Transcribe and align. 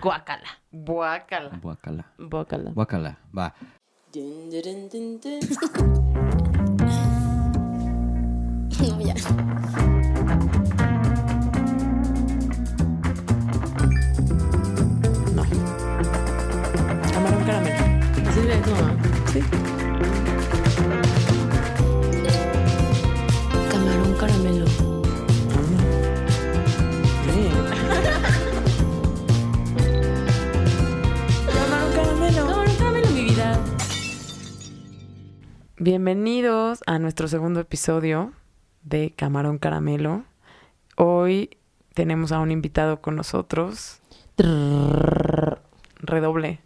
Guacala. 0.00 0.48
Guácala. 0.72 1.50
Guacala. 1.60 2.04
Guacala. 2.18 2.70
Guacala. 2.72 3.18
Va. 3.36 3.54
No, 8.80 9.00
ya. 9.00 9.14
No. 15.34 15.42
Camarón 17.12 17.44
caramelo. 17.44 17.76
Así 18.28 18.42
le 18.42 18.56
no, 18.60 18.74
¿ah? 18.76 18.96
Sí. 19.32 19.77
Bienvenidos 35.90 36.82
a 36.86 36.98
nuestro 36.98 37.28
segundo 37.28 37.60
episodio 37.60 38.34
de 38.82 39.14
Camarón 39.16 39.56
Caramelo. 39.56 40.26
Hoy 40.98 41.56
tenemos 41.94 42.30
a 42.30 42.40
un 42.40 42.50
invitado 42.50 43.00
con 43.00 43.16
nosotros. 43.16 44.02
Redoble. 45.96 46.60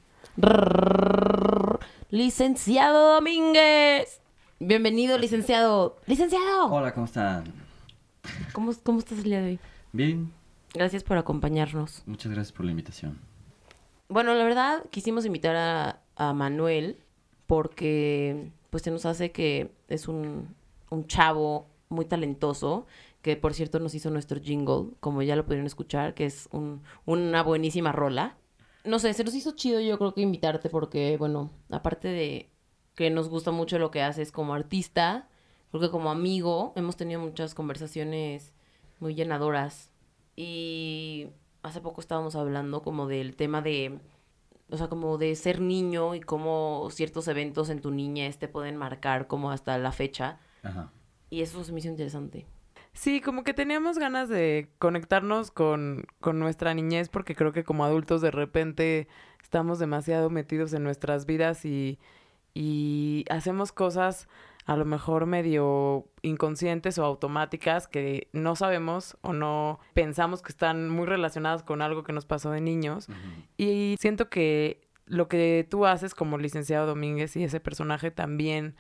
Licenciado 2.10 3.14
Domínguez. 3.14 4.20
Bienvenido, 4.58 5.16
licenciado. 5.18 5.98
Licenciado. 6.06 6.66
Hola, 6.72 6.92
¿cómo 6.92 7.06
están? 7.06 7.44
¿Cómo, 8.52 8.72
¿Cómo 8.82 8.98
estás 8.98 9.18
el 9.18 9.24
día 9.24 9.41
de 9.41 9.50
hoy? 9.50 9.60
Bien. 9.92 10.32
Gracias 10.74 11.04
por 11.04 11.16
acompañarnos. 11.16 12.02
Muchas 12.06 12.32
gracias 12.32 12.50
por 12.50 12.64
la 12.64 12.72
invitación. 12.72 13.20
Bueno, 14.08 14.34
la 14.34 14.42
verdad, 14.42 14.82
quisimos 14.91 15.24
invitar 15.24 15.54
a, 15.54 16.00
a 16.16 16.32
Manuel 16.32 16.98
porque 17.47 18.50
pues 18.73 18.83
se 18.84 18.91
nos 18.91 19.05
hace 19.05 19.33
que 19.33 19.70
es 19.89 20.09
un, 20.09 20.56
un 20.89 21.06
chavo 21.06 21.67
muy 21.91 22.06
talentoso, 22.06 22.87
que 23.20 23.37
por 23.37 23.53
cierto 23.53 23.78
nos 23.81 23.95
hizo 23.95 24.09
nuestro 24.11 24.41
jingle, 24.41 24.95
como 24.98 25.20
ya 25.20 25.37
lo 25.37 25.45
pudieron 25.45 25.67
escuchar, 25.67 26.15
que 26.15 26.25
es 26.25 26.48
un- 26.53 26.83
una 27.05 27.43
buenísima 27.43 27.93
rola. 27.93 28.39
No 28.84 28.98
sé, 28.98 29.12
se 29.12 29.25
nos 29.25 29.34
hizo 29.34 29.50
chido 29.53 29.78
yo 29.78 29.98
creo 29.98 30.15
que 30.15 30.23
invitarte 30.23 30.70
porque, 30.70 31.19
bueno, 31.19 31.50
aparte 31.70 32.09
de 32.09 32.48
que 32.95 33.11
nos 33.11 33.28
gusta 33.28 33.50
mucho 33.50 33.78
lo 33.78 33.91
que 33.91 34.00
haces 34.00 34.33
como 34.33 34.55
artista, 34.55 35.28
creo 35.70 35.83
que 35.83 35.91
como 35.91 36.11
amigo 36.11 36.73
hemos 36.75 36.97
tenido 36.97 37.20
muchas 37.20 37.53
conversaciones 37.55 38.55
muy 39.00 39.15
llenadoras. 39.15 39.91
Y 40.34 41.28
hace 41.62 41.83
poco 41.83 42.00
estábamos 42.00 42.37
hablando 42.37 42.83
como 42.83 43.06
del 43.06 43.37
tema 43.37 43.61
de, 43.61 43.98
o 44.73 44.77
sea, 44.78 44.89
como 44.89 45.19
de 45.19 45.34
ser 45.37 45.61
niño 45.61 46.15
y 46.15 46.20
cómo 46.20 46.89
ciertos 46.91 47.28
eventos 47.28 47.69
en 47.69 47.81
tu 47.81 47.91
niñez 47.91 48.39
te 48.39 48.48
pueden 48.48 48.77
marcar 48.77 49.27
como 49.27 49.51
hasta 49.51 49.77
la 49.77 49.92
fecha. 49.92 50.41
Ajá. 50.62 50.91
Y 51.28 51.42
eso 51.42 51.62
se 51.62 51.73
me 51.73 51.81
hizo 51.81 51.89
interesante. 51.89 52.47
Sí, 52.95 53.20
como 53.20 53.45
que 53.45 53.55
teníamos 53.55 53.98
ganas 53.98 54.28
de 54.28 54.70
conectarnos 54.78 55.50
con, 55.50 56.06
con 56.20 56.39
nuestra 56.39 56.75
niñez 56.75 57.09
porque 57.11 57.34
creo 57.34 57.53
que 57.53 57.65
como 57.65 57.84
adultos 57.84 58.20
de 58.23 58.31
repente 58.31 59.09
estamos 59.43 59.78
demasiado 59.78 60.31
metidos 60.31 60.73
en 60.73 60.84
nuestras 60.84 61.27
vidas 61.27 61.65
y, 61.65 61.98
y 62.55 63.25
hacemos 63.31 63.73
cosas 63.73 64.28
a 64.64 64.77
lo 64.77 64.84
mejor 64.84 65.27
medio 65.27 66.06
inconscientes 66.22 66.98
o 66.98 67.05
automáticas 67.05 67.88
que 67.88 68.28
no 68.32 68.55
sabemos 68.55 69.16
o 69.22 69.32
no 69.32 69.80
pensamos 69.94 70.42
que 70.42 70.52
están 70.52 70.88
muy 70.88 71.06
relacionadas 71.06 71.62
con 71.62 71.82
algo 71.82 72.04
que 72.04 72.12
nos 72.12 72.27
pasó 72.27 72.50
de 72.50 72.60
niños. 72.60 73.08
Y 73.56 73.96
siento 73.98 74.28
que 74.28 74.80
lo 75.06 75.28
que 75.28 75.66
tú 75.69 75.86
haces 75.86 76.14
como 76.14 76.38
licenciado 76.38 76.86
Domínguez 76.86 77.36
y 77.36 77.44
ese 77.44 77.60
personaje 77.60 78.10
también 78.10 78.77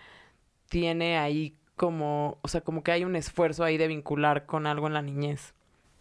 tiene 0.68 1.18
ahí 1.18 1.56
como, 1.76 2.38
o 2.42 2.48
sea, 2.48 2.60
como 2.60 2.84
que 2.84 2.92
hay 2.92 3.04
un 3.04 3.16
esfuerzo 3.16 3.64
ahí 3.64 3.76
de 3.76 3.88
vincular 3.88 4.46
con 4.46 4.66
algo 4.66 4.86
en 4.86 4.94
la 4.94 5.02
niñez. 5.02 5.52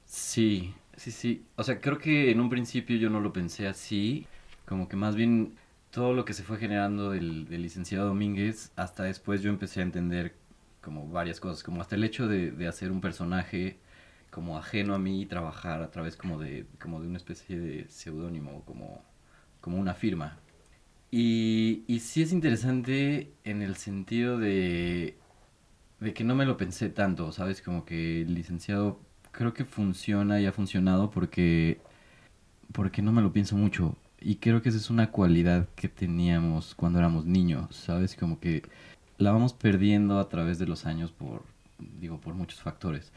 Sí, 0.06 0.76
sí, 0.96 1.12
sí. 1.12 1.46
O 1.56 1.64
sea, 1.64 1.82
creo 1.82 1.98
que 1.98 2.32
en 2.32 2.40
un 2.40 2.50
principio 2.50 2.98
yo 2.98 3.10
no 3.10 3.20
lo 3.20 3.34
pensé 3.34 3.68
así. 3.68 4.28
Como 4.66 4.88
que 4.88 4.96
más 4.96 5.16
bien 5.16 5.56
todo 5.92 6.14
lo 6.14 6.26
que 6.26 6.34
se 6.34 6.44
fue 6.44 6.58
generando 6.58 7.12
del, 7.12 7.46
licenciado 7.50 8.08
Domínguez, 8.08 8.72
hasta 8.76 9.04
después 9.04 9.42
yo 9.42 9.50
empecé 9.50 9.82
a 9.82 9.84
entender 9.84 10.36
como 10.82 11.08
varias 11.10 11.40
cosas, 11.40 11.64
como 11.64 11.82
hasta 11.82 11.96
el 11.96 12.04
hecho 12.04 12.28
de, 12.28 12.52
de 12.52 12.68
hacer 12.68 12.92
un 12.92 13.02
personaje 13.02 13.78
como 14.32 14.58
ajeno 14.58 14.96
a 14.96 15.00
mí 15.00 15.22
y 15.22 15.26
trabajar 15.28 15.84
a 15.84 15.92
través 15.92 16.16
como 16.16 16.40
de, 16.40 16.66
como 16.82 17.02
de 17.02 17.08
una 17.08 17.18
especie 17.18 17.60
de 17.60 17.90
seudónimo, 17.90 18.64
como, 18.66 19.04
como 19.60 19.78
una 19.78 19.94
firma. 19.94 20.40
Y, 21.12 21.84
y 21.88 22.00
sí 22.00 22.22
es 22.24 22.32
interesante 22.32 23.34
en 23.44 23.62
el 23.62 23.76
sentido 23.76 24.38
de, 24.40 25.18
de 26.00 26.14
que 26.14 26.24
no 26.24 26.36
me 26.36 26.46
lo 26.46 26.58
pensé 26.58 26.90
tanto, 26.90 27.32
¿sabes? 27.34 27.62
Como 27.62 27.86
que 27.86 28.22
el 28.22 28.34
licenciado 28.34 29.02
creo 29.32 29.54
que 29.54 29.66
funciona 29.66 30.40
y 30.42 30.46
ha 30.46 30.54
funcionado 30.54 31.12
porque, 31.12 31.82
porque 32.74 33.02
no 33.02 33.12
me 33.12 33.22
lo 33.22 33.34
pienso 33.34 33.58
mucho. 33.58 33.98
Y 34.22 34.36
creo 34.38 34.62
que 34.62 34.70
esa 34.70 34.78
es 34.78 34.90
una 34.90 35.12
cualidad 35.12 35.68
que 35.76 35.90
teníamos 35.90 36.76
cuando 36.76 37.00
éramos 37.00 37.26
niños, 37.26 37.76
¿sabes? 37.76 38.16
Como 38.16 38.40
que 38.40 38.64
la 39.18 39.32
vamos 39.32 39.54
perdiendo 39.54 40.20
a 40.20 40.30
través 40.30 40.60
de 40.60 40.68
los 40.68 40.86
años 40.86 41.12
por, 41.12 41.44
digo, 42.00 42.20
por 42.22 42.36
muchos 42.36 42.62
factores. 42.62 43.12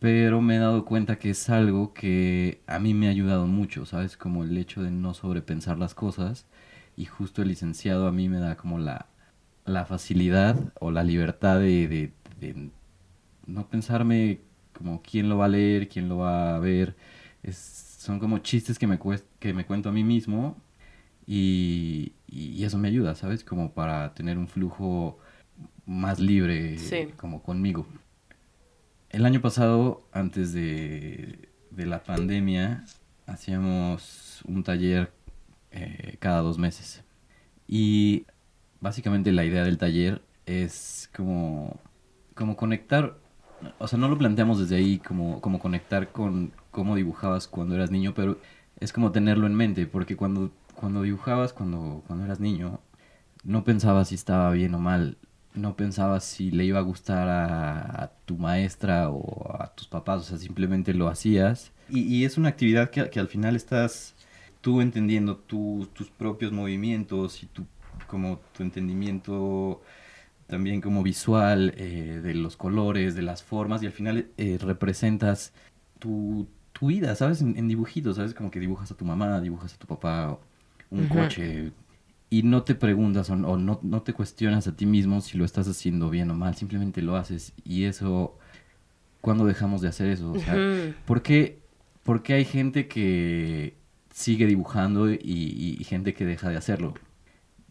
Pero 0.00 0.40
me 0.42 0.56
he 0.56 0.58
dado 0.60 0.84
cuenta 0.86 1.18
que 1.18 1.30
es 1.30 1.50
algo 1.50 1.94
que 1.94 2.62
a 2.66 2.78
mí 2.80 2.94
me 2.94 3.08
ha 3.08 3.10
ayudado 3.10 3.46
mucho, 3.46 3.86
¿sabes? 3.86 4.16
Como 4.16 4.44
el 4.44 4.58
hecho 4.58 4.82
de 4.82 4.90
no 4.90 5.14
sobrepensar 5.14 5.78
las 5.78 5.94
cosas. 5.94 6.46
Y 6.96 7.06
justo 7.06 7.42
el 7.42 7.48
licenciado 7.48 8.06
a 8.08 8.12
mí 8.12 8.28
me 8.28 8.38
da 8.40 8.56
como 8.56 8.78
la, 8.78 9.06
la 9.66 9.86
facilidad 9.86 10.72
o 10.80 10.90
la 10.92 11.04
libertad 11.04 11.58
de, 11.60 11.88
de- 11.88 12.12
de 12.40 12.70
no 13.46 13.68
pensarme 13.68 14.40
como 14.72 15.02
quién 15.02 15.28
lo 15.28 15.38
va 15.38 15.46
a 15.46 15.48
leer, 15.48 15.88
quién 15.88 16.08
lo 16.08 16.18
va 16.18 16.56
a 16.56 16.58
ver. 16.58 16.96
Es- 17.42 17.96
son 17.98 18.18
como 18.18 18.38
chistes 18.38 18.78
que 18.78 18.86
me, 18.86 18.98
cuest- 18.98 19.24
que 19.42 19.52
me 19.52 19.66
cuento 19.66 19.88
a 19.88 19.92
mí 19.92 20.04
mismo 20.04 20.56
y, 21.26 22.12
y 22.28 22.62
eso 22.64 22.78
me 22.78 22.88
ayuda, 22.88 23.14
¿sabes? 23.16 23.42
Como 23.44 23.72
para 23.72 24.14
tener 24.14 24.38
un 24.38 24.46
flujo 24.48 25.18
más 25.84 26.20
libre 26.20 26.78
Sí. 26.78 27.08
como 27.16 27.42
conmigo. 27.42 27.86
El 29.10 29.26
año 29.26 29.40
pasado, 29.40 30.06
antes 30.12 30.52
de, 30.52 31.48
de 31.70 31.86
la 31.86 32.02
pandemia, 32.04 32.84
hacíamos 33.26 34.42
un 34.46 34.62
taller 34.62 35.12
eh, 35.72 36.16
cada 36.20 36.40
dos 36.40 36.56
meses. 36.58 37.02
Y 37.66 38.24
básicamente 38.80 39.32
la 39.32 39.44
idea 39.44 39.64
del 39.64 39.76
taller 39.78 40.22
es 40.46 41.10
como, 41.14 41.78
como 42.34 42.56
conectar, 42.56 43.18
o 43.78 43.86
sea, 43.88 43.98
no 43.98 44.08
lo 44.08 44.18
planteamos 44.18 44.58
desde 44.60 44.76
ahí 44.76 44.98
como, 44.98 45.40
como 45.40 45.58
conectar 45.58 46.10
con 46.12 46.52
cómo 46.70 46.96
dibujabas 46.96 47.48
cuando 47.48 47.74
eras 47.74 47.90
niño, 47.90 48.14
pero 48.14 48.38
es 48.82 48.92
como 48.92 49.12
tenerlo 49.12 49.46
en 49.46 49.54
mente, 49.54 49.86
porque 49.86 50.16
cuando, 50.16 50.50
cuando 50.74 51.02
dibujabas 51.02 51.52
cuando, 51.52 52.02
cuando 52.06 52.24
eras 52.24 52.40
niño, 52.40 52.80
no 53.44 53.64
pensabas 53.64 54.08
si 54.08 54.14
estaba 54.14 54.50
bien 54.52 54.74
o 54.74 54.78
mal, 54.78 55.18
no 55.54 55.76
pensabas 55.76 56.24
si 56.24 56.50
le 56.50 56.64
iba 56.64 56.78
a 56.78 56.82
gustar 56.82 57.28
a, 57.28 58.12
tu 58.24 58.36
maestra 58.36 59.10
o 59.10 59.60
a 59.60 59.74
tus 59.74 59.86
papás, 59.88 60.22
o 60.22 60.24
sea, 60.24 60.38
simplemente 60.38 60.94
lo 60.94 61.08
hacías. 61.08 61.72
Y, 61.88 62.02
y 62.02 62.24
es 62.24 62.38
una 62.38 62.48
actividad 62.48 62.90
que, 62.90 63.10
que 63.10 63.20
al 63.20 63.28
final 63.28 63.56
estás 63.56 64.14
tú 64.60 64.80
entendiendo 64.80 65.36
tu- 65.36 65.88
tus 65.92 66.08
propios 66.10 66.52
movimientos 66.52 67.42
y 67.42 67.46
tu, 67.46 67.66
como 68.06 68.40
tu 68.56 68.62
entendimiento 68.62 69.82
también 70.46 70.80
como 70.80 71.02
visual 71.02 71.74
eh, 71.76 72.20
de 72.22 72.34
los 72.34 72.56
colores, 72.56 73.14
de 73.14 73.22
las 73.22 73.42
formas 73.42 73.82
y 73.82 73.86
al 73.86 73.92
final 73.92 74.28
eh, 74.36 74.58
representas 74.60 75.52
tu, 75.98 76.48
tu 76.82 76.88
vida, 76.88 77.14
¿sabes? 77.14 77.40
En, 77.42 77.56
en 77.56 77.68
dibujitos, 77.68 78.16
¿sabes? 78.16 78.34
Como 78.34 78.50
que 78.50 78.58
dibujas 78.60 78.90
a 78.90 78.96
tu 78.96 79.04
mamá, 79.04 79.40
dibujas 79.40 79.74
a 79.74 79.78
tu 79.78 79.86
papá, 79.86 80.38
un 80.90 81.06
coche 81.06 81.72
y 82.30 82.42
no 82.42 82.62
te 82.64 82.74
preguntas 82.74 83.30
o, 83.30 83.34
o 83.34 83.56
no, 83.56 83.78
no 83.82 84.02
te 84.02 84.12
cuestionas 84.14 84.66
a 84.66 84.76
ti 84.76 84.86
mismo 84.86 85.20
si 85.20 85.38
lo 85.38 85.44
estás 85.44 85.68
haciendo 85.68 86.10
bien 86.10 86.30
o 86.30 86.34
mal, 86.34 86.56
simplemente 86.56 87.02
lo 87.02 87.16
haces 87.16 87.52
y 87.64 87.84
eso, 87.84 88.36
¿cuándo 89.20 89.46
dejamos 89.46 89.82
de 89.82 89.88
hacer 89.88 90.08
eso? 90.08 90.32
O 90.32 90.38
sea, 90.38 90.54
Ujú. 90.56 90.94
¿Por 91.06 91.22
qué, 91.22 91.60
por 92.04 92.22
qué 92.22 92.34
hay 92.34 92.44
gente 92.44 92.88
que 92.88 93.76
sigue 94.12 94.46
dibujando 94.46 95.10
y, 95.12 95.18
y- 95.22 95.76
y 95.80 95.84
gente 95.84 96.14
que 96.14 96.26
deja 96.26 96.48
de 96.50 96.56
hacerlo? 96.56 96.94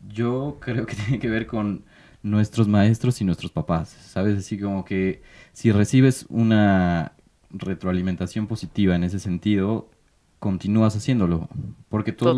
Yo 0.07 0.57
creo 0.61 0.85
que 0.85 0.95
tiene 0.97 1.19
que 1.19 1.29
ver 1.29 1.47
con 1.47 1.85
nuestros 2.23 2.67
maestros 2.67 3.21
y 3.21 3.25
nuestros 3.25 3.51
papás, 3.51 3.89
¿sabes? 3.89 4.37
Así 4.37 4.59
como 4.59 4.85
que 4.85 5.21
si 5.53 5.71
recibes 5.71 6.25
una 6.29 7.13
retroalimentación 7.53 8.47
positiva 8.47 8.95
en 8.95 9.03
ese 9.03 9.19
sentido, 9.19 9.89
continúas 10.39 10.95
haciéndolo. 10.95 11.49
Porque 11.89 12.11
todos, 12.11 12.35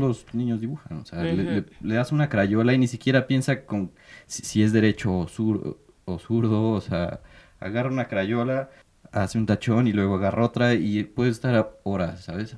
los 0.00 0.26
niños 0.34 0.60
dibujan. 0.60 0.98
O 0.98 1.04
sea, 1.04 1.22
le, 1.22 1.32
Ujú. 1.34 1.42
le- 1.52 1.64
le 1.88 1.94
das 1.94 2.12
una 2.12 2.28
crayola 2.28 2.72
y 2.72 2.78
ni 2.78 2.88
siquiera 2.88 3.26
piensa 3.26 3.64
con 3.64 3.92
si, 4.26 4.42
si 4.44 4.62
es 4.62 4.72
derecho 4.72 5.16
o, 5.16 5.28
sur- 5.28 5.78
o 6.04 6.18
zurdo. 6.18 6.70
O 6.70 6.80
sea, 6.80 7.20
agarra 7.60 7.90
una 7.90 8.08
crayola, 8.08 8.70
hace 9.12 9.38
un 9.38 9.46
tachón 9.46 9.86
y 9.86 9.92
luego 9.92 10.16
agarra 10.16 10.44
otra 10.44 10.74
y 10.74 11.04
puede 11.04 11.30
estar 11.30 11.54
a 11.54 11.68
horas, 11.84 12.24
¿sabes? 12.24 12.56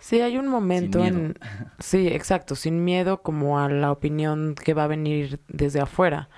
Sí, 0.00 0.20
hay 0.20 0.36
un 0.38 0.46
momento 0.48 1.00
miedo. 1.00 1.18
en... 1.18 1.38
Sí, 1.80 2.06
exacto, 2.08 2.54
sin 2.54 2.84
miedo 2.84 3.22
como 3.22 3.58
a 3.60 3.68
la 3.68 3.90
opinión 3.92 4.54
que 4.54 4.74
va 4.74 4.84
a 4.84 4.88
venir 4.88 5.40
desde 5.48 5.80
afuera. 5.80 6.28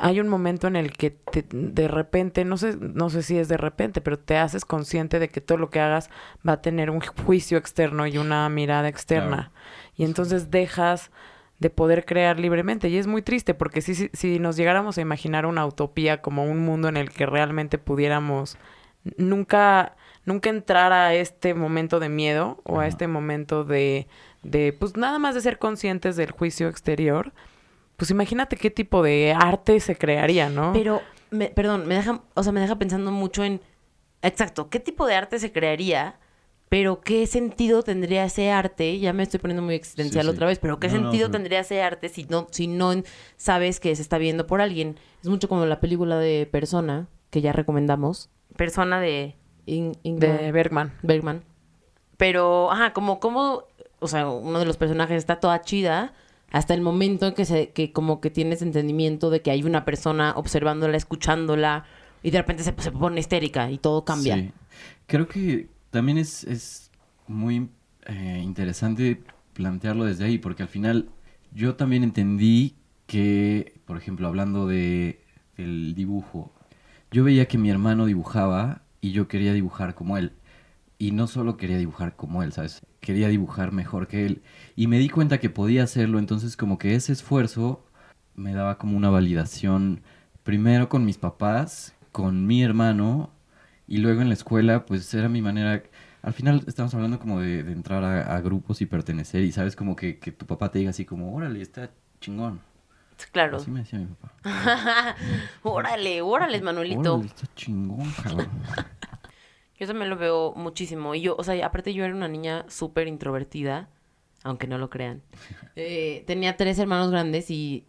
Hay 0.00 0.20
un 0.20 0.28
momento 0.28 0.68
en 0.68 0.76
el 0.76 0.92
que 0.92 1.10
te- 1.10 1.44
de 1.50 1.88
repente, 1.88 2.44
no 2.44 2.56
sé, 2.56 2.76
no 2.78 3.10
sé 3.10 3.22
si 3.22 3.36
es 3.36 3.48
de 3.48 3.56
repente, 3.56 4.00
pero 4.00 4.18
te 4.18 4.36
haces 4.36 4.64
consciente 4.64 5.18
de 5.18 5.28
que 5.28 5.40
todo 5.40 5.58
lo 5.58 5.70
que 5.70 5.80
hagas 5.80 6.08
va 6.48 6.52
a 6.54 6.62
tener 6.62 6.88
un 6.90 7.00
juicio 7.00 7.58
externo 7.58 8.06
y 8.06 8.16
una 8.16 8.48
mirada 8.48 8.88
externa. 8.88 9.50
Y 9.96 10.04
entonces 10.04 10.50
dejas 10.50 11.10
de 11.58 11.70
poder 11.70 12.04
crear 12.04 12.38
libremente. 12.38 12.88
Y 12.88 12.96
es 12.98 13.08
muy 13.08 13.22
triste 13.22 13.54
porque 13.54 13.80
si, 13.80 13.96
si, 13.96 14.08
si 14.12 14.38
nos 14.38 14.56
llegáramos 14.56 14.96
a 14.96 15.00
imaginar 15.00 15.46
una 15.46 15.66
utopía 15.66 16.22
como 16.22 16.44
un 16.44 16.60
mundo 16.60 16.88
en 16.88 16.96
el 16.96 17.10
que 17.10 17.26
realmente 17.26 17.78
pudiéramos 17.78 18.56
nunca, 19.16 19.96
nunca 20.24 20.50
entrar 20.50 20.92
a 20.92 21.14
este 21.14 21.54
momento 21.54 21.98
de 22.00 22.08
miedo 22.08 22.60
o 22.64 22.78
a 22.80 22.86
este 22.86 23.08
momento 23.08 23.64
de, 23.64 24.06
de, 24.42 24.72
pues 24.78 24.96
nada 24.96 25.18
más 25.18 25.34
de 25.34 25.40
ser 25.40 25.58
conscientes 25.58 26.16
del 26.16 26.30
juicio 26.30 26.68
exterior, 26.68 27.32
pues 27.98 28.10
imagínate 28.10 28.56
qué 28.56 28.70
tipo 28.70 29.02
de 29.02 29.34
arte 29.38 29.78
se 29.80 29.94
crearía, 29.96 30.48
¿no? 30.48 30.72
Pero, 30.72 31.02
me- 31.30 31.48
perdón, 31.50 31.86
me 31.86 31.96
deja, 31.96 32.22
o 32.32 32.42
sea, 32.42 32.52
me 32.52 32.60
deja 32.60 32.76
pensando 32.78 33.10
mucho 33.10 33.44
en, 33.44 33.60
exacto, 34.22 34.70
¿qué 34.70 34.80
tipo 34.80 35.06
de 35.06 35.14
arte 35.16 35.38
se 35.38 35.52
crearía? 35.52 36.18
Pero 36.70 37.00
qué 37.00 37.26
sentido 37.26 37.82
tendría 37.82 38.24
ese 38.24 38.50
arte, 38.50 38.98
ya 38.98 39.12
me 39.12 39.22
estoy 39.24 39.40
poniendo 39.40 39.62
muy 39.62 39.74
existencial 39.74 40.24
Sí, 40.26 40.30
sí. 40.30 40.34
otra 40.36 40.46
vez, 40.46 40.58
pero 40.58 40.78
qué 40.78 40.88
No, 40.88 40.94
no, 40.94 41.00
sentido 41.02 41.26
pero- 41.28 41.32
tendría 41.38 41.60
ese 41.60 41.82
arte 41.82 42.08
si 42.08 42.24
no, 42.24 42.46
si 42.50 42.66
no 42.68 42.92
sabes 43.36 43.80
que 43.80 43.94
se 43.96 44.02
está 44.02 44.16
viendo 44.18 44.46
por 44.46 44.60
alguien. 44.60 44.96
Es 45.22 45.28
mucho 45.28 45.48
como 45.48 45.66
la 45.66 45.80
película 45.80 46.18
de 46.18 46.46
Persona, 46.50 47.08
que 47.30 47.40
ya 47.40 47.52
recomendamos. 47.52 48.30
Persona 48.56 49.00
de 49.00 49.34
In- 49.66 49.92
de 50.02 50.52
Bergman. 50.52 50.92
Bergman. 51.02 51.42
Pero, 52.16 52.70
ajá, 52.70 52.92
como, 52.92 53.18
como, 53.20 53.64
o 54.00 54.06
sea, 54.08 54.28
uno 54.28 54.58
de 54.58 54.64
los 54.66 54.76
personajes 54.76 55.16
está 55.16 55.40
toda 55.40 55.60
chida 55.62 56.12
hasta 56.50 56.74
el 56.74 56.80
momento 56.80 57.26
en 57.26 57.34
que 57.34 57.44
se, 57.44 57.70
que 57.70 57.92
como 57.92 58.20
que 58.20 58.30
tienes 58.30 58.62
entendimiento 58.62 59.30
de 59.30 59.42
que 59.42 59.50
hay 59.50 59.62
una 59.62 59.84
persona 59.84 60.32
observándola, 60.36 60.96
escuchándola, 60.96 61.84
y 62.22 62.30
de 62.30 62.38
repente 62.38 62.62
se, 62.62 62.74
se 62.78 62.90
pone 62.90 63.20
histérica 63.20 63.70
y 63.70 63.78
todo 63.78 64.04
cambia. 64.04 64.52
Creo 65.06 65.28
que 65.28 65.68
también 65.90 66.18
es, 66.18 66.44
es 66.44 66.90
muy 67.26 67.68
eh, 68.06 68.40
interesante 68.42 69.22
plantearlo 69.52 70.04
desde 70.04 70.24
ahí, 70.24 70.38
porque 70.38 70.62
al 70.62 70.68
final 70.68 71.10
yo 71.52 71.76
también 71.76 72.02
entendí 72.02 72.76
que, 73.06 73.80
por 73.86 73.96
ejemplo, 73.96 74.28
hablando 74.28 74.66
de, 74.66 75.20
del 75.56 75.94
dibujo, 75.94 76.52
yo 77.10 77.24
veía 77.24 77.46
que 77.46 77.58
mi 77.58 77.70
hermano 77.70 78.06
dibujaba 78.06 78.82
y 79.00 79.12
yo 79.12 79.28
quería 79.28 79.52
dibujar 79.52 79.94
como 79.94 80.16
él. 80.16 80.32
Y 80.98 81.12
no 81.12 81.26
solo 81.26 81.56
quería 81.56 81.78
dibujar 81.78 82.16
como 82.16 82.42
él, 82.42 82.52
¿sabes? 82.52 82.82
Quería 83.00 83.28
dibujar 83.28 83.72
mejor 83.72 84.06
que 84.08 84.26
él. 84.26 84.42
Y 84.76 84.86
me 84.86 84.98
di 84.98 85.08
cuenta 85.08 85.38
que 85.38 85.50
podía 85.50 85.84
hacerlo, 85.84 86.18
entonces 86.18 86.56
como 86.56 86.78
que 86.78 86.94
ese 86.94 87.12
esfuerzo 87.12 87.84
me 88.34 88.52
daba 88.52 88.78
como 88.78 88.96
una 88.96 89.10
validación, 89.10 90.02
primero 90.42 90.88
con 90.88 91.04
mis 91.04 91.18
papás, 91.18 91.94
con 92.12 92.46
mi 92.46 92.62
hermano, 92.62 93.30
y 93.86 93.98
luego 93.98 94.22
en 94.22 94.28
la 94.28 94.34
escuela, 94.34 94.86
pues 94.86 95.12
era 95.14 95.28
mi 95.28 95.42
manera... 95.42 95.82
Al 96.22 96.32
final 96.32 96.64
estamos 96.66 96.92
hablando 96.94 97.20
como 97.20 97.40
de, 97.40 97.62
de 97.62 97.72
entrar 97.72 98.02
a, 98.04 98.36
a 98.36 98.40
grupos 98.40 98.80
y 98.80 98.86
pertenecer, 98.86 99.42
y 99.42 99.52
sabes 99.52 99.76
como 99.76 99.96
que, 99.96 100.18
que 100.18 100.32
tu 100.32 100.46
papá 100.46 100.70
te 100.70 100.80
diga 100.80 100.90
así 100.90 101.04
como, 101.04 101.34
órale, 101.34 101.62
está 101.62 101.90
chingón. 102.20 102.60
Claro. 103.32 103.56
Así 103.56 103.70
me 103.70 103.80
decía 103.80 103.98
mi 103.98 104.06
papá. 104.06 104.32
órale, 105.62 106.22
órale, 106.22 106.60
Manuelito. 106.60 107.14
Órale, 107.14 107.28
está 107.28 107.46
chingón, 107.54 108.10
cabrón. 108.22 108.48
Yo 109.78 109.86
también 109.86 110.10
lo 110.10 110.16
veo 110.16 110.52
muchísimo. 110.56 111.14
Y 111.14 111.20
yo, 111.22 111.36
o 111.38 111.44
sea, 111.44 111.64
aparte 111.64 111.94
yo 111.94 112.04
era 112.04 112.14
una 112.14 112.28
niña 112.28 112.64
súper 112.68 113.06
introvertida, 113.08 113.88
aunque 114.42 114.66
no 114.66 114.78
lo 114.78 114.90
crean. 114.90 115.22
Eh, 115.80 116.24
tenía 116.26 116.56
tres 116.56 116.76
hermanos 116.80 117.12
grandes 117.12 117.52
y, 117.52 117.86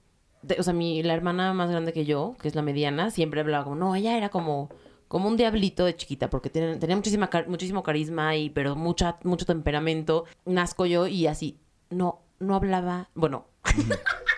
o 0.59 0.61
sea, 0.61 0.73
mi, 0.73 1.01
la 1.01 1.15
hermana 1.15 1.53
más 1.53 1.71
grande 1.71 1.91
que 1.91 2.05
yo, 2.05 2.35
que 2.39 2.47
es 2.47 2.53
la 2.53 2.61
mediana, 2.61 3.09
siempre 3.09 3.41
hablaba 3.41 3.63
como, 3.63 3.77
no, 3.77 3.95
ella 3.95 4.15
era 4.15 4.29
como, 4.29 4.69
como 5.07 5.27
un 5.27 5.37
diablito 5.37 5.85
de 5.85 5.95
chiquita, 5.95 6.29
porque 6.29 6.51
tenía 6.51 6.95
muchísima, 6.95 7.31
muchísimo 7.47 7.81
carisma 7.81 8.35
y, 8.35 8.51
pero 8.51 8.75
mucha, 8.75 9.17
mucho 9.23 9.47
temperamento. 9.47 10.25
Nazco 10.45 10.85
yo 10.85 11.07
y 11.07 11.25
así, 11.25 11.57
no, 11.89 12.21
no 12.37 12.53
hablaba, 12.53 13.09
bueno, 13.15 13.47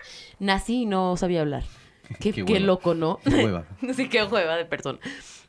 nací 0.38 0.82
y 0.82 0.86
no 0.86 1.18
sabía 1.18 1.42
hablar. 1.42 1.64
Qué, 2.20 2.32
Qué 2.32 2.44
qué 2.44 2.54
hueva. 2.54 2.66
loco, 2.66 2.94
¿no? 2.94 3.18
Qué 3.24 3.44
hueva. 3.44 3.66
Sí, 3.94 4.08
qué 4.08 4.22
jueva 4.22 4.56
de 4.56 4.64
persona. 4.64 4.98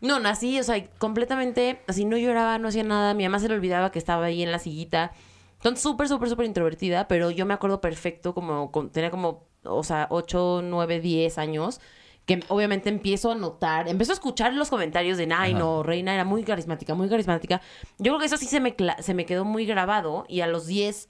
No, 0.03 0.19
nací, 0.19 0.59
o 0.59 0.63
sea, 0.63 0.83
completamente, 0.97 1.79
así 1.87 2.03
no 2.05 2.17
lloraba, 2.17 2.59
no 2.59 2.67
hacía 2.67 2.83
nada. 2.83 3.13
Mi 3.13 3.23
mamá 3.23 3.39
se 3.39 3.47
le 3.47 3.55
olvidaba 3.55 3.89
que 3.91 3.99
estaba 3.99 4.25
ahí 4.25 4.43
en 4.43 4.51
la 4.51 4.59
sillita. 4.59 5.13
Entonces, 5.55 5.81
súper, 5.81 6.09
súper, 6.09 6.27
súper 6.27 6.45
introvertida, 6.45 7.07
pero 7.07 7.31
yo 7.31 7.45
me 7.45 7.53
acuerdo 7.53 7.79
perfecto, 7.79 8.33
como, 8.33 8.69
con- 8.69 8.89
tenía 8.91 9.09
como, 9.09 9.47
o 9.63 9.81
sea, 9.83 10.07
8, 10.09 10.59
9, 10.61 10.99
10 10.99 11.37
años, 11.37 11.79
que 12.25 12.41
obviamente 12.49 12.89
empiezo 12.89 13.31
a 13.31 13.35
notar, 13.35 13.87
empiezo 13.87 14.11
a 14.11 14.15
escuchar 14.15 14.53
los 14.53 14.69
comentarios 14.69 15.17
de, 15.17 15.23
ay, 15.33 15.51
Ajá. 15.51 15.59
no, 15.59 15.83
Reina 15.83 16.13
era 16.13 16.25
muy 16.25 16.43
carismática, 16.43 16.93
muy 16.95 17.07
carismática. 17.07 17.61
Yo 17.97 18.11
creo 18.11 18.19
que 18.19 18.25
eso 18.25 18.35
sí 18.37 18.45
se 18.45 18.59
me, 18.59 18.75
se 18.99 19.13
me 19.13 19.25
quedó 19.25 19.45
muy 19.45 19.65
grabado 19.65 20.25
y 20.27 20.41
a 20.41 20.47
los 20.47 20.67
10, 20.67 21.07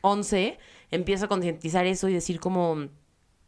11, 0.00 0.58
empiezo 0.90 1.26
a 1.26 1.28
concientizar 1.28 1.86
eso 1.86 2.08
y 2.08 2.12
decir 2.14 2.40
como, 2.40 2.88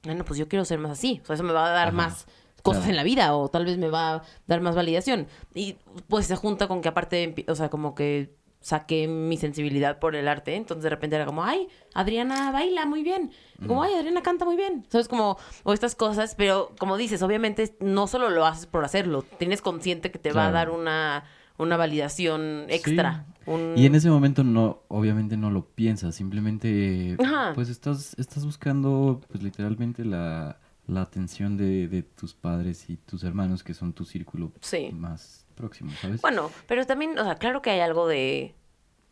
bueno, 0.05 0.25
pues 0.25 0.39
yo 0.39 0.49
quiero 0.49 0.65
ser 0.65 0.79
más 0.79 0.93
así. 0.93 1.21
O 1.23 1.27
sea, 1.27 1.35
eso 1.35 1.43
me 1.45 1.53
va 1.53 1.67
a 1.67 1.71
dar 1.71 1.89
Ajá, 1.89 1.97
más 1.97 2.27
cosas 2.63 2.81
claro. 2.83 2.91
en 2.91 2.97
la 2.97 3.03
vida 3.05 3.35
o 3.37 3.49
tal 3.49 3.65
vez 3.65 3.79
me 3.79 3.89
va 3.89 4.15
a 4.15 4.23
dar 4.47 4.61
más 4.61 4.75
validación. 4.77 5.27
Y 5.55 5.77
pues 6.09 6.27
se 6.27 6.37
junta 6.37 6.69
con 6.69 6.81
que 6.83 6.89
aparte, 6.89 7.35
o 7.49 7.55
sea, 7.55 7.69
como 7.71 7.95
que 7.95 8.37
saqué 8.61 9.07
mi 9.07 9.37
sensibilidad 9.37 9.99
por 10.01 10.17
el 10.17 10.27
arte. 10.29 10.57
Entonces 10.57 10.83
de 10.83 10.91
repente 10.91 11.17
era 11.17 11.25
como, 11.27 11.45
ay, 11.45 11.69
Adriana 11.95 12.51
baila 12.51 12.87
muy 12.87 13.03
bien. 13.03 13.31
Como, 13.67 13.83
ay, 13.83 13.95
Adriana 13.95 14.23
canta 14.23 14.45
muy 14.45 14.57
bien. 14.57 14.85
¿Sabes? 14.89 15.09
Como, 15.09 15.39
o 15.63 15.73
estas 15.73 15.95
cosas, 15.95 16.35
pero 16.35 16.73
como 16.79 16.97
dices, 16.97 17.23
obviamente 17.23 17.77
no 17.81 18.07
solo 18.09 18.31
lo 18.31 18.45
haces 18.45 18.67
por 18.67 18.85
hacerlo. 18.85 19.23
Tienes 19.39 19.63
consciente 19.63 20.11
que 20.11 20.19
te 20.19 20.33
va 20.33 20.49
a 20.49 20.51
dar 20.51 20.71
una, 20.71 21.25
una 21.57 21.77
validación 21.77 22.67
extra. 22.69 23.27
Un- 23.47 23.75
Y 23.77 23.87
en 23.87 23.95
ese 23.95 24.11
momento 24.11 24.45
no, 24.45 24.83
obviamente 24.89 25.37
no 25.37 25.51
lo 25.51 25.65
piensas, 25.65 26.15
simplemente 26.17 27.17
Ajá. 27.25 27.53
pues 27.55 27.69
estás, 27.71 28.15
estás 28.19 28.45
buscando 28.45 29.21
pues 29.31 29.43
literalmente 29.43 30.05
la, 30.05 30.59
la 30.89 31.03
atención 31.03 31.57
de, 31.57 31.87
de 31.87 32.03
tus 32.03 32.35
padres 32.35 32.91
y 32.91 32.97
tus 32.97 33.23
hermanos 33.23 33.63
que 33.63 33.75
son 33.75 33.93
tu 33.93 34.05
círculo 34.05 34.53
Sí. 34.61 34.91
más 34.93 35.47
próximo, 35.55 35.93
¿sabes? 36.01 36.21
Bueno, 36.21 36.51
pero 36.67 36.85
también, 36.87 37.17
o 37.19 37.25
sea, 37.25 37.37
claro 37.37 37.63
que 37.63 37.71
hay 37.71 37.81
algo 37.81 38.09
de 38.09 38.55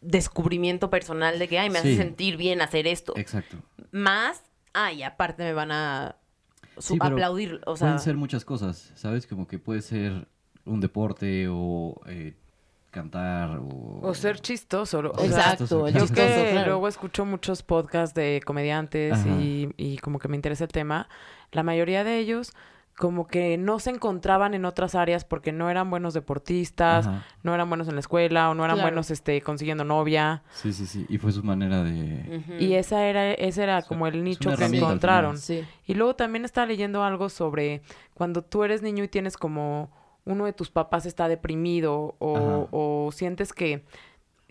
descubrimiento 0.00 0.90
personal 0.90 1.38
de 1.38 1.48
que, 1.48 1.58
ay, 1.58 1.70
me 1.70 1.78
hace 1.78 1.90
Sí. 1.92 1.96
sentir 1.96 2.36
bien 2.36 2.60
hacer 2.62 2.86
esto. 2.86 3.12
Exacto. 3.16 3.58
Más, 3.92 4.42
ay, 4.72 5.02
aparte 5.02 5.42
me 5.44 5.52
van 5.52 5.70
a 5.72 6.16
Sí, 6.78 6.98
aplaudir, 7.00 7.60
o 7.66 7.76
sea, 7.76 7.86
Pueden 7.88 8.00
ser 8.00 8.16
muchas 8.16 8.44
cosas, 8.44 8.92
¿sabes? 8.96 9.26
Como 9.26 9.46
que 9.46 9.58
puede 9.58 9.80
ser 9.82 10.28
un 10.66 10.80
deporte 10.80 11.46
o 11.48 12.00
eh, 12.06 12.36
cantar 12.96 13.58
o... 13.58 14.00
O 14.02 14.14
ser 14.14 14.40
chistoso. 14.40 14.98
o 15.00 15.24
exacto, 15.24 15.88
Yo 15.88 16.00
chistoso, 16.00 16.14
que 16.14 16.48
claro. 16.52 16.66
luego 16.72 16.88
escucho 16.88 17.24
muchos 17.24 17.62
podcasts 17.62 18.14
de 18.14 18.40
comediantes 18.44 19.24
y, 19.26 19.68
y 19.76 19.98
como 19.98 20.18
que 20.18 20.28
me 20.28 20.36
interesa 20.36 20.64
el 20.64 20.70
tema, 20.70 21.08
la 21.52 21.62
mayoría 21.62 22.02
de 22.04 22.18
ellos 22.18 22.52
como 22.98 23.26
que 23.26 23.58
no 23.58 23.78
se 23.78 23.90
encontraban 23.90 24.54
en 24.54 24.64
otras 24.64 24.94
áreas 24.94 25.26
porque 25.26 25.52
no 25.52 25.68
eran 25.68 25.90
buenos 25.90 26.14
deportistas, 26.14 27.06
Ajá. 27.06 27.26
no 27.42 27.54
eran 27.54 27.68
buenos 27.68 27.88
en 27.88 27.94
la 27.94 28.00
escuela 28.00 28.48
o 28.48 28.54
no 28.54 28.64
eran 28.64 28.76
Claro. 28.76 28.88
buenos 28.88 29.10
este 29.10 29.42
consiguiendo 29.42 29.84
novia. 29.84 30.42
Sí, 30.50 30.72
sí, 30.72 30.86
sí. 30.86 31.04
Y 31.10 31.18
fue 31.18 31.30
su 31.32 31.44
manera 31.44 31.82
de... 31.82 32.38
ujú. 32.38 32.54
Y 32.58 32.72
esa 32.74 33.04
era, 33.06 33.32
ese 33.32 33.64
era 33.64 33.76
O 33.76 33.80
sea, 33.82 33.88
como 33.88 34.06
el 34.06 34.24
nicho 34.24 34.48
que 34.56 34.64
encontraron. 34.64 35.36
Sí. 35.36 35.62
Y 35.84 35.92
luego 35.92 36.16
también 36.16 36.46
estaba 36.46 36.66
leyendo 36.66 37.04
algo 37.04 37.28
sobre 37.28 37.82
cuando 38.14 38.40
tú 38.40 38.64
eres 38.64 38.80
niño 38.80 39.04
y 39.04 39.08
tienes 39.08 39.36
como 39.36 39.90
uno 40.24 40.46
de 40.46 40.54
tus 40.54 40.70
papás 40.70 41.04
está 41.04 41.28
deprimido 41.28 42.16
o, 42.18 42.36
Ajá. 42.36 42.66
Sientes 43.12 43.52
que, 43.52 43.84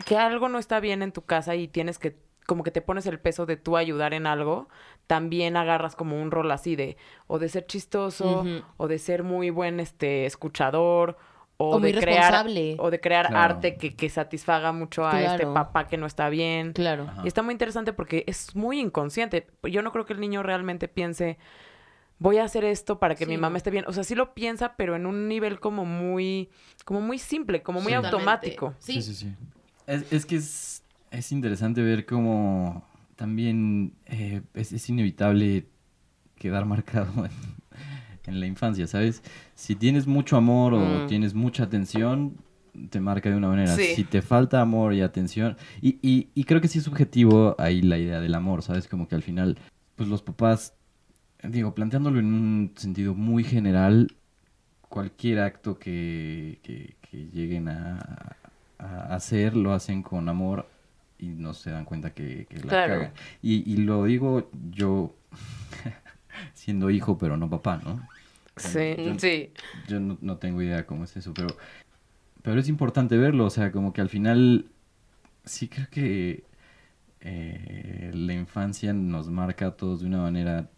que 0.04 0.16
algo 0.16 0.48
no 0.48 0.58
está 0.58 0.80
bien 0.80 1.02
en 1.02 1.12
tu 1.12 1.22
casa 1.22 1.54
y 1.54 1.68
tienes 1.68 1.98
que 1.98 2.16
como 2.46 2.62
que 2.62 2.70
te 2.70 2.80
pones 2.80 3.06
el 3.06 3.18
peso 3.18 3.44
de 3.44 3.56
tú 3.56 3.76
ayudar 3.76 4.14
en 4.14 4.24
algo, 4.28 4.68
también 5.08 5.56
agarras 5.56 5.96
como 5.96 6.22
un 6.22 6.30
rol 6.30 6.50
así 6.52 6.76
de 6.76 6.96
o 7.26 7.40
de 7.40 7.48
ser 7.48 7.66
chistoso 7.66 8.44
o 8.76 8.86
de 8.86 8.98
ser 9.00 9.24
muy 9.24 9.50
buen 9.50 9.80
este 9.80 10.26
escuchador 10.26 11.16
o, 11.56 11.76
O 11.76 11.78
muy 11.80 11.90
de 11.90 12.00
crear 12.00 12.20
responsable. 12.32 12.76
o 12.78 12.90
de 12.90 13.00
crear 13.00 13.26
Claro. 13.28 13.42
arte 13.54 13.76
que, 13.76 13.96
que 13.96 14.08
satisfaga 14.10 14.70
mucho 14.72 15.04
a 15.08 15.20
este 15.22 15.44
papá 15.46 15.88
que 15.88 15.96
no 15.96 16.06
está 16.06 16.28
bien. 16.28 16.72
Claro. 16.72 17.04
Ajá. 17.08 17.22
Y 17.24 17.26
está 17.28 17.42
muy 17.42 17.50
interesante 17.52 17.92
porque 17.92 18.22
es 18.28 18.54
muy 18.54 18.78
inconsciente. 18.78 19.46
Yo 19.64 19.82
no 19.82 19.90
creo 19.90 20.04
que 20.04 20.12
el 20.12 20.20
niño 20.20 20.42
realmente 20.44 20.86
piense, 20.86 21.38
voy 22.18 22.38
a 22.38 22.44
hacer 22.44 22.64
esto 22.64 22.98
para 22.98 23.14
que 23.14 23.24
Sí, 23.24 23.30
mi 23.30 23.36
mamá 23.38 23.56
esté 23.58 23.70
bien. 23.70 23.84
O 23.86 23.92
sea, 23.92 24.04
sí 24.04 24.14
lo 24.14 24.34
piensa, 24.34 24.74
pero 24.76 24.96
en 24.96 25.06
un 25.06 25.28
nivel 25.28 25.60
como 25.60 25.84
muy, 25.84 26.48
como 26.84 27.00
muy 27.00 27.18
simple, 27.18 27.62
como 27.62 27.80
muy 27.80 27.90
Sí. 27.92 27.94
automático. 27.94 28.74
Sí. 28.78 29.02
Sí, 29.02 29.02
sí, 29.02 29.14
sí. 29.14 29.34
Es, 29.86 30.12
es 30.12 30.26
que 30.26 30.36
es, 30.36 30.82
es 31.10 31.32
interesante 31.32 31.82
ver 31.82 32.06
cómo 32.06 32.84
también 33.16 33.92
eh, 34.06 34.42
es, 34.54 34.72
es 34.72 34.88
inevitable 34.88 35.66
quedar 36.36 36.64
marcado 36.66 37.12
en, 37.24 37.30
en 38.26 38.40
la 38.40 38.46
infancia, 38.46 38.86
¿sabes? 38.86 39.22
Si 39.54 39.74
tienes 39.76 40.06
mucho 40.06 40.36
amor 40.36 40.74
o 40.74 40.78
Mm. 40.78 41.06
tienes 41.06 41.34
mucha 41.34 41.64
atención, 41.64 42.36
te 42.90 43.00
marca 43.00 43.30
de 43.30 43.36
una 43.36 43.48
manera. 43.48 43.74
Sí. 43.76 43.94
Si 43.94 44.04
te 44.04 44.20
falta 44.20 44.60
amor 44.60 44.92
y 44.92 45.00
atención, 45.00 45.56
y, 45.80 45.98
y, 46.02 46.28
y 46.34 46.44
creo 46.44 46.60
que 46.60 46.68
sí 46.68 46.78
es 46.78 46.84
subjetivo 46.84 47.54
ahí 47.58 47.80
la 47.80 47.96
idea 47.98 48.20
del 48.20 48.34
amor, 48.34 48.62
¿sabes? 48.62 48.86
Como 48.88 49.08
que 49.08 49.14
al 49.14 49.22
final, 49.22 49.56
pues 49.94 50.08
los 50.10 50.20
papás, 50.22 50.74
digo, 51.50 51.74
planteándolo 51.74 52.18
en 52.20 52.26
un 52.26 52.72
sentido 52.76 53.14
muy 53.14 53.44
general, 53.44 54.14
cualquier 54.88 55.40
acto 55.40 55.78
que, 55.78 56.60
que, 56.62 56.96
que 57.02 57.28
lleguen 57.28 57.68
a, 57.68 58.36
a 58.78 59.14
hacer 59.14 59.56
lo 59.56 59.72
hacen 59.74 60.02
con 60.02 60.28
amor 60.28 60.66
y 61.18 61.28
no 61.28 61.54
se 61.54 61.70
dan 61.70 61.84
cuenta 61.84 62.12
que, 62.14 62.46
que 62.48 62.58
la 62.58 62.72
Claro. 62.72 62.94
cagan. 62.94 63.12
Y, 63.42 63.70
y 63.72 63.78
lo 63.78 64.04
digo 64.04 64.50
yo 64.72 65.14
siendo 66.54 66.90
hijo, 66.90 67.18
pero 67.18 67.36
no 67.36 67.50
papá, 67.50 67.80
¿no? 67.84 68.00
Sí, 68.56 68.94
Yo- 69.04 69.18
sí. 69.18 69.50
yo 69.88 70.00
no, 70.00 70.18
no 70.20 70.38
tengo 70.38 70.62
idea 70.62 70.86
cómo 70.86 71.04
es 71.04 71.16
eso, 71.16 71.32
pero, 71.34 71.56
pero 72.42 72.60
es 72.60 72.68
importante 72.68 73.16
verlo, 73.18 73.46
o 73.46 73.50
sea, 73.50 73.72
como 73.72 73.92
que 73.92 74.00
al 74.00 74.08
final 74.08 74.66
sí 75.44 75.68
creo 75.68 75.88
que 75.90 76.44
eh, 77.20 78.10
la 78.14 78.34
infancia 78.34 78.92
nos 78.92 79.28
marca 79.30 79.68
a 79.68 79.70
todos 79.76 80.00
de 80.00 80.06
una 80.06 80.20
manera 80.22 80.70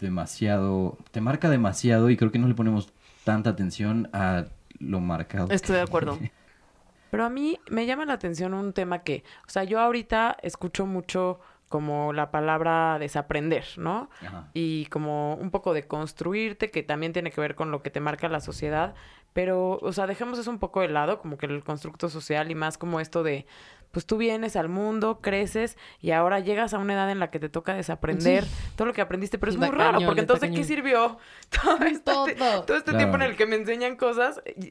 demasiado, 0.00 0.98
te 1.10 1.20
marca 1.20 1.50
demasiado 1.50 2.10
y 2.10 2.16
creo 2.16 2.30
que 2.30 2.38
no 2.38 2.48
le 2.48 2.54
ponemos 2.54 2.92
tanta 3.24 3.50
atención 3.50 4.08
a 4.12 4.46
lo 4.78 5.00
marcado. 5.00 5.48
Estoy 5.50 5.76
de 5.76 5.82
acuerdo. 5.82 6.18
Pero 7.10 7.24
a 7.24 7.30
mí 7.30 7.58
me 7.68 7.86
llama 7.86 8.04
la 8.04 8.14
atención 8.14 8.54
un 8.54 8.72
tema 8.72 9.00
que, 9.00 9.24
o 9.46 9.50
sea, 9.50 9.64
yo 9.64 9.80
ahorita 9.80 10.36
escucho 10.42 10.86
mucho 10.86 11.40
como 11.68 12.12
la 12.12 12.30
palabra 12.30 12.98
desaprender, 12.98 13.64
¿no? 13.76 14.10
Ajá. 14.26 14.48
y 14.54 14.86
como 14.86 15.34
un 15.36 15.50
poco 15.50 15.72
de 15.72 15.86
construirte, 15.86 16.70
que 16.70 16.82
también 16.82 17.12
tiene 17.12 17.30
que 17.30 17.40
ver 17.40 17.54
con 17.54 17.70
lo 17.70 17.80
que 17.82 17.90
te 17.90 18.00
marca 18.00 18.28
la 18.28 18.40
sociedad, 18.40 18.94
pero, 19.32 19.78
o 19.80 19.92
sea, 19.92 20.08
dejemos 20.08 20.38
eso 20.38 20.50
un 20.50 20.58
poco 20.58 20.80
de 20.80 20.88
lado, 20.88 21.20
como 21.20 21.38
que 21.38 21.46
el 21.46 21.62
constructo 21.62 22.08
social 22.08 22.50
y 22.50 22.56
más 22.56 22.76
como 22.76 22.98
esto 22.98 23.22
de, 23.22 23.46
pues 23.90 24.06
tú 24.06 24.16
vienes 24.18 24.54
al 24.56 24.68
mundo, 24.68 25.20
creces 25.20 25.76
y 26.00 26.12
ahora 26.12 26.38
llegas 26.40 26.74
a 26.74 26.78
una 26.78 26.92
edad 26.94 27.10
en 27.10 27.18
la 27.18 27.30
que 27.30 27.40
te 27.40 27.48
toca 27.48 27.74
desaprender 27.74 28.44
todo 28.76 28.86
lo 28.86 28.92
que 28.92 29.00
aprendiste, 29.00 29.38
pero 29.38 29.50
es 29.50 29.56
Está 29.56 29.66
muy 29.66 29.76
raro, 29.76 29.92
cañón, 29.94 30.06
porque 30.06 30.20
entonces, 30.20 30.48
¿qué 30.50 30.54
cañón. 30.54 30.66
sirvió 30.68 31.18
todo 31.50 31.76
este, 31.86 31.98
Todo. 32.36 32.62
todo 32.64 32.76
este 32.76 32.90
Claro. 32.92 32.98
tiempo 32.98 33.16
en 33.16 33.22
el 33.22 33.36
que 33.36 33.46
me 33.46 33.56
enseñan 33.56 33.96
cosas? 33.96 34.40
y- 34.56 34.70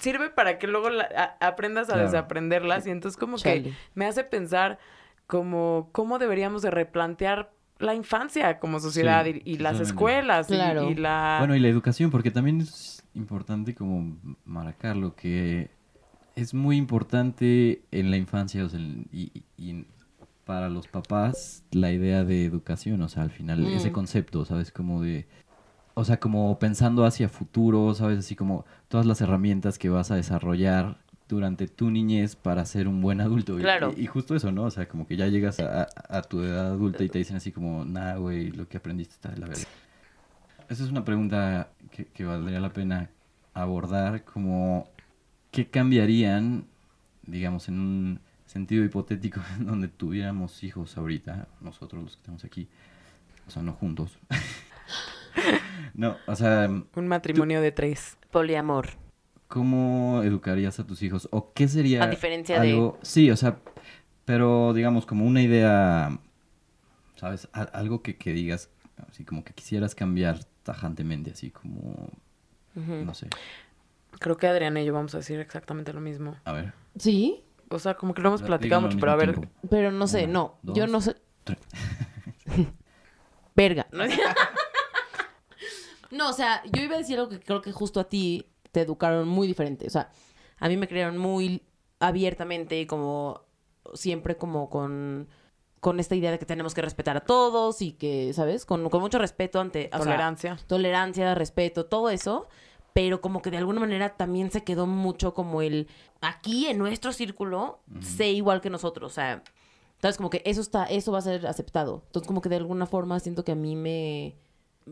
Sirve 0.00 0.30
para 0.30 0.58
que 0.58 0.66
luego 0.66 0.90
la- 0.90 1.36
a- 1.40 1.46
aprendas 1.48 1.88
a 1.90 1.94
Claro. 1.94 2.08
desaprenderlas 2.10 2.86
y 2.86 2.90
entonces 2.90 3.18
como 3.18 3.36
que 3.38 3.72
me 3.94 4.06
hace 4.06 4.24
pensar 4.24 4.78
como 5.26 5.88
cómo 5.92 6.18
deberíamos 6.18 6.62
de 6.62 6.70
replantear 6.70 7.52
la 7.78 7.94
infancia 7.94 8.58
como 8.58 8.78
sociedad 8.80 9.24
Sí, 9.24 9.40
y, 9.44 9.52
y 9.54 9.58
las 9.58 9.80
escuelas 9.80 10.50
y- 10.50 10.54
Claro. 10.54 10.90
y, 10.90 10.94
la... 10.96 11.36
Bueno, 11.38 11.56
y 11.56 11.60
la 11.60 11.68
educación, 11.68 12.10
porque 12.10 12.30
también 12.30 12.60
es 12.60 13.02
importante 13.14 13.74
como 13.74 14.16
marcarlo, 14.44 15.14
que 15.16 15.70
es 16.36 16.54
muy 16.54 16.76
importante 16.76 17.82
en 17.90 18.10
la 18.10 18.16
infancia 18.16 18.64
o 18.64 18.68
sea, 18.68 18.80
y, 19.12 19.32
y- 19.56 19.84
para 20.44 20.68
los 20.68 20.88
papás 20.88 21.62
la 21.70 21.92
idea 21.92 22.24
de 22.24 22.44
educación, 22.44 23.00
o 23.02 23.08
sea, 23.08 23.22
al 23.22 23.30
final 23.30 23.60
Mm. 23.60 23.66
ese 23.68 23.92
concepto, 23.92 24.44
¿sabes? 24.44 24.72
Como 24.72 25.00
de, 25.02 25.26
o 25.94 26.04
sea, 26.04 26.18
como 26.18 26.58
pensando 26.58 27.04
hacia 27.04 27.28
futuro, 27.28 27.94
¿sabes? 27.94 28.18
Así 28.18 28.34
como 28.34 28.64
todas 28.88 29.06
las 29.06 29.20
herramientas 29.20 29.78
que 29.78 29.90
vas 29.90 30.10
a 30.10 30.16
desarrollar 30.16 30.98
durante 31.28 31.68
tu 31.68 31.92
niñez 31.92 32.34
para 32.34 32.64
ser 32.64 32.88
un 32.88 33.00
buen 33.00 33.20
adulto. 33.20 33.58
Y- 33.58 33.62
Claro. 33.62 33.92
Y, 33.96 34.02
y 34.02 34.06
justo 34.06 34.34
eso, 34.34 34.50
¿no? 34.50 34.64
O 34.64 34.70
sea, 34.72 34.88
como 34.88 35.06
que 35.06 35.16
ya 35.16 35.28
llegas 35.28 35.60
a, 35.60 35.82
a- 35.82 36.18
a 36.18 36.22
tu 36.22 36.42
edad 36.42 36.66
adulta 36.72 37.04
y 37.04 37.08
te 37.08 37.18
dicen 37.18 37.36
así 37.36 37.52
como, 37.52 37.84
nah, 37.84 38.16
güey, 38.16 38.50
lo 38.50 38.66
que 38.66 38.78
aprendiste 38.78 39.14
está 39.14 39.28
de 39.30 39.38
la 39.38 39.46
verga. 39.46 39.62
Esa 40.68 40.82
es 40.82 40.90
una 40.90 41.04
pregunta 41.04 41.68
que, 41.92 42.06
que 42.06 42.24
valdría 42.24 42.58
la 42.58 42.72
pena 42.72 43.08
abordar, 43.54 44.24
como, 44.24 44.88
¿qué 45.50 45.68
cambiarían, 45.68 46.66
digamos, 47.26 47.68
en 47.68 47.78
un 47.80 48.20
sentido 48.46 48.84
hipotético 48.84 49.40
en 49.58 49.66
donde 49.66 49.88
tuviéramos 49.88 50.62
hijos 50.64 50.96
ahorita, 50.96 51.48
nosotros 51.60 52.02
los 52.02 52.12
que 52.16 52.20
estamos 52.20 52.44
aquí, 52.44 52.68
o 53.46 53.50
sea, 53.50 53.62
no 53.62 53.72
juntos? 53.72 54.18
no, 55.94 56.16
o 56.26 56.36
sea, 56.36 56.68
Un 56.94 57.08
matrimonio 57.08 57.60
de 57.60 57.72
tres. 57.72 58.16
Poliamor. 58.30 58.88
¿cómo 59.48 60.22
educarías 60.22 60.78
a 60.78 60.86
tus 60.86 61.02
hijos? 61.02 61.26
¿O 61.32 61.52
qué 61.52 61.66
sería 61.66 62.04
A 62.04 62.06
diferencia 62.06 62.60
de-. 62.60 62.92
Sí, 63.02 63.32
o 63.32 63.36
sea, 63.36 63.58
pero 64.24 64.72
digamos 64.72 65.06
como 65.06 65.26
una 65.26 65.42
idea, 65.42 66.20
¿sabes? 67.16 67.48
Al- 67.52 67.70
algo 67.72 68.00
que, 68.00 68.16
que 68.16 68.32
digas, 68.32 68.70
así 69.10 69.24
como 69.24 69.42
que 69.42 69.52
quisieras 69.52 69.96
cambiar 69.96 70.44
tajantemente, 70.62 71.32
así 71.32 71.50
como, 71.50 72.10
no 72.76 73.12
sé, 73.14 73.26
Creo 74.20 74.36
que 74.36 74.46
Adriana 74.46 74.80
y 74.80 74.84
yo 74.84 74.92
vamos 74.92 75.14
a 75.14 75.18
decir 75.18 75.40
exactamente 75.40 75.92
lo 75.92 76.00
mismo. 76.00 76.36
a 76.44 76.52
ver. 76.52 76.72
Sí, 76.96 77.42
O 77.70 77.78
sea, 77.80 77.94
como 77.94 78.14
que 78.14 78.22
lo 78.22 78.28
hemos 78.28 78.42
platicado 78.42 78.82
mucho, 78.82 78.98
pero 79.00 79.12
a 79.12 79.16
ver... 79.16 79.32
tiempo. 79.34 79.48
pero 79.68 79.90
no 79.90 80.06
sé, 80.06 80.24
Una, 80.24 80.32
no. 80.32 80.58
dos, 80.62 80.76
yo 80.76 80.86
no 80.86 81.00
sé. 81.00 81.16
Verga. 83.56 83.86
¿no? 83.92 84.04
No, 86.10 86.30
o 86.30 86.32
sea, 86.32 86.60
yo 86.72 86.82
iba 86.82 86.96
a 86.96 86.98
decir 86.98 87.16
algo 87.20 87.30
que 87.30 87.38
creo 87.38 87.62
que 87.62 87.70
justo 87.70 88.00
a 88.00 88.04
ti 88.08 88.44
te 88.72 88.80
educaron 88.80 89.28
muy 89.28 89.46
diferente. 89.46 89.86
O 89.86 89.90
sea, 89.90 90.10
A 90.58 90.68
mí 90.68 90.76
me 90.76 90.88
criaron 90.88 91.16
muy 91.18 91.62
abiertamente, 92.00 92.84
como 92.88 93.42
siempre 93.94 94.36
como 94.36 94.68
con, 94.70 95.28
con 95.78 96.00
esta 96.00 96.16
idea 96.16 96.32
de 96.32 96.40
que 96.40 96.46
tenemos 96.46 96.74
que 96.74 96.82
respetar 96.82 97.16
a 97.16 97.20
todos 97.20 97.80
y 97.80 97.92
que, 97.92 98.32
¿sabes? 98.32 98.66
Con, 98.66 98.90
con 98.90 99.00
mucho 99.00 99.18
respeto 99.20 99.60
ante... 99.60 99.86
o 99.92 99.98
sea, 99.98 100.00
Tolerancia. 100.00 100.58
tolerancia, 100.66 101.32
respeto, 101.36 101.86
todo 101.86 102.10
eso, 102.10 102.48
pero 102.92 103.20
como 103.20 103.42
que 103.42 103.50
de 103.50 103.58
alguna 103.58 103.80
manera 103.80 104.16
también 104.16 104.50
se 104.50 104.64
quedó 104.64 104.86
mucho 104.86 105.34
como 105.34 105.62
el 105.62 105.88
aquí 106.20 106.66
en 106.66 106.78
nuestro 106.78 107.12
círculo 107.12 107.80
sé 108.00 108.30
igual 108.30 108.60
que 108.60 108.70
nosotros, 108.70 109.12
o 109.12 109.14
sea, 109.14 109.42
sabes 110.00 110.16
como 110.16 110.30
que 110.30 110.42
eso 110.44 110.60
está 110.60 110.84
eso 110.84 111.12
va 111.12 111.18
a 111.18 111.22
ser 111.22 111.46
aceptado. 111.46 112.02
Entonces 112.06 112.26
como 112.26 112.40
que 112.40 112.48
de 112.48 112.56
alguna 112.56 112.86
forma 112.86 113.20
siento 113.20 113.44
que 113.44 113.52
a 113.52 113.56
mí 113.56 113.76
me 113.76 114.36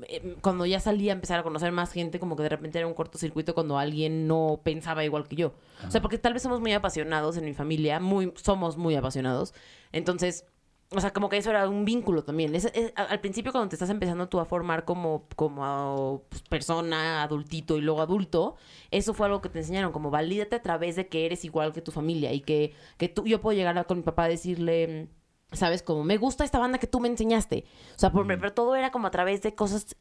eh, 0.09 0.37
cuando 0.43 0.67
ya 0.67 0.81
salí 0.81 1.09
a 1.09 1.13
empezar 1.13 1.41
a 1.41 1.43
conocer 1.43 1.73
más 1.73 1.93
gente, 1.93 2.21
como 2.21 2.37
que 2.37 2.43
de 2.43 2.51
repente 2.51 2.79
era 2.79 2.87
un 2.87 2.95
cortocircuito 2.95 3.55
cuando 3.55 3.79
alguien 3.79 4.27
no 4.27 4.61
pensaba 4.63 5.05
igual 5.05 5.27
que 5.27 5.37
yo. 5.37 5.55
O 5.87 5.91
sea, 5.91 6.03
porque 6.03 6.19
tal 6.19 6.35
vez 6.35 6.43
somos 6.43 6.61
muy 6.61 6.73
apasionados 6.73 7.37
en 7.37 7.45
mi 7.45 7.55
familia, 7.55 8.01
muy 8.01 8.33
somos 8.37 8.77
muy 8.77 8.95
apasionados. 8.95 9.55
Entonces, 9.93 10.45
o 10.91 11.01
sea, 11.01 11.13
como 11.13 11.29
que 11.29 11.37
eso 11.37 11.51
era 11.51 11.69
un 11.69 11.85
vínculo 11.85 12.25
también. 12.25 12.55
Es- 12.55 12.65
es- 12.75 12.93
a- 12.97 13.03
al 13.03 13.21
principio 13.21 13.53
cuando 13.53 13.69
te 13.69 13.75
estás 13.77 13.91
empezando 13.91 14.29
tú 14.29 14.41
a 14.41 14.45
formar 14.47 14.85
como, 14.85 15.27
como 15.37 16.23
pues, 16.31 16.43
persona, 16.43 17.23
adultito 17.23 17.77
y 17.77 17.81
luego 17.83 18.01
adulto, 18.01 18.57
eso 18.91 19.13
fue 19.15 19.27
algo 19.27 19.41
que 19.43 19.49
te 19.51 19.59
enseñaron, 19.59 19.93
como 19.93 20.11
valídate 20.11 20.57
a 20.57 20.63
través 20.63 20.97
de 20.97 21.07
que 21.09 21.27
eres 21.27 21.45
igual 21.45 21.73
que 21.73 21.83
tu 21.83 21.93
familia 21.93 22.33
y 22.33 22.41
que, 22.41 22.75
que 22.97 23.09
tú, 23.09 23.25
yo 23.27 23.41
puedo 23.41 23.57
llegar 23.57 23.77
a- 23.77 23.85
con 23.85 23.99
mi 23.99 24.03
papá 24.03 24.25
a 24.25 24.29
decirle, 24.29 25.09
¿sabes? 25.53 25.83
Como, 25.83 26.05
me 26.05 26.17
gusta 26.17 26.45
esta 26.45 26.59
banda 26.59 26.79
que 26.79 26.87
tú 26.87 27.01
me 27.01 27.09
enseñaste. 27.09 27.65
O 27.97 27.99
sea, 27.99 28.11
por- 28.11 28.27
pero 28.27 28.53
todo 28.55 28.75
era 28.77 28.91
como 28.91 29.07
a 29.07 29.11
través 29.11 29.43
de 29.43 29.55
cosas 29.55 29.95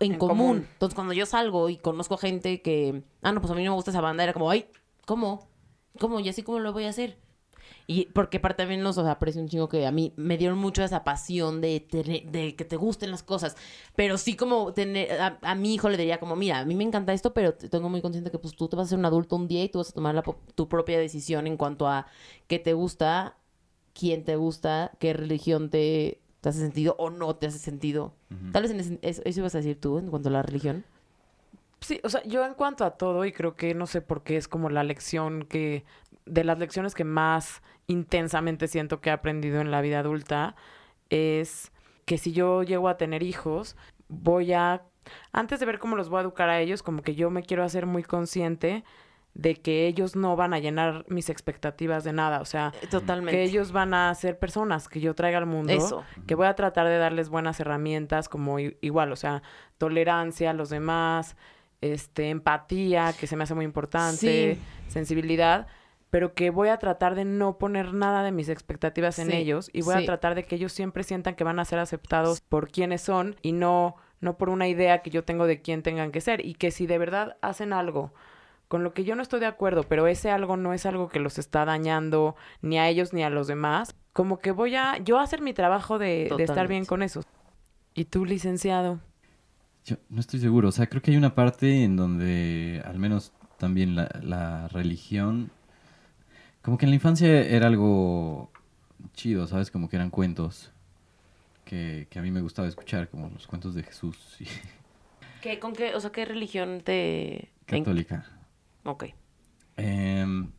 en, 0.00 0.12
En 0.12 0.18
común. 0.18 0.36
común. 0.38 0.66
Entonces, 0.72 0.94
cuando 0.94 1.12
yo 1.12 1.26
salgo 1.26 1.68
y 1.68 1.76
conozco 1.76 2.16
gente 2.16 2.62
que, 2.62 3.02
ah, 3.22 3.32
no, 3.32 3.40
pues 3.42 3.50
a 3.50 3.54
mí 3.54 3.62
no 3.64 3.72
me 3.72 3.76
gusta 3.76 3.90
esa 3.90 4.00
banda, 4.00 4.24
era 4.24 4.32
como, 4.32 4.48
ay, 4.50 4.66
¿cómo? 5.06 5.48
¿Cómo? 5.98 6.20
¿Y 6.20 6.28
así 6.30 6.42
cómo 6.42 6.60
lo 6.60 6.72
voy 6.72 6.84
a 6.84 6.90
hacer? 6.90 7.18
Y 7.92 8.06
porque 8.12 8.36
aparte 8.36 8.62
también 8.62 8.84
los 8.84 8.98
o 8.98 9.02
sea, 9.02 9.10
aprecio 9.10 9.42
un 9.42 9.48
chingo 9.48 9.68
que 9.68 9.84
a 9.84 9.90
mí 9.90 10.12
me 10.14 10.38
dieron 10.38 10.56
mucho 10.58 10.84
esa 10.84 11.02
pasión 11.02 11.60
de, 11.60 11.80
tener- 11.80 12.30
de 12.30 12.54
que 12.54 12.64
te 12.64 12.76
gusten 12.76 13.10
las 13.10 13.24
cosas. 13.24 13.56
Pero 13.96 14.16
sí 14.16 14.36
como 14.36 14.72
tener, 14.72 15.20
a, 15.20 15.38
a 15.42 15.56
mi 15.56 15.74
hijo 15.74 15.88
le 15.88 15.96
diría 15.96 16.20
como, 16.20 16.36
mira, 16.36 16.60
a 16.60 16.64
mí 16.64 16.76
me 16.76 16.84
encanta 16.84 17.12
esto, 17.12 17.34
pero 17.34 17.52
te- 17.54 17.68
tengo 17.68 17.88
muy 17.88 18.00
consciente 18.00 18.30
que 18.30 18.38
pues 18.38 18.54
tú 18.54 18.68
te 18.68 18.76
vas 18.76 18.86
a 18.86 18.90
ser 18.90 18.98
un 19.00 19.06
adulto 19.06 19.34
un 19.34 19.48
día 19.48 19.64
y 19.64 19.68
tú 19.70 19.78
vas 19.78 19.90
a 19.90 19.92
tomar 19.92 20.14
la 20.14 20.22
tu 20.54 20.68
propia 20.68 21.00
decisión 21.00 21.48
en 21.48 21.56
cuanto 21.56 21.88
a 21.88 22.06
qué 22.46 22.60
te 22.60 22.74
gusta, 22.74 23.36
quién 23.92 24.22
te 24.24 24.36
gusta, 24.36 24.92
qué 25.00 25.12
religión 25.12 25.68
te, 25.68 26.20
te 26.42 26.48
hace 26.48 26.60
sentido 26.60 26.94
o 26.96 27.10
no 27.10 27.34
te 27.34 27.48
hace 27.48 27.58
sentido. 27.58 28.14
Tal 28.52 28.62
vez 28.62 28.70
en 28.70 28.78
ese- 28.78 28.98
eso, 29.02 29.22
eso 29.24 29.40
ibas 29.40 29.56
a 29.56 29.58
decir 29.58 29.80
tú 29.80 29.98
en 29.98 30.10
cuanto 30.10 30.28
a 30.28 30.32
la 30.32 30.42
religión. 30.42 30.84
Sí, 31.80 31.98
o 32.04 32.08
sea, 32.08 32.22
yo 32.24 32.44
en 32.44 32.54
cuanto 32.54 32.84
a 32.84 32.90
todo, 32.92 33.24
y 33.24 33.32
creo 33.32 33.56
que 33.56 33.74
no 33.74 33.86
sé 33.86 34.00
por 34.02 34.22
qué 34.22 34.36
es 34.36 34.48
como 34.48 34.68
la 34.68 34.84
lección 34.84 35.44
que, 35.48 35.82
de 36.30 36.44
las 36.44 36.58
lecciones 36.58 36.94
que 36.94 37.04
más 37.04 37.62
intensamente 37.86 38.68
siento 38.68 39.00
que 39.00 39.10
he 39.10 39.12
aprendido 39.12 39.60
en 39.60 39.70
la 39.70 39.80
vida 39.80 39.98
adulta, 39.98 40.54
es 41.10 41.72
que 42.04 42.18
si 42.18 42.32
yo 42.32 42.62
llego 42.62 42.88
a 42.88 42.96
tener 42.96 43.22
hijos, 43.22 43.76
voy 44.08 44.52
a, 44.52 44.82
antes 45.32 45.60
de 45.60 45.66
ver 45.66 45.78
cómo 45.78 45.96
los 45.96 46.08
voy 46.08 46.18
a 46.18 46.22
educar 46.22 46.48
a 46.48 46.60
ellos, 46.60 46.82
como 46.82 47.02
que 47.02 47.14
yo 47.14 47.30
me 47.30 47.42
quiero 47.42 47.64
hacer 47.64 47.86
muy 47.86 48.02
consciente 48.02 48.84
de 49.34 49.54
que 49.54 49.86
ellos 49.86 50.16
no 50.16 50.34
van 50.34 50.54
a 50.54 50.58
llenar 50.58 51.04
mis 51.08 51.30
expectativas 51.30 52.02
de 52.02 52.12
nada, 52.12 52.40
o 52.40 52.44
sea, 52.44 52.72
Eh, 52.82 52.88
Totalmente. 52.88 53.32
que 53.32 53.44
ellos 53.44 53.70
van 53.70 53.94
a 53.94 54.12
ser 54.14 54.38
personas 54.38 54.88
que 54.88 55.00
yo 55.00 55.14
traiga 55.14 55.38
al 55.38 55.46
mundo 55.46 55.72
Eso. 55.72 56.04
que 56.26 56.34
voy 56.34 56.46
a 56.46 56.54
tratar 56.54 56.88
de 56.88 56.98
darles 56.98 57.28
buenas 57.28 57.60
herramientas 57.60 58.28
como 58.28 58.58
igual, 58.58 59.12
o 59.12 59.16
sea, 59.16 59.42
tolerancia 59.78 60.50
a 60.50 60.52
los 60.52 60.68
demás, 60.68 61.36
este, 61.80 62.30
empatía, 62.30 63.12
que 63.18 63.26
se 63.28 63.36
me 63.36 63.44
hace 63.44 63.54
muy 63.54 63.64
importante, 63.64 64.58
sensibilidad, 64.88 65.68
pero 66.10 66.34
que 66.34 66.50
voy 66.50 66.68
a 66.68 66.78
tratar 66.78 67.14
de 67.14 67.24
no 67.24 67.56
poner 67.58 67.94
nada 67.94 68.22
de 68.22 68.32
mis 68.32 68.48
expectativas 68.48 69.18
en 69.18 69.30
Sí, 69.30 69.36
ellos 69.36 69.70
y 69.72 69.82
voy 69.82 69.94
a 69.94 70.04
tratar 70.04 70.34
de 70.34 70.44
que 70.44 70.56
ellos 70.56 70.72
siempre 70.72 71.04
sientan 71.04 71.34
que 71.34 71.44
van 71.44 71.58
a 71.58 71.64
ser 71.64 71.78
aceptados 71.78 72.40
por 72.40 72.70
quienes 72.70 73.00
son 73.00 73.36
y 73.42 73.52
no 73.52 73.96
no 74.20 74.36
por 74.36 74.50
una 74.50 74.68
idea 74.68 75.00
que 75.00 75.10
yo 75.10 75.24
tengo 75.24 75.46
de 75.46 75.62
quién 75.62 75.82
tengan 75.82 76.12
que 76.12 76.20
ser 76.20 76.44
y 76.44 76.54
que 76.54 76.70
si 76.70 76.86
de 76.86 76.98
verdad 76.98 77.36
hacen 77.40 77.72
algo 77.72 78.12
con 78.68 78.84
lo 78.84 78.92
que 78.92 79.02
yo 79.02 79.16
no 79.16 79.22
estoy 79.22 79.40
de 79.40 79.46
acuerdo, 79.46 79.82
pero 79.82 80.06
ese 80.06 80.30
algo 80.30 80.56
no 80.56 80.72
es 80.72 80.86
algo 80.86 81.08
que 81.08 81.18
los 81.18 81.38
está 81.38 81.64
dañando 81.64 82.36
ni 82.62 82.78
a 82.78 82.88
ellos 82.88 83.12
ni 83.12 83.24
a 83.24 83.30
los 83.30 83.48
demás, 83.48 83.96
como 84.12 84.38
que 84.38 84.52
voy 84.52 84.76
a 84.76 84.98
yo 84.98 85.18
a 85.18 85.22
hacer 85.22 85.40
mi 85.40 85.52
trabajo 85.52 85.98
de, 85.98 86.30
de 86.36 86.44
estar 86.44 86.68
bien 86.68 86.84
con 86.84 87.02
eso. 87.02 87.22
¿Y 87.94 88.04
tú, 88.04 88.24
licenciado? 88.24 89.00
Yo 89.84 89.96
no 90.08 90.20
estoy 90.20 90.38
seguro, 90.38 90.68
o 90.68 90.72
sea, 90.72 90.86
creo 90.86 91.02
que 91.02 91.10
hay 91.10 91.16
una 91.16 91.34
parte 91.34 91.82
en 91.82 91.96
donde 91.96 92.80
al 92.84 92.98
menos 92.98 93.32
también 93.58 93.96
la, 93.96 94.08
la 94.22 94.68
religión, 94.68 95.50
como 96.62 96.78
que 96.78 96.86
en 96.86 96.90
la 96.90 96.96
infancia 96.96 97.28
era 97.42 97.66
algo 97.66 98.50
chido, 99.14 99.46
¿sabes? 99.46 99.70
Como 99.70 99.88
que 99.88 99.96
eran 99.96 100.10
cuentos 100.10 100.72
que, 101.64 102.06
que 102.10 102.18
a 102.18 102.22
mí 102.22 102.30
me 102.30 102.40
gustaba 102.42 102.68
escuchar, 102.68 103.08
como 103.10 103.28
los 103.30 103.46
cuentos 103.46 103.74
de 103.74 103.82
Jesús 103.82 104.36
y 104.40 104.46
¿Qué, 105.40 105.58
¿Con 105.58 105.72
qué, 105.72 105.94
o 105.94 106.00
sea, 106.00 106.12
qué 106.12 106.24
religión 106.24 106.82
te... 106.84 107.50
en- 107.68 107.84
católica. 107.84 108.24
Ok. 108.84 109.04
Em, 109.76 110.50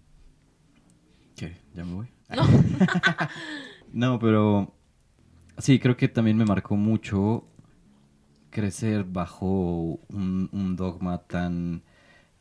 ¿Qué? 1.36 1.56
¿Ya 1.74 1.86
me 1.86 1.94
voy? 1.94 2.08
no, 3.94 4.20
pero 4.20 4.74
sí, 5.58 5.80
creo 5.80 5.98
que 5.98 6.08
también 6.08 6.38
me 6.38 6.46
marcó 6.46 6.76
mucho 6.76 7.46
crecer 8.50 9.04
bajo 9.06 10.00
un, 10.10 10.50
un 10.52 10.76
dogma 10.76 11.20
tan... 11.20 11.84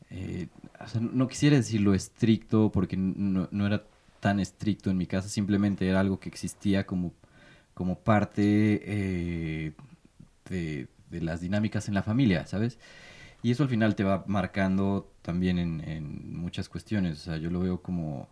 eh, 0.09 0.47
no 0.99 1.27
quisiera 1.27 1.57
decirlo 1.57 1.93
estricto 1.93 2.71
porque 2.71 2.97
no, 2.97 3.47
no 3.51 3.67
era 3.67 3.83
tan 4.21 4.39
estricto 4.39 4.89
en 4.89 4.97
mi 4.97 5.07
casa, 5.07 5.27
simplemente 5.27 5.89
era 5.89 5.99
algo 5.99 6.19
que 6.19 6.29
existía 6.29 6.85
como, 6.85 7.13
como 7.73 7.99
parte 7.99 8.81
eh, 8.85 9.73
de, 10.49 10.87
las 11.11 11.41
dinámicas 11.41 11.87
en 11.89 11.95
la 11.95 12.03
familia, 12.03 12.45
¿sabes? 12.45 12.79
Y 13.43 13.51
eso 13.51 13.63
al 13.63 13.69
final 13.69 13.95
te 13.95 14.03
va 14.03 14.23
marcando 14.27 15.11
también 15.23 15.57
en, 15.59 16.37
muchas 16.37 16.69
cuestiones. 16.69 17.19
O 17.19 17.23
sea, 17.23 17.37
yo 17.37 17.49
lo 17.49 17.59
veo 17.59 17.81
como 17.81 18.29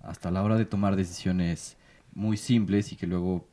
hasta 0.00 0.30
la 0.30 0.42
hora 0.42 0.56
de 0.56 0.66
tomar 0.66 0.96
decisiones 0.96 1.76
muy 2.14 2.36
simples 2.36 2.92
y 2.92 2.96
que 2.96 3.06
luego 3.06 3.48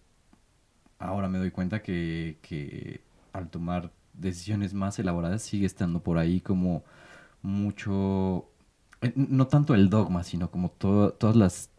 ahora 0.99 1.29
me 1.29 1.37
doy 1.37 1.51
cuenta 1.51 1.81
que 1.83 3.01
al 3.33 3.49
tomar 3.49 3.91
decisiones 4.13 4.73
más 4.73 4.97
elaboradas 4.99 5.43
sigue 5.43 5.65
estando 5.67 6.01
por 6.01 6.17
ahí 6.17 6.41
como 6.41 6.83
mucho, 7.41 8.49
eh, 9.01 9.13
no 9.15 9.47
tanto 9.47 9.73
el 9.75 9.89
dogma, 9.89 10.23
sino 10.23 10.49
como 10.51 10.69
to- 10.71 11.13
todas 11.13 11.35
las 11.35 11.69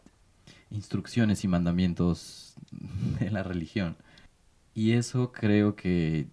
instrucciones 0.71 1.43
y 1.43 1.47
mandamientos 1.47 2.55
de 3.19 3.31
la 3.31 3.43
religión. 3.43 3.95
Y 4.73 4.93
eso 4.93 5.31
creo 5.31 5.75
que 5.75 6.27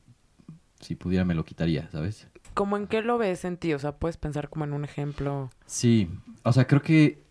si 0.81 0.95
pudiera 0.95 1.25
me 1.25 1.35
lo 1.35 1.45
quitaría, 1.45 1.91
¿sabes? 1.91 2.29
¿Cómo 2.55 2.77
en 2.77 2.87
qué 2.87 3.03
lo 3.03 3.19
ves 3.19 3.45
en 3.45 3.57
ti? 3.57 3.75
O 3.75 3.79
sea, 3.79 3.97
puedes 3.99 4.17
pensar 4.17 4.49
como 4.49 4.65
en 4.65 4.73
un 4.73 4.85
ejemplo. 4.85 5.51
Sí, 5.67 6.09
o 6.43 6.53
sea, 6.53 6.67
creo 6.67 6.81
que, 6.83 7.23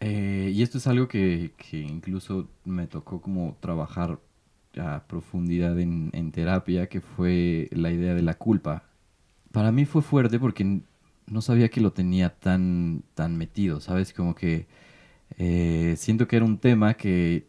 eh, 0.00 0.50
y 0.52 0.62
esto 0.62 0.78
es 0.78 0.86
algo 0.86 1.08
que, 1.08 1.52
que 1.56 1.78
incluso 1.80 2.48
me 2.64 2.86
tocó 2.86 3.20
como 3.20 3.56
trabajar 3.60 4.18
a 4.78 5.04
profundidad 5.06 5.78
en, 5.78 6.10
en 6.12 6.32
terapia, 6.32 6.88
que 6.88 7.00
fue 7.00 7.68
la 7.72 7.90
idea 7.90 8.14
de 8.14 8.22
la 8.22 8.34
culpa. 8.34 8.84
Para 9.52 9.72
mí 9.72 9.86
fue 9.86 10.02
fuerte 10.02 10.38
porque 10.38 10.80
no 11.26 11.42
sabía 11.42 11.68
que 11.68 11.80
lo 11.80 11.92
tenía 11.92 12.30
tan, 12.38 13.02
tan 13.14 13.36
metido, 13.36 13.80
¿sabes? 13.80 14.12
Como 14.12 14.34
que 14.34 14.66
eh, 15.38 15.94
siento 15.98 16.28
que 16.28 16.36
era 16.36 16.44
un 16.44 16.58
tema 16.58 16.94
que 16.94 17.48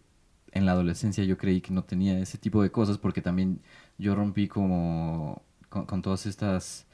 en 0.52 0.66
la 0.66 0.74
adolescencia 0.74 1.24
yo 1.24 1.38
creí 1.38 1.62
que 1.62 1.74
no 1.74 1.84
tenía 1.84 2.20
ese 2.20 2.38
tipo 2.38 2.64
de 2.64 2.72
cosas 2.72 2.98
porque 2.98 3.22
también 3.22 3.62
yo 3.98 4.16
rompí 4.16 4.48
como 4.48 5.44
con, 5.70 6.02
todas 6.02 6.26
estas... 6.26 6.88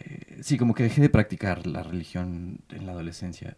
eh, 0.00 0.40
sí, 0.42 0.58
como 0.58 0.74
que 0.74 0.84
dejé 0.84 1.02
de 1.02 1.08
practicar 1.10 1.66
la 1.66 1.82
religión 1.82 2.60
en 2.70 2.86
la 2.86 2.92
adolescencia. 2.92 3.56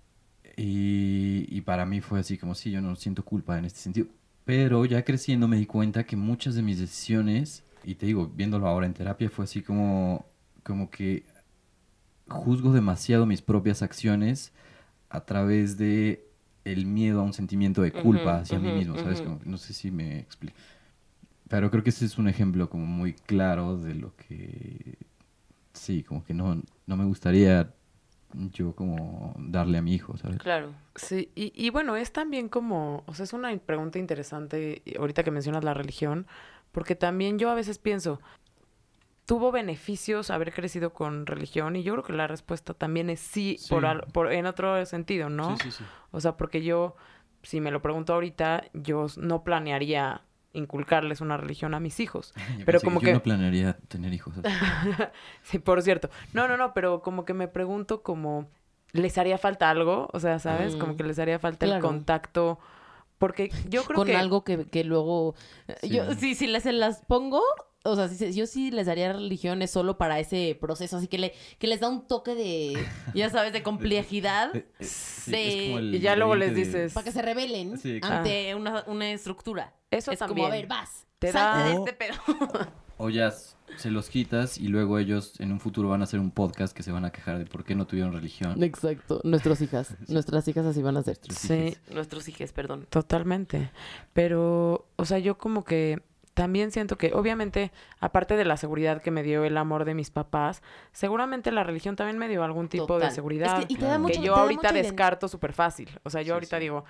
Y, 0.56 1.46
y 1.48 1.60
para 1.62 1.86
mí 1.86 2.00
fue 2.00 2.20
así 2.20 2.36
como, 2.38 2.54
sí, 2.54 2.70
yo 2.70 2.80
no 2.82 2.96
siento 2.96 3.24
culpa 3.24 3.58
en 3.58 3.64
este 3.64 3.80
sentido. 3.80 4.08
Pero 4.44 4.84
ya 4.86 5.04
creciendo 5.04 5.48
me 5.48 5.56
di 5.58 5.66
cuenta 5.66 6.04
que 6.04 6.16
muchas 6.16 6.54
de 6.54 6.62
mis 6.62 6.80
decisiones, 6.80 7.64
y 7.84 7.94
te 7.96 8.06
digo, 8.06 8.28
viéndolo 8.34 8.66
ahora 8.66 8.86
en 8.86 8.94
terapia, 8.94 9.30
fue 9.30 9.44
así 9.44 9.62
como, 9.62 10.26
como 10.64 10.90
que 10.90 11.24
juzgo 12.28 12.72
demasiado 12.72 13.26
mis 13.26 13.42
propias 13.42 13.82
acciones 13.82 14.52
a 15.10 15.24
través 15.24 15.78
de 15.78 16.24
el 16.64 16.86
miedo 16.86 17.20
a 17.20 17.24
un 17.24 17.32
sentimiento 17.32 17.82
de 17.82 17.92
culpa 17.92 18.38
hacia 18.38 18.58
mí 18.60 18.68
ujú, 18.68 18.72
mismo, 18.72 18.98
¿sabes? 18.98 19.22
Como 19.22 19.38
que 19.40 19.46
no 19.48 19.58
sé 19.58 19.72
si 19.74 19.90
me 19.90 20.18
explico. 20.20 20.56
Pero 21.48 21.70
creo 21.70 21.82
que 21.82 21.90
ese 21.90 22.04
es 22.04 22.18
un 22.18 22.28
ejemplo 22.28 22.68
como 22.70 22.86
muy 22.86 23.14
claro 23.14 23.78
de 23.78 23.94
lo 23.94 24.14
que 24.16 24.98
sí, 25.72 26.02
como 26.04 26.24
que 26.24 26.34
no, 26.34 26.62
no 26.86 26.96
me 26.96 27.04
gustaría 27.04 27.74
yo 28.34 28.74
como 28.74 29.34
darle 29.38 29.78
a 29.78 29.82
mi 29.82 29.94
hijo, 29.94 30.16
¿sabes? 30.18 30.38
Claro. 30.38 30.74
Sí, 30.94 31.30
y, 31.34 31.52
y 31.54 31.70
bueno, 31.70 31.96
es 31.96 32.12
también 32.12 32.48
como, 32.48 33.02
o 33.06 33.14
sea, 33.14 33.24
es 33.24 33.32
una 33.32 33.56
pregunta 33.58 33.98
interesante 33.98 34.82
ahorita 34.98 35.24
que 35.24 35.30
mencionas 35.30 35.64
la 35.64 35.74
religión, 35.74 36.26
porque 36.72 36.94
también 36.94 37.38
yo 37.38 37.50
a 37.50 37.54
veces 37.54 37.78
pienso, 37.78 38.20
¿tuvo 39.28 39.52
beneficios 39.52 40.30
haber 40.30 40.52
crecido 40.54 40.92
con 40.94 41.26
religión? 41.26 41.76
Y 41.76 41.82
yo 41.82 41.92
creo 41.92 42.02
que 42.04 42.12
la 42.14 42.26
respuesta 42.26 42.72
también 42.72 43.10
es 43.10 43.20
sí, 43.20 43.56
Sí. 43.60 43.68
Por, 43.68 43.84
al- 43.84 44.00
por 44.12 44.32
en 44.32 44.46
otro 44.46 44.84
sentido, 44.86 45.28
¿no? 45.28 45.56
Sí, 45.58 45.64
sí, 45.64 45.70
sí. 45.78 45.84
O 46.12 46.20
sea, 46.20 46.36
porque 46.38 46.62
yo, 46.64 46.96
si 47.42 47.60
me 47.60 47.70
lo 47.70 47.82
pregunto 47.82 48.14
ahorita, 48.14 48.64
yo 48.72 49.06
no 49.18 49.44
planearía 49.44 50.22
inculcarles 50.54 51.20
una 51.20 51.36
religión 51.36 51.74
a 51.74 51.78
mis 51.80 52.00
hijos. 52.00 52.32
Yo 52.58 52.64
Pero 52.64 52.80
como 52.80 53.00
yo 53.00 53.04
que- 53.06 53.12
no 53.12 53.22
planearía 53.22 53.76
tener 53.88 54.12
hijos. 54.14 54.34
Sí, 55.42 55.58
por 55.58 55.82
cierto. 55.82 56.08
No, 56.32 56.48
no, 56.48 56.56
no, 56.56 56.72
pero 56.74 57.02
como 57.02 57.24
que 57.26 57.34
me 57.34 57.48
pregunto 57.48 58.02
como, 58.02 58.48
¿les 58.92 59.18
haría 59.18 59.36
falta 59.38 59.68
algo? 59.70 60.08
O 60.12 60.20
sea, 60.20 60.38
¿sabes? 60.38 60.74
Como 60.76 60.94
Mm. 60.94 60.96
que 60.96 61.04
les 61.04 61.18
haría 61.18 61.38
falta 61.38 61.66
el 61.66 61.80
contacto. 61.80 62.58
Porque 63.18 63.50
yo 63.68 63.82
creo 63.84 63.96
Con 63.96 64.06
que... 64.06 64.16
algo 64.16 64.42
que, 64.42 64.64
que 64.66 64.84
luego... 64.84 65.34
Sí. 65.82 65.90
Yo, 65.90 66.14
sí, 66.14 66.34
si 66.34 66.46
les, 66.46 66.62
se 66.62 66.72
las 66.72 67.02
pongo... 67.04 67.42
O 67.84 67.94
sea, 67.96 68.08
si 68.08 68.16
se- 68.16 68.32
yo 68.32 68.46
sí 68.46 68.70
les 68.70 68.86
daría 68.86 69.12
religiones 69.12 69.70
solo 69.70 69.96
para 69.98 70.18
ese 70.18 70.56
proceso, 70.60 70.96
así 70.96 71.06
que, 71.06 71.16
le, 71.18 71.32
que 71.58 71.66
les 71.68 71.80
da 71.80 71.88
un 71.88 72.06
toque 72.06 72.34
de, 72.34 72.74
ya 73.14 73.30
sabes, 73.30 73.52
de 73.52 73.62
complejidad, 73.62 74.54
Eh, 74.54 74.66
eh, 74.78 74.84
sí, 74.84 75.30
de- 75.30 75.74
el 75.74 75.94
Y 75.94 76.00
ya 76.00 76.16
luego 76.16 76.34
les 76.34 76.50
de- 76.54 76.64
dices... 76.64 76.92
para 76.92 77.04
que 77.04 77.12
se 77.12 77.22
rebelen 77.22 77.78
Sí, 77.78 78.00
ante 78.02 78.54
una, 78.54 78.84
una 78.88 79.10
estructura. 79.12 79.74
Eso 79.90 80.10
es 80.12 80.18
también. 80.18 80.36
como, 80.46 80.48
a 80.48 80.56
ver, 80.56 80.66
vas, 80.66 81.06
Te 81.18 81.32
salte 81.32 81.58
da- 81.60 81.68
de 81.68 81.74
O- 81.76 81.86
este 81.86 81.92
pedo. 81.94 82.14
O 83.00 83.10
ya 83.10 83.32
se 83.76 83.90
los 83.92 84.10
quitas 84.10 84.58
y 84.58 84.66
luego 84.66 84.98
ellos 84.98 85.38
en 85.38 85.52
un 85.52 85.60
futuro 85.60 85.88
van 85.88 86.00
a 86.00 86.04
hacer 86.04 86.18
un 86.18 86.32
podcast 86.32 86.76
que 86.76 86.82
se 86.82 86.90
van 86.90 87.04
a 87.04 87.12
quejar 87.12 87.38
de 87.38 87.46
por 87.46 87.62
qué 87.64 87.76
no 87.76 87.86
tuvieron 87.86 88.12
religión. 88.12 88.60
Exacto, 88.62 89.20
nuestras 89.22 89.60
hijas, 89.60 89.94
nuestras 90.08 90.48
hijas 90.48 90.66
así 90.66 90.82
van 90.82 90.96
a 90.96 91.02
ser. 91.04 91.16
Nuestros 91.28 91.38
Sí. 91.38 91.76
Nuestros 91.94 92.28
hijos, 92.28 92.50
perdón. 92.52 92.86
totalmente. 92.90 93.70
Pero, 94.14 94.88
o 94.96 95.04
sea, 95.04 95.18
yo 95.20 95.38
como 95.38 95.64
que 95.64 96.02
también 96.38 96.70
siento 96.70 96.96
que, 96.96 97.12
obviamente, 97.12 97.72
aparte 98.00 98.36
de 98.36 98.44
la 98.44 98.56
seguridad 98.56 99.02
que 99.02 99.10
me 99.10 99.22
dio 99.24 99.44
el 99.44 99.56
amor 99.56 99.84
de 99.84 99.94
mis 99.94 100.10
papás, 100.10 100.62
seguramente 100.92 101.50
la 101.50 101.64
religión 101.64 101.96
también 101.96 102.16
me 102.16 102.28
dio 102.28 102.44
algún 102.44 102.68
tipo 102.68 102.98
de 103.00 103.10
seguridad. 103.10 103.58
Es 103.60 103.66
que, 103.66 103.72
y 103.72 103.76
te 103.76 103.80
Claro. 103.80 103.92
da 103.94 103.98
mucho, 103.98 104.12
que 104.14 104.20
te 104.20 104.26
yo 104.26 104.34
da 104.36 104.42
ahorita 104.42 104.72
descarto 104.72 105.26
súper 105.28 105.52
fácil. 105.52 105.90
O 106.04 106.10
sea, 106.10 106.22
yo 106.22 106.26
Sí, 106.26 106.30
ahorita 106.32 106.56
sí. 106.58 106.62
digo, 106.62 106.84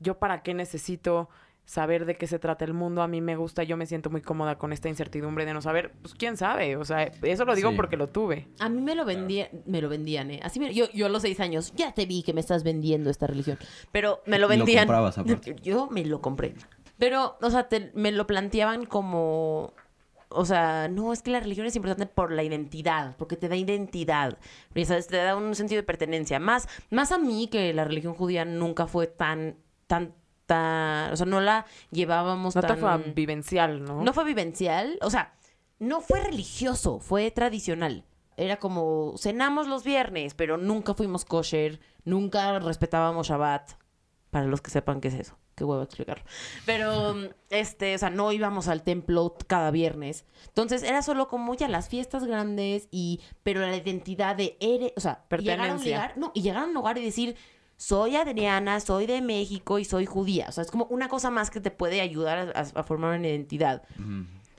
¿yo 0.00 0.18
para 0.18 0.42
qué 0.42 0.54
necesito 0.54 1.28
saber 1.66 2.04
de 2.04 2.16
qué 2.16 2.26
se 2.26 2.38
trata 2.38 2.64
el 2.64 2.74
mundo? 2.74 3.02
A 3.02 3.08
mí 3.08 3.20
me 3.20 3.36
gusta, 3.36 3.62
yo 3.62 3.76
me 3.76 3.86
siento 3.86 4.10
muy 4.10 4.20
cómoda 4.22 4.56
con 4.58 4.72
esta 4.72 4.88
incertidumbre 4.88 5.44
de 5.46 5.54
no 5.54 5.60
saber. 5.62 5.92
Pues 6.02 6.14
quién 6.14 6.36
sabe. 6.36 6.76
O 6.76 6.84
sea, 6.84 7.04
eso 7.22 7.44
lo 7.44 7.54
digo 7.54 7.70
Sí. 7.70 7.76
porque 7.76 7.96
lo 7.96 8.06
tuve. 8.08 8.48
A 8.58 8.68
mí 8.68 8.80
me 8.82 8.94
lo 8.94 9.04
vendían, 9.04 9.48
me 9.66 9.80
lo 9.82 9.88
vendían, 9.88 10.30
¿eh? 10.30 10.40
Así 10.42 10.60
me, 10.60 10.72
yo, 10.74 10.90
yo 10.92 11.06
a 11.06 11.08
los 11.10 11.22
seis 11.22 11.40
años, 11.40 11.72
ya 11.74 11.92
te 11.92 12.06
vi 12.06 12.22
que 12.22 12.32
me 12.32 12.40
estás 12.40 12.64
vendiendo 12.64 13.08
esta 13.10 13.26
religión. 13.26 13.58
Pero 13.92 14.20
me 14.26 14.38
lo 14.38 14.46
Y 14.46 14.56
lo 14.56 14.64
vendían. 14.64 14.86
comprabas 14.86 15.18
aparte. 15.18 15.56
Yo 15.62 15.88
me 15.90 16.04
lo 16.04 16.20
compré. 16.20 16.54
Pero, 16.98 17.36
o 17.42 17.50
sea, 17.50 17.68
te- 17.68 17.90
me 17.94 18.12
lo 18.12 18.26
planteaban 18.26 18.86
como. 18.86 19.72
O 20.28 20.44
sea, 20.44 20.88
no, 20.88 21.12
es 21.12 21.22
que 21.22 21.30
la 21.30 21.38
religión 21.40 21.66
es 21.66 21.76
importante 21.76 22.06
por 22.06 22.32
la 22.32 22.42
identidad, 22.42 23.14
porque 23.18 23.36
te 23.36 23.48
da 23.48 23.54
identidad. 23.56 24.36
Sabes, 24.84 25.06
te 25.06 25.16
da 25.16 25.36
un 25.36 25.54
sentido 25.54 25.80
de 25.80 25.86
pertenencia. 25.86 26.40
Más, 26.40 26.68
más 26.90 27.12
a 27.12 27.18
mí 27.18 27.48
que 27.48 27.72
la 27.72 27.84
religión 27.84 28.14
judía 28.14 28.44
nunca 28.44 28.86
fue 28.88 29.06
tan, 29.06 29.56
tan, 29.86 30.12
tan. 30.46 31.12
O 31.12 31.16
sea, 31.16 31.26
no 31.26 31.40
la 31.40 31.66
llevábamos 31.92 32.56
No 32.56 32.62
tan. 32.62 32.78
fue 32.78 32.98
vivencial, 33.14 33.84
¿no? 33.84 34.02
No 34.02 34.12
fue 34.12 34.24
vivencial, 34.24 34.98
o 35.02 35.10
sea, 35.10 35.34
no 35.78 36.00
fue 36.00 36.20
religioso, 36.20 36.98
fue 36.98 37.30
tradicional. 37.30 38.04
Era 38.36 38.56
como 38.56 39.14
cenamos 39.16 39.68
los 39.68 39.84
viernes, 39.84 40.34
pero 40.34 40.56
nunca 40.56 40.94
fuimos 40.94 41.24
kosher, 41.24 41.78
nunca 42.04 42.58
respetábamos 42.58 43.28
Shabbat. 43.28 43.72
Para 44.30 44.46
los 44.46 44.60
que 44.60 44.72
sepan 44.72 45.00
qué 45.00 45.08
es 45.08 45.14
eso, 45.14 45.38
qué 45.54 45.64
huevo 45.64 45.82
explicarlo. 45.82 46.24
Pero, 46.66 47.16
este, 47.50 47.94
o 47.94 47.98
sea, 47.98 48.10
no 48.10 48.32
íbamos 48.32 48.68
al 48.68 48.82
templo 48.82 49.36
cada 49.46 49.70
viernes. 49.70 50.24
Entonces, 50.48 50.82
era 50.82 51.02
solo 51.02 51.28
como 51.28 51.54
ya 51.54 51.68
las 51.68 51.88
fiestas 51.88 52.24
grandes 52.24 52.88
y, 52.90 53.20
pero 53.42 53.60
la 53.60 53.76
identidad 53.76 54.36
de 54.36 54.56
eres, 54.60 54.92
o 54.96 55.00
sea, 55.00 55.24
llegar 55.38 55.70
a 55.70 55.74
un 55.74 55.84
lugar, 55.84 56.14
no, 56.16 56.32
y 56.34 56.42
llegar 56.42 56.64
a 56.64 56.66
un 56.66 56.74
lugar 56.74 56.98
y 56.98 57.04
decir, 57.04 57.36
soy 57.76 58.16
Adriana, 58.16 58.80
soy 58.80 59.06
de 59.06 59.20
México 59.20 59.78
y 59.78 59.84
soy 59.84 60.06
judía. 60.06 60.46
O 60.48 60.52
sea, 60.52 60.62
es 60.62 60.70
como 60.70 60.84
una 60.86 61.08
cosa 61.08 61.30
más 61.30 61.50
que 61.50 61.60
te 61.60 61.70
puede 61.70 62.00
ayudar 62.00 62.52
a, 62.54 62.82
formar 62.82 63.18
una 63.18 63.28
identidad. 63.28 63.82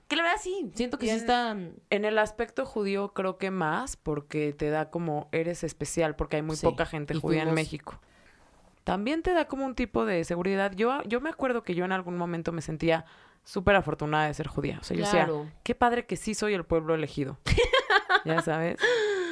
Que 0.08 0.16
la 0.16 0.24
verdad 0.24 0.38
sí, 0.42 0.72
siento 0.76 0.98
que 1.00 1.08
Y 1.08 1.10
sí 1.10 1.16
en- 1.16 1.20
está... 1.22 1.58
En 1.90 2.06
el 2.06 2.18
aspecto 2.20 2.66
judío 2.66 3.14
creo 3.14 3.38
que 3.38 3.50
más, 3.52 3.96
porque 3.98 4.54
te 4.54 4.70
da 4.70 4.92
como 4.92 5.30
eres 5.32 5.64
especial, 5.64 6.16
porque 6.16 6.36
hay 6.38 6.42
muy 6.44 6.56
Sí, 6.58 6.66
poca 6.66 6.86
gente 6.86 7.16
y 7.16 7.20
judía 7.20 7.44
en 7.44 7.54
México. 7.54 8.00
También 8.86 9.22
te 9.24 9.34
da 9.34 9.46
como 9.46 9.66
un 9.66 9.76
tipo 9.76 10.06
de 10.06 10.24
seguridad. 10.24 10.72
Yo, 10.76 11.04
yo 11.04 11.20
me 11.20 11.30
acuerdo 11.30 11.64
que 11.64 11.76
yo 11.76 11.84
en 11.84 11.92
algún 11.92 12.16
momento 12.18 12.54
me 12.54 12.62
sentía 12.62 13.04
súper 13.44 13.76
afortunada 13.76 14.28
de 14.28 14.34
ser 14.34 14.48
judía. 14.48 14.78
O 14.80 14.84
sea, 14.86 14.96
yo 14.96 15.04
decía, 15.04 15.28
qué 15.64 15.76
padre 15.76 16.06
que 16.06 16.16
sí 16.16 16.34
soy 16.34 16.54
el 16.54 16.64
pueblo 16.64 16.96
elegido. 16.96 17.38
ya 18.26 18.42
sabes. 18.42 18.78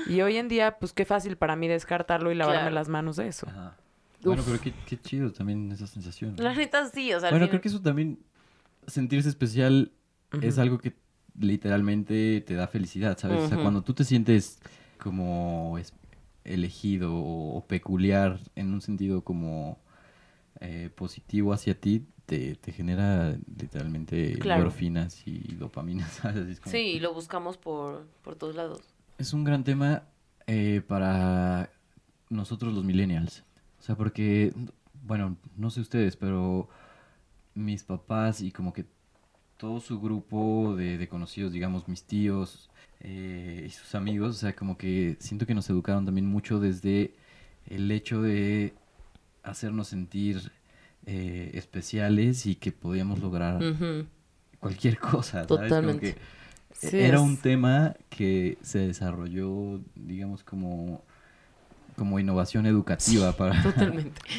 Y 0.07 0.19
hoy 0.21 0.35
en 0.37 0.49
día, 0.49 0.77
pues 0.79 0.91
qué 0.91 1.05
fácil 1.05 1.37
para 1.37 1.55
mí 1.55 1.67
descartarlo 1.69 2.31
y 2.31 2.35
lavarme 2.35 2.61
Claro. 2.61 2.75
las 2.75 2.89
manos 2.89 3.15
de 3.15 3.27
eso. 3.29 3.47
Ajá. 3.47 3.77
Bueno, 4.23 4.41
Uf. 4.41 4.47
pero 4.49 4.61
qué, 4.61 4.73
qué 4.87 4.99
chido 4.99 5.31
también 5.31 5.71
esa 5.71 5.87
sensación. 5.87 6.35
¿no? 6.35 6.43
La 6.43 6.53
neta 6.53 6.87
sí, 6.89 7.13
o 7.13 7.19
sea, 7.19 7.29
Bueno, 7.29 7.45
fin- 7.45 7.49
creo 7.51 7.61
que 7.61 7.67
eso 7.69 7.81
también, 7.81 8.19
sentirse 8.87 9.29
especial 9.29 9.91
es 10.41 10.57
algo 10.57 10.77
que 10.79 10.93
literalmente 11.39 12.41
te 12.41 12.55
da 12.55 12.67
felicidad, 12.67 13.17
¿sabes? 13.17 13.39
O 13.43 13.47
sea, 13.49 13.57
cuando 13.57 13.81
tú 13.83 13.93
te 13.93 14.03
sientes 14.03 14.59
como 14.97 15.77
es- 15.77 15.93
elegido 16.45 17.13
o, 17.15 17.55
o 17.57 17.65
peculiar 17.67 18.39
en 18.55 18.73
un 18.73 18.81
sentido 18.81 19.23
como 19.23 19.79
eh, 20.59 20.89
positivo 20.95 21.53
hacia 21.53 21.79
ti, 21.79 22.05
te, 22.25 22.55
te 22.55 22.71
genera 22.71 23.37
literalmente 23.59 24.39
Claro. 24.39 24.61
endorfinas 24.61 25.27
y 25.27 25.55
dopaminas, 25.55 26.21
Sí, 26.65 26.99
lo 26.99 27.13
buscamos 27.13 27.57
por, 27.57 28.05
por 28.23 28.35
todos 28.35 28.55
lados. 28.55 28.81
Es 29.17 29.33
un 29.33 29.43
gran 29.43 29.63
tema 29.63 30.03
eh, 30.47 30.81
para 30.87 31.69
nosotros 32.29 32.73
los 32.73 32.83
millennials. 32.83 33.43
O 33.79 33.83
sea, 33.83 33.95
porque, 33.95 34.53
bueno, 35.03 35.37
no 35.57 35.69
sé 35.69 35.81
ustedes, 35.81 36.15
pero 36.15 36.69
mis 37.55 37.83
papás 37.83 38.41
y 38.41 38.51
como 38.51 38.73
que 38.73 38.85
todo 39.63 39.79
su 39.79 40.01
grupo 40.01 40.75
de, 40.75 40.97
de 40.97 41.07
conocidos, 41.07 41.53
digamos, 41.53 41.87
mis 41.87 42.03
tíos 42.03 42.69
eh, 42.99 43.63
y 43.65 43.69
sus 43.69 43.95
amigos, 43.95 44.35
o 44.35 44.39
sea, 44.39 44.53
como 44.53 44.77
que 44.77 45.15
siento 45.21 45.45
que 45.45 45.53
nos 45.55 45.69
educaron 45.69 46.03
también 46.03 46.27
mucho 46.27 46.59
desde 46.59 47.13
el 47.67 47.89
hecho 47.89 48.21
de 48.21 48.73
hacernos 49.41 49.87
sentir 49.87 50.51
eh, 51.05 51.51
especiales 51.53 52.45
y 52.45 52.55
que 52.55 52.73
podíamos 52.73 53.21
lograr 53.21 53.63
cualquier 54.59 54.97
cosa, 54.99 55.31
¿sabes? 55.31 55.47
Como 55.47 55.47
Totalmente. 55.47 56.13
que 56.15 56.17
Sí, 56.73 56.97
era 56.99 57.15
es- 57.15 57.21
un 57.21 57.37
tema 57.37 57.95
que 58.09 58.57
se 58.63 58.79
desarrolló, 58.79 59.79
digamos, 59.95 60.43
como, 60.43 61.01
como 61.95 62.19
innovación 62.19 62.65
educativa 62.65 63.31
para... 63.31 63.63
Totalmente. 63.63 64.21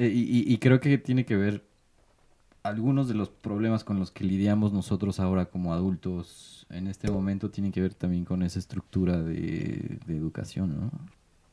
Eh, 0.00 0.12
y, 0.14 0.20
y- 0.20 0.54
y 0.54 0.58
creo 0.58 0.78
que 0.78 0.96
tiene 0.96 1.24
que 1.26 1.34
ver 1.34 1.64
algunos 2.62 3.08
de 3.08 3.14
los 3.14 3.28
problemas 3.30 3.84
con 3.84 3.98
los 3.98 4.10
que 4.10 4.24
lidiamos 4.24 4.72
nosotros 4.72 5.20
ahora 5.20 5.46
como 5.46 5.72
adultos 5.72 6.66
en 6.70 6.86
este 6.86 7.10
momento 7.10 7.50
tienen 7.50 7.72
que 7.72 7.80
ver 7.80 7.94
también 7.94 8.24
con 8.24 8.42
esa 8.42 8.58
estructura 8.58 9.18
de, 9.22 9.98
de 10.06 10.16
educación, 10.16 10.74
¿no? 10.78 10.90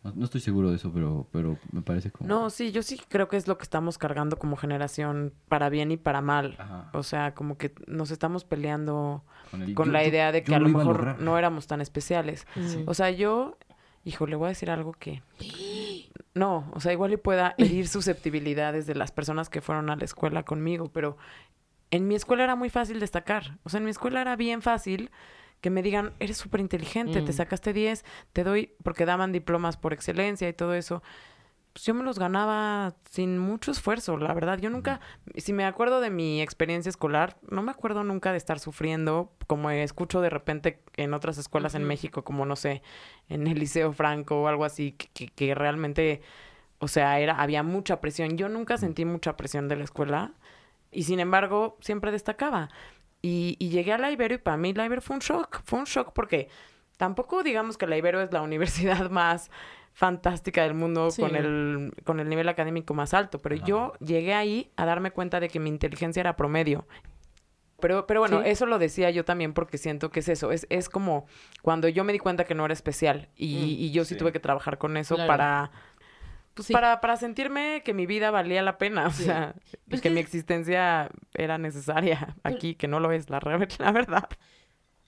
¿no? 0.04 0.14
no 0.16 0.26
estoy 0.26 0.42
seguro 0.42 0.70
de 0.70 0.76
eso, 0.76 0.92
pero, 0.94 1.26
pero 1.32 1.58
me 1.72 1.82
parece 1.82 2.12
como... 2.12 2.28
No, 2.28 2.50
sí, 2.50 2.72
yo 2.72 2.84
sí 2.84 3.00
creo 3.10 3.28
que 3.28 3.38
es 3.38 3.48
lo 3.48 3.58
que 3.58 3.64
estamos 3.64 3.98
cargando 3.98 4.38
como 4.38 4.56
generación 4.58 5.34
para 5.48 5.70
bien 5.70 5.90
y 5.92 5.98
para 5.98 6.22
mal. 6.22 6.56
Ajá, 6.60 6.90
O 6.94 7.02
sea, 7.02 7.34
como 7.34 7.58
que 7.58 7.74
nos 7.88 8.12
estamos 8.12 8.44
peleando 8.44 9.24
el- 9.54 9.74
con 9.74 9.88
yo- 9.88 9.92
la 9.94 10.04
yo- 10.04 10.10
idea 10.10 10.32
de 10.32 10.42
yo 10.42 10.46
que 10.46 10.56
a 10.56 10.60
lo 10.60 10.70
mejor 10.70 11.20
no 11.22 11.38
éramos 11.40 11.66
tan 11.68 11.82
especiales. 11.82 12.46
O 12.86 12.94
sea, 12.94 13.10
yo, 13.10 13.58
hijo, 14.04 14.28
le 14.28 14.36
voy 14.36 14.46
a 14.46 14.50
decir 14.50 14.70
algo 14.70 14.92
que... 14.92 15.24
No, 16.34 16.70
o 16.74 16.80
sea, 16.80 16.92
igual 16.94 17.14
y 17.14 17.18
pueda 17.18 17.56
herir 17.58 17.88
susceptibilidades 17.88 18.88
de 18.88 18.96
las 18.96 19.12
personas 19.12 19.50
que 19.50 19.62
fueron 19.62 19.90
a 19.90 19.96
la 19.96 20.06
escuela 20.06 20.44
conmigo, 20.44 20.90
pero 20.92 21.18
en 21.92 22.08
mi 22.08 22.16
escuela 22.16 22.44
era 22.44 22.56
muy 22.56 22.70
fácil 22.70 23.00
destacar. 23.00 23.58
O 23.64 23.70
sea, 23.70 23.78
en 23.80 23.86
mi 23.86 23.92
escuela 23.92 24.22
era 24.22 24.36
bien 24.36 24.62
fácil 24.62 25.12
que 25.62 25.70
me 25.70 25.82
digan, 25.82 26.14
eres 26.20 26.38
súper 26.38 26.60
inteligente, 26.60 27.22
te 27.22 27.32
Mm. 27.32 27.36
sacaste 27.36 27.74
10, 27.74 28.06
te 28.34 28.44
doy, 28.44 28.74
porque 28.84 29.06
daban 29.06 29.32
diplomas 29.32 29.78
por 29.78 29.94
excelencia 29.94 30.48
y 30.50 30.54
todo 30.54 30.74
eso. 30.76 31.02
Pues 31.76 31.84
yo 31.88 31.94
me 31.94 32.06
los 32.06 32.18
ganaba 32.20 32.96
sin 33.10 33.38
mucho 33.38 33.70
esfuerzo, 33.72 34.16
la 34.16 34.34
verdad. 34.34 34.60
Yo 34.60 34.70
nunca, 34.70 35.02
si 35.36 35.52
me 35.52 35.66
acuerdo 35.66 36.00
de 36.00 36.10
mi 36.10 36.42
experiencia 36.42 36.90
escolar, 36.90 37.36
no 37.50 37.64
me 37.64 37.72
acuerdo 37.72 38.06
nunca 38.06 38.32
de 38.32 38.38
estar 38.38 38.60
sufriendo, 38.60 39.34
como 39.48 39.70
escucho 39.70 40.22
de 40.22 40.30
repente 40.30 40.82
en 40.96 41.14
otras 41.14 41.38
escuelas 41.38 41.76
en. 41.76 41.84
México, 41.84 42.24
como 42.24 42.46
no 42.46 42.56
sé, 42.56 42.82
en 43.28 43.46
el 43.48 43.60
Liceo 43.60 43.92
Franco 43.92 44.42
o 44.42 44.48
algo 44.48 44.64
así, 44.64 44.94
que, 44.94 45.08
que- 45.14 45.28
que 45.28 45.54
realmente, 45.54 46.22
o 46.80 46.88
sea, 46.88 47.20
era, 47.20 47.42
había 47.42 47.62
mucha 47.62 48.00
presión. 48.00 48.38
Yo 48.38 48.48
nunca 48.48 48.78
sentí 48.78 49.04
mucha 49.04 49.36
presión 49.36 49.68
de 49.68 49.76
la 49.76 49.84
escuela 49.84 50.32
y 50.94 51.04
sin 51.04 51.20
embargo 51.20 51.78
siempre 51.82 52.10
destacaba. 52.14 52.70
Y, 53.22 53.58
y 53.60 53.68
llegué 53.68 53.92
a 53.92 53.98
la 53.98 54.12
Ibero 54.12 54.36
y 54.36 54.38
para 54.38 54.56
mí 54.56 54.74
la 54.74 54.86
Ibero 54.86 55.02
fue 55.02 55.18
un 55.18 55.20
shock, 55.22 55.60
fue 55.66 55.80
un 55.80 55.86
shock 55.86 56.14
porque 56.14 56.48
tampoco 56.96 57.44
digamos 57.44 57.78
que 57.78 57.86
la 57.86 57.98
Ibero 57.98 58.22
es 58.22 58.32
la 58.32 58.42
universidad 58.44 59.10
más 59.10 59.52
fantástica 59.98 60.62
del 60.64 60.74
mundo 60.74 61.10
Sí. 61.10 61.22
con 61.22 61.36
el 61.38 61.94
con 62.04 62.20
el 62.20 62.28
nivel 62.28 62.50
académico 62.50 62.94
más 62.94 63.14
alto, 63.14 63.40
pero 63.42 63.56
Ajá. 63.56 63.66
yo 63.66 63.94
llegué 64.00 64.34
ahí 64.34 64.70
a 64.76 64.86
darme 64.86 65.12
cuenta 65.12 65.40
de 65.40 65.48
que 65.48 65.60
mi 65.60 65.70
inteligencia 65.70 66.20
era 66.20 66.36
promedio. 66.36 66.86
Pero, 67.80 68.06
pero 68.06 68.20
bueno, 68.20 68.42
Sí. 68.44 68.50
eso 68.50 68.66
lo 68.66 68.78
decía 68.78 69.10
yo 69.12 69.24
también 69.26 69.54
porque 69.54 69.78
siento 69.78 70.12
que 70.12 70.20
es 70.20 70.28
eso. 70.30 70.52
Es, 70.52 70.68
es 70.70 70.90
como 70.90 71.28
cuando 71.62 71.88
yo 71.88 72.04
me 72.04 72.12
di 72.14 72.20
cuenta 72.20 72.44
que 72.44 72.56
no 72.56 72.66
era 72.66 72.74
especial 72.74 73.30
y, 73.36 73.56
Mm, 73.56 73.64
y 73.84 73.92
yo 73.92 74.04
sí, 74.06 74.14
sí. 74.14 74.18
tuve 74.18 74.32
que 74.34 74.40
trabajar 74.40 74.78
con 74.78 74.96
eso 74.98 75.16
Claro. 75.16 75.28
para... 75.28 75.72
Pues 76.54 76.68
Sí. 76.68 76.74
para, 76.74 77.02
para 77.02 77.18
sentirme 77.18 77.82
que 77.84 77.94
mi 77.94 78.06
vida 78.06 78.32
valía 78.32 78.62
la 78.62 78.78
pena, 78.78 79.08
o 79.08 79.12
Sí. 79.12 79.24
sea, 79.24 79.56
y 79.86 79.90
Pues 79.90 80.02
que 80.02 80.08
que- 80.10 80.16
mi 80.16 80.22
existencia 80.22 81.10
era 81.34 81.58
necesaria 81.58 82.36
Pero- 82.44 82.56
aquí, 82.56 82.76
que 82.76 82.88
no 82.88 83.00
lo 83.02 83.12
es, 83.12 83.30
la, 83.30 83.40
la 83.80 83.92
verdad. 83.92 84.30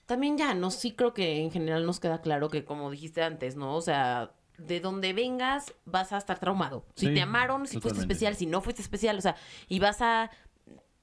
También 0.06 0.36
ya, 0.38 0.54
no, 0.54 0.70
sí 0.70 0.92
creo 0.94 1.12
que 1.14 1.42
en 1.42 1.50
general 1.50 1.84
nos 1.86 2.00
queda 2.00 2.20
claro 2.22 2.48
que 2.50 2.64
como 2.64 2.90
dijiste 2.90 3.22
antes, 3.22 3.56
¿no? 3.56 3.74
O 3.74 3.80
sea, 3.82 4.30
de 4.58 4.80
donde 4.80 5.12
vengas 5.12 5.72
vas 5.86 6.12
a 6.12 6.18
estar 6.18 6.38
traumado. 6.38 6.84
Si 6.94 7.06
Sí, 7.06 7.14
te 7.14 7.22
amaron, 7.22 7.66
si 7.66 7.80
fuiste 7.80 8.00
especial, 8.00 8.34
si 8.36 8.46
no 8.46 8.60
fuiste 8.60 8.82
especial, 8.82 9.16
o 9.18 9.20
sea, 9.20 9.36
y 9.68 9.78
vas 9.78 10.02
a... 10.02 10.30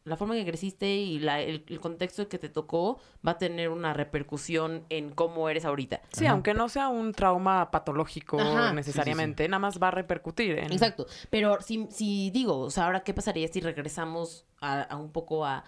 La 0.03 0.17
forma 0.17 0.35
en 0.37 0.45
que 0.45 0.51
creciste 0.51 0.85
y 0.97 1.17
la- 1.17 1.41
el, 1.41 1.65
el 1.67 1.79
contexto 1.79 2.29
que 2.29 2.37
te 2.37 2.47
tocó 2.47 2.99
va 3.27 3.31
a 3.31 3.37
tener 3.39 3.69
una 3.69 3.91
repercusión 3.91 4.85
en 4.89 5.09
cómo 5.09 5.49
eres 5.49 5.65
ahorita. 5.65 5.99
Sí, 6.11 6.25
Ajá. 6.25 6.33
aunque 6.33 6.53
no 6.53 6.69
sea 6.69 6.89
un 6.89 7.11
trauma 7.11 7.71
patológico 7.71 8.39
Ajá. 8.39 8.71
necesariamente, 8.71 9.47
nada 9.47 9.57
más 9.57 9.81
va 9.81 9.87
a 9.87 9.91
repercutir 9.91 10.59
en... 10.59 10.71
Exacto. 10.71 11.07
Pero 11.31 11.59
si, 11.61 11.87
si 11.89 12.29
digo, 12.29 12.59
o 12.59 12.69
sea, 12.69 12.85
ahora, 12.85 12.99
¿qué 13.03 13.15
pasaría 13.15 13.47
si 13.47 13.61
regresamos 13.61 14.45
a, 14.61 14.83
a 14.83 14.95
un 14.95 15.11
poco 15.11 15.43
a... 15.43 15.63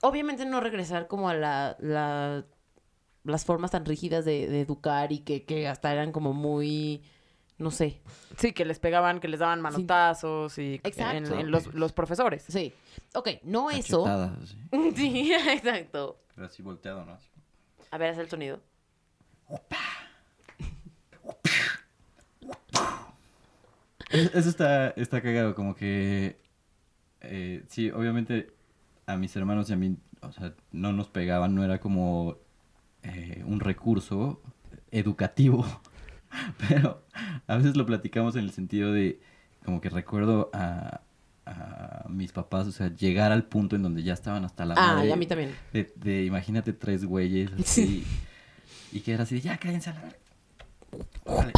Obviamente 0.00 0.46
no 0.46 0.60
regresar 0.60 1.06
como 1.06 1.28
a 1.28 1.34
la, 1.34 1.76
la- 1.78 2.46
las 3.24 3.44
formas 3.44 3.72
tan 3.72 3.84
rígidas 3.84 4.24
de, 4.24 4.48
de 4.48 4.62
educar 4.62 5.12
y 5.12 5.18
que, 5.18 5.44
que 5.44 5.68
hasta 5.68 5.92
eran 5.92 6.12
como 6.12 6.32
muy, 6.32 7.02
no 7.58 7.70
sé. 7.70 8.00
Sí, 8.38 8.52
que 8.52 8.64
les 8.64 8.78
pegaban, 8.78 9.20
que 9.20 9.28
les 9.28 9.40
daban 9.40 9.60
manotazos 9.60 10.58
y 10.58 10.74
en, 10.74 10.80
Exacto. 10.84 11.38
en 11.38 11.50
los, 11.50 11.72
los 11.74 11.92
profesores. 11.92 12.44
Sí. 12.48 12.72
Ok, 13.14 13.28
no 13.44 13.70
eso. 13.70 14.04
Sí. 14.44 14.56
Sí, 14.96 15.32
exacto. 15.34 16.18
Pero 16.34 16.46
así 16.46 16.62
volteado, 16.62 17.04
¿no? 17.04 17.16
A 17.90 17.98
ver, 17.98 18.10
haz 18.10 18.18
el 18.18 18.28
sonido. 18.28 18.60
Es- 24.10 24.34
Eso 24.34 24.48
está, 24.48 24.88
está 24.90 25.20
cagado, 25.22 25.54
como 25.54 25.74
que... 25.74 26.38
eh, 27.20 27.64
sí, 27.68 27.90
obviamente 27.90 28.52
a 29.06 29.16
mis 29.16 29.34
hermanos 29.36 29.68
y 29.70 29.72
a 29.72 29.76
mí, 29.76 29.96
o 30.20 30.32
sea, 30.32 30.54
no 30.70 30.92
nos 30.92 31.08
pegaban, 31.08 31.54
no 31.54 31.64
era 31.64 31.80
como 31.80 32.36
eh, 33.02 33.42
un 33.46 33.60
recurso 33.60 34.40
educativo, 34.90 35.64
pero 36.68 37.02
a 37.46 37.56
veces 37.56 37.76
lo 37.76 37.86
platicamos 37.86 38.36
en 38.36 38.44
el 38.44 38.50
sentido 38.52 38.92
de, 38.92 39.20
como 39.64 39.80
que 39.80 39.90
recuerdo 39.90 40.50
a, 40.52 41.00
a 41.46 42.06
mis 42.08 42.32
papás, 42.32 42.66
o 42.66 42.72
sea, 42.72 42.88
llegar 42.94 43.32
al 43.32 43.44
punto 43.44 43.76
en 43.76 43.82
donde 43.82 44.02
ya 44.02 44.12
estaban 44.14 44.44
hasta 44.44 44.64
la 44.64 44.74
Ah, 44.76 44.94
madre 44.94 45.08
y 45.08 45.12
a 45.12 45.16
mí 45.16 45.26
también. 45.26 45.54
de, 45.72 45.92
de, 45.96 46.24
imagínate 46.24 46.72
tres 46.72 47.04
güeyes 47.04 47.50
así, 47.60 48.04
y 48.92 49.00
que 49.00 49.12
era 49.12 49.24
así 49.24 49.36
de, 49.36 49.40
ya 49.42 49.56
cállense 49.58 49.90
a 49.90 49.94
la. 49.94 51.52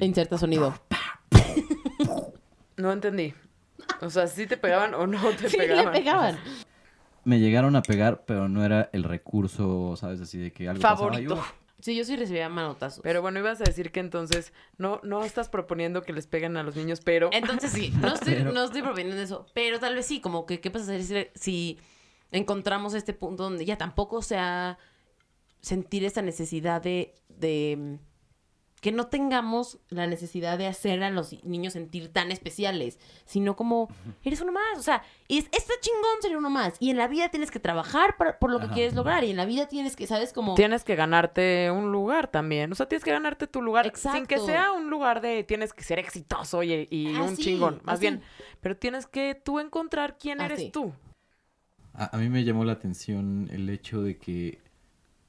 Inserta 0.00 0.38
sonido. 0.38 0.74
No 2.76 2.90
entendí. 2.92 3.32
O 4.00 4.10
sea, 4.10 4.26
¿sí 4.26 4.46
te 4.48 4.56
pegaban 4.56 4.94
o 4.94 5.06
no 5.06 5.20
te 5.30 5.48
Sí, 5.48 5.56
pegaban? 5.56 5.86
le 5.86 5.90
pegaban. 6.00 6.36
Me 7.24 7.38
llegaron 7.38 7.76
a 7.76 7.82
pegar, 7.82 8.24
pero 8.26 8.48
no 8.48 8.64
era 8.64 8.90
el 8.92 9.04
recurso, 9.04 9.94
¿sabes? 9.96 10.20
Así 10.20 10.38
de 10.38 10.52
que 10.52 10.68
algo 10.68 10.82
Favorito. 10.82 11.36
pasaba 11.36 11.54
Sí, 11.84 11.94
yo 11.94 12.02
sí 12.04 12.16
recibía 12.16 12.48
manotazos. 12.48 13.02
Pero 13.02 13.20
bueno, 13.20 13.40
ibas 13.40 13.60
a 13.60 13.64
decir 13.64 13.92
que 13.92 14.00
entonces 14.00 14.54
no, 14.78 15.00
no 15.02 15.22
estás 15.22 15.50
proponiendo 15.50 16.00
que 16.00 16.14
les 16.14 16.26
peguen 16.26 16.56
a 16.56 16.62
los 16.62 16.76
niños, 16.76 17.02
pero... 17.04 17.28
Entonces 17.30 17.72
sí, 17.72 17.92
no 18.00 18.14
estoy, 18.14 18.36
Pero- 18.36 18.52
no 18.52 18.64
estoy 18.64 18.80
proponiendo 18.80 19.14
eso, 19.20 19.44
pero 19.52 19.78
tal 19.78 19.94
vez 19.94 20.06
sí, 20.06 20.22
como 20.22 20.46
que 20.46 20.62
qué 20.62 20.70
pasa 20.70 20.98
si, 20.98 21.26
si 21.34 21.78
encontramos 22.32 22.94
este 22.94 23.12
punto 23.12 23.42
donde 23.42 23.66
ya 23.66 23.76
tampoco 23.76 24.22
sea 24.22 24.78
sentir 25.60 26.06
esa 26.06 26.22
necesidad 26.22 26.80
de, 26.80 27.16
de 27.28 27.98
que 28.84 28.92
no 28.92 29.06
tengamos 29.06 29.78
la 29.88 30.06
necesidad 30.06 30.58
de 30.58 30.66
hacer 30.66 31.02
a 31.02 31.08
los 31.08 31.42
niños 31.42 31.72
sentir 31.72 32.12
tan 32.12 32.30
especiales, 32.30 32.98
sino 33.24 33.56
como, 33.56 33.88
eres 34.22 34.42
uno 34.42 34.52
más, 34.52 34.78
o 34.78 34.82
sea, 34.82 35.02
es, 35.26 35.46
está 35.52 35.72
chingón 35.80 36.20
ser 36.20 36.36
uno 36.36 36.50
más, 36.50 36.74
y 36.80 36.90
en 36.90 36.98
la 36.98 37.08
vida 37.08 37.30
tienes 37.30 37.50
que 37.50 37.58
trabajar 37.58 38.18
para- 38.18 38.38
por 38.38 38.50
lo 38.50 38.58
que 38.58 38.66
Ajá. 38.66 38.74
quieres 38.74 38.92
lograr, 38.94 39.24
y 39.24 39.30
en 39.30 39.38
la 39.38 39.46
vida 39.46 39.68
tienes 39.68 39.96
que, 39.96 40.06
¿sabes? 40.06 40.34
Como... 40.34 40.54
Tienes 40.54 40.84
que 40.84 40.96
ganarte 40.96 41.70
un 41.70 41.92
lugar 41.92 42.28
también. 42.30 42.70
O 42.72 42.74
sea, 42.74 42.86
tienes 42.86 43.04
que 43.04 43.10
ganarte 43.12 43.46
tu 43.46 43.62
lugar. 43.62 43.90
Sin 43.96 44.26
que 44.26 44.38
sea 44.38 44.72
un 44.72 44.90
lugar 44.90 45.22
de 45.22 45.44
tienes 45.44 45.72
que 45.72 45.82
ser 45.82 45.98
exitoso 45.98 46.62
y, 46.62 46.86
y 46.90 47.14
Ah, 47.16 47.22
un 47.22 47.36
sí, 47.36 47.42
chingón. 47.44 47.80
Más 47.84 47.94
así. 47.94 48.00
bien. 48.02 48.20
Pero 48.60 48.76
tienes 48.76 49.06
que 49.06 49.34
tú 49.34 49.60
encontrar 49.60 50.18
quién 50.18 50.42
eres 50.42 50.58
Así. 50.58 50.70
tú. 50.70 50.92
A, 51.94 52.14
a 52.14 52.18
mí 52.18 52.28
me 52.28 52.44
llamó 52.44 52.66
la 52.66 52.72
atención 52.72 53.48
el 53.50 53.70
hecho 53.70 54.02
de 54.02 54.18
que, 54.18 54.60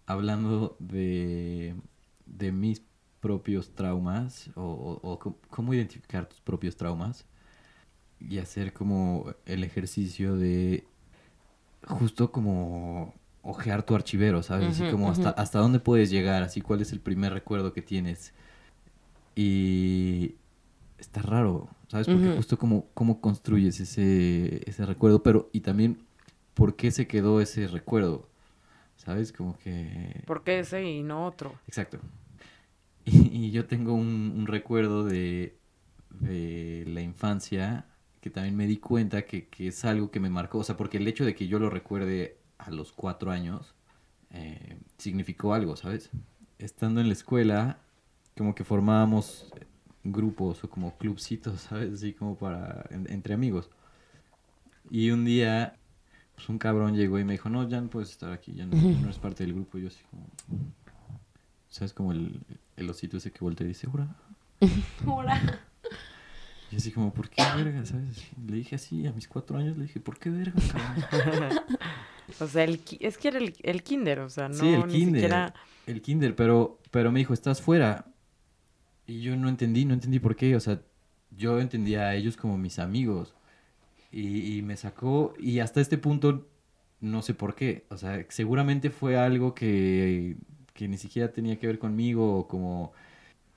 hablando 0.07 0.75
de, 0.79 1.73
de 2.25 2.51
mis 2.51 2.81
propios 3.25 3.71
traumas, 3.73 4.49
o, 4.55 4.61
o- 5.01 5.11
o 5.13 5.19
cómo- 5.49 5.73
identificar 5.73 6.27
tus 6.27 6.39
propios 6.41 6.75
traumas, 6.77 7.25
y 8.19 8.37
hacer 8.37 8.71
como 8.71 9.33
el 9.47 9.63
ejercicio 9.63 10.35
de 10.35 10.85
justo 11.87 12.31
como 12.31 13.13
ojear 13.41 13.83
tu 13.83 13.95
archivero, 13.95 14.43
¿sabes? 14.43 14.67
Así 14.69 14.83
Ujú, 14.83 14.91
como 14.91 15.09
hasta, 15.09 15.29
ujú. 15.31 15.41
hasta 15.41 15.59
dónde 15.59 15.79
puedes 15.79 16.11
llegar, 16.11 16.43
así 16.43 16.61
cuál 16.61 16.81
es 16.81 16.91
el 16.93 16.99
primer 16.99 17.33
recuerdo 17.33 17.73
que 17.73 17.81
tienes. 17.81 18.31
Y 19.35 20.35
está 20.99 21.21
raro, 21.23 21.67
¿sabes? 21.89 22.07
Porque 22.07 22.27
Ujú. 22.27 22.37
justo 22.37 22.57
como 22.59 22.85
cómo 22.93 23.21
construyes 23.21 23.79
ese, 23.79 24.61
ese 24.69 24.85
recuerdo, 24.85 25.23
pero 25.23 25.49
y 25.51 25.61
también 25.61 25.97
por 26.53 26.75
qué 26.75 26.91
se 26.91 27.07
quedó 27.07 27.41
ese 27.41 27.67
recuerdo, 27.67 28.27
¿sabes? 28.97 29.31
Como 29.33 29.57
que... 29.57 30.21
¿Por 30.25 30.43
qué 30.43 30.59
ese 30.59 30.83
y 30.83 31.03
no 31.03 31.25
otro? 31.25 31.53
Exacto. 31.67 31.99
Y, 33.05 33.45
y 33.47 33.51
yo 33.51 33.67
tengo 33.67 33.93
un, 33.93 34.33
un 34.35 34.47
recuerdo 34.47 35.03
de, 35.05 35.57
de 36.09 36.83
la 36.87 37.01
infancia 37.01 37.85
que 38.21 38.29
también 38.29 38.55
me 38.55 38.67
di 38.67 38.77
cuenta 38.77 39.25
que, 39.25 39.47
que 39.47 39.67
es 39.67 39.85
algo 39.85 40.09
que 40.11 40.19
me 40.19 40.29
marcó. 40.29 40.59
O 40.59 40.63
sea, 40.63 40.77
porque 40.77 40.97
el 40.97 41.07
hecho 41.07 41.25
de 41.25 41.35
que 41.35 41.47
yo 41.47 41.59
lo 41.59 41.69
recuerde 41.69 42.37
a 42.57 42.71
los 42.71 42.91
cuatro 42.91 43.31
años 43.31 43.75
eh, 44.31 44.77
significó 44.97 45.53
algo, 45.53 45.75
¿sabes? 45.75 46.11
Estando 46.59 47.01
en 47.01 47.07
la 47.07 47.13
escuela, 47.13 47.79
como 48.37 48.55
que 48.55 48.63
formábamos 48.63 49.47
grupos 50.03 50.63
o 50.63 50.69
como 50.69 50.97
clubcitos, 50.97 51.61
¿sabes? 51.69 51.93
Así 51.93 52.13
como 52.13 52.37
para, 52.37 52.85
en- 52.91 53.11
entre 53.11 53.33
amigos. 53.35 53.69
Y 54.89 55.11
un 55.11 55.25
día, 55.25 55.77
pues 56.35 56.49
un 56.49 56.59
cabrón 56.59 56.95
llegó 56.95 57.19
y 57.19 57.23
me 57.25 57.33
dijo, 57.33 57.49
no, 57.49 57.67
ya 57.67 57.81
no 57.81 57.89
puedes 57.89 58.11
estar 58.11 58.31
aquí, 58.31 58.53
ya 58.53 58.65
no, 58.65 58.77
no 58.99 59.07
eres 59.07 59.19
parte 59.19 59.43
del 59.45 59.53
grupo. 59.53 59.77
Y 59.77 59.83
yo 59.83 59.87
así 59.89 60.03
como... 60.09 60.27
¿Sabes? 61.69 61.93
Como 61.93 62.11
el, 62.11 62.39
el 62.77 62.89
osito 62.89 63.17
ese 63.17 63.31
que 63.31 63.39
voltea 63.39 63.65
y 63.65 63.69
dice, 63.69 63.87
¿Ura? 63.87 64.07
Ahora. 65.05 65.59
Y 66.71 66.77
así 66.77 66.91
como, 66.91 67.13
¿por 67.13 67.29
qué 67.29 67.43
verga? 67.55 67.85
¿Sabes? 67.85 68.25
Le 68.47 68.55
dije 68.57 68.75
así, 68.75 69.05
a 69.05 69.13
mis 69.13 69.27
cuatro 69.27 69.55
años, 69.57 69.77
le 69.77 69.83
dije, 69.83 69.99
¿por 69.99 70.17
qué 70.17 70.29
verga, 70.31 70.59
cabrón? 71.11 71.49
O 72.39 72.47
sea, 72.47 72.63
el, 72.63 72.79
ki- 72.79 72.97
es 73.01 73.19
que 73.19 73.27
era 73.27 73.37
el, 73.37 73.53
el 73.61 73.83
kinder, 73.83 74.19
o 74.19 74.29
sea, 74.29 74.49
no 74.49 74.55
sí, 74.55 74.67
el 74.67 74.87
ni 74.87 74.91
kinder. 74.93 75.13
siquiera... 75.21 75.53
El 75.85 76.01
kinder, 76.01 76.35
pero, 76.35 76.79
pero 76.89 77.11
me 77.11 77.19
dijo, 77.19 77.35
estás 77.35 77.61
fuera. 77.61 78.07
Y 79.05 79.21
yo 79.21 79.35
no 79.37 79.47
entendí, 79.47 79.85
no 79.85 79.93
entendí 79.93 80.17
por 80.19 80.35
qué. 80.35 80.55
O 80.55 80.59
sea, 80.59 80.81
yo 81.37 81.59
entendía 81.61 82.07
a 82.07 82.15
ellos 82.15 82.35
como 82.35 82.57
mis 82.57 82.79
amigos. 82.79 83.35
Y, 84.11 84.57
y 84.57 84.61
me 84.63 84.75
sacó, 84.75 85.35
y 85.39 85.59
hasta 85.59 85.79
este 85.81 85.99
punto, 85.99 86.47
no 86.99 87.21
sé 87.21 87.35
por 87.35 87.53
qué. 87.53 87.85
O 87.89 87.97
sea, 87.97 88.25
seguramente 88.29 88.89
fue 88.89 89.17
algo 89.17 89.53
que, 89.53 90.35
que 90.75 90.87
ni 90.87 90.97
siquiera 90.99 91.31
tenía 91.31 91.57
que 91.57 91.65
ver 91.67 91.79
conmigo, 91.79 92.37
o 92.39 92.47
como, 92.47 92.91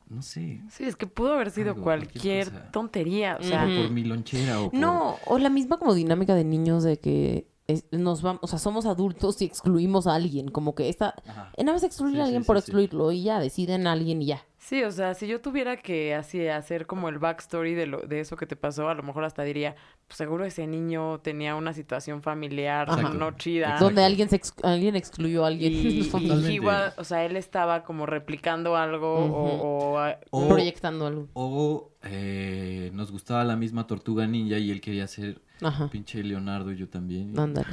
no 0.09 0.22
sé, 0.22 0.61
Sí, 0.70 0.85
es 0.85 0.96
que 0.96 1.07
pudo 1.07 1.35
haber 1.35 1.50
sido 1.50 1.70
Algo, 1.72 1.83
cualquier 1.83 2.70
tontería, 2.70 3.37
o 3.38 3.40
o 3.40 3.42
sea... 3.44 3.66
Ujú. 3.66 3.83
por 3.83 3.90
mi 3.90 4.04
lonchera, 4.04 4.61
o 4.61 4.70
por... 4.70 4.78
No, 4.81 5.16
o 5.26 5.38
la 5.38 5.50
misma 5.50 5.78
como 5.78 5.92
dinámica 5.94 6.35
de 6.37 6.44
niños 6.44 6.85
de 6.85 6.98
que 6.98 7.48
es- 7.66 7.85
nos 7.90 8.22
vamos, 8.22 8.40
o 8.42 8.46
sea, 8.46 8.59
somos 8.61 8.87
adultos 8.87 9.42
y 9.42 9.44
excluimos 9.46 10.07
a 10.07 10.14
alguien, 10.14 10.48
como 10.48 10.74
que 10.76 10.88
esta, 10.88 11.14
Ajá. 11.26 11.52
nada 11.59 11.72
más 11.72 11.83
excluir 11.83 12.14
Sí, 12.14 12.20
a 12.20 12.24
alguien 12.24 12.42
sí, 12.42 12.46
por 12.46 12.57
sí. 12.57 12.61
excluirlo 12.61 13.11
y 13.12 13.24
ya, 13.24 13.40
deciden 13.40 13.87
a 13.88 13.92
alguien 13.92 14.22
y 14.22 14.26
ya. 14.26 14.44
Sí, 14.61 14.83
o 14.83 14.90
sea, 14.90 15.14
si 15.14 15.29
yo 15.29 15.40
tuviera 15.40 15.77
que 15.77 16.14
así 16.16 16.47
hacer 16.49 16.87
como 16.87 17.09
el 17.09 17.18
backstory 17.21 17.75
de 17.75 17.87
lo 17.87 18.01
de 18.01 18.18
eso 18.21 18.37
que 18.37 18.44
te 18.44 18.57
pasó, 18.57 18.88
a 18.88 18.94
lo 18.94 19.05
mejor 19.05 19.23
hasta 19.25 19.44
diría, 19.44 19.77
pues 20.09 20.18
seguro 20.18 20.44
ese 20.44 20.66
niño 20.66 21.21
tenía 21.21 21.55
una 21.55 21.73
situación 21.73 22.23
familiar 22.23 22.90
Ajá. 22.90 23.11
no 23.11 23.31
chida. 23.37 23.66
Exacto. 23.66 23.85
Donde 23.85 24.05
alguien 24.05 24.29
se 24.29 24.35
ex- 24.37 24.53
alguien 24.64 24.97
excluyó 24.97 25.44
a 25.44 25.47
alguien. 25.47 25.73
Y, 25.75 26.01
y 26.01 26.11
Totalmente. 26.11 26.53
igual, 26.53 26.92
o 26.99 27.05
sea, 27.05 27.25
él 27.25 27.37
estaba 27.37 27.85
como 27.85 28.05
replicando 28.05 28.77
algo 28.77 29.14
o, 29.14 29.94
o, 29.97 30.14
O- 30.31 30.49
proyectando 30.49 31.07
algo. 31.07 31.29
O 31.35 31.92
eh, 32.03 32.90
nos 32.94 33.12
gustaba 33.12 33.44
la 33.44 33.55
misma 33.55 33.87
tortuga 33.87 34.27
ninja 34.27 34.59
y 34.59 34.73
él 34.73 34.81
quería 34.81 35.07
ser 35.07 35.40
Ajá. 35.62 35.88
pinche 35.88 36.23
Leonardo 36.25 36.73
y 36.73 36.77
yo 36.79 36.88
también. 36.88 37.38
Ándale, 37.38 37.68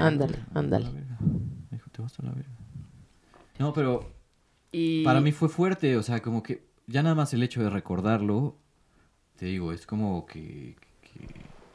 ándale, 0.00 0.38
ándale. 0.52 0.86
dijo, 1.70 1.88
te 1.90 2.02
vas 2.02 2.18
a 2.18 2.24
la 2.24 2.32
verga. 2.32 2.50
No, 3.60 3.72
pero 3.72 4.13
y 4.74 5.04
para 5.04 5.20
mí 5.20 5.30
fue 5.30 5.48
fuerte, 5.48 5.96
o 5.96 6.02
sea, 6.02 6.20
como 6.20 6.42
que 6.42 6.66
ya 6.86 7.02
nada 7.02 7.14
más 7.14 7.32
el 7.32 7.42
hecho 7.42 7.62
de 7.62 7.70
recordarlo, 7.70 8.58
te 9.36 9.46
digo, 9.46 9.72
es 9.72 9.86
como 9.86 10.26
que, 10.26 10.76
que 11.00 11.28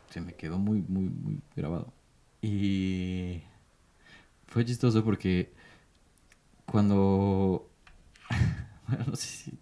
se 0.09 0.19
me 0.19 0.33
quedó 0.33 0.57
muy, 0.57 0.81
muy, 0.81 1.05
muy 1.05 1.41
grabado. 1.55 1.93
Y 2.41 3.41
fue 4.47 4.65
chistoso 4.65 5.03
porque 5.03 5.53
cuando... 6.65 7.69
bueno, 8.87 9.05
no 9.07 9.15
sé 9.15 9.27
si, 9.27 9.59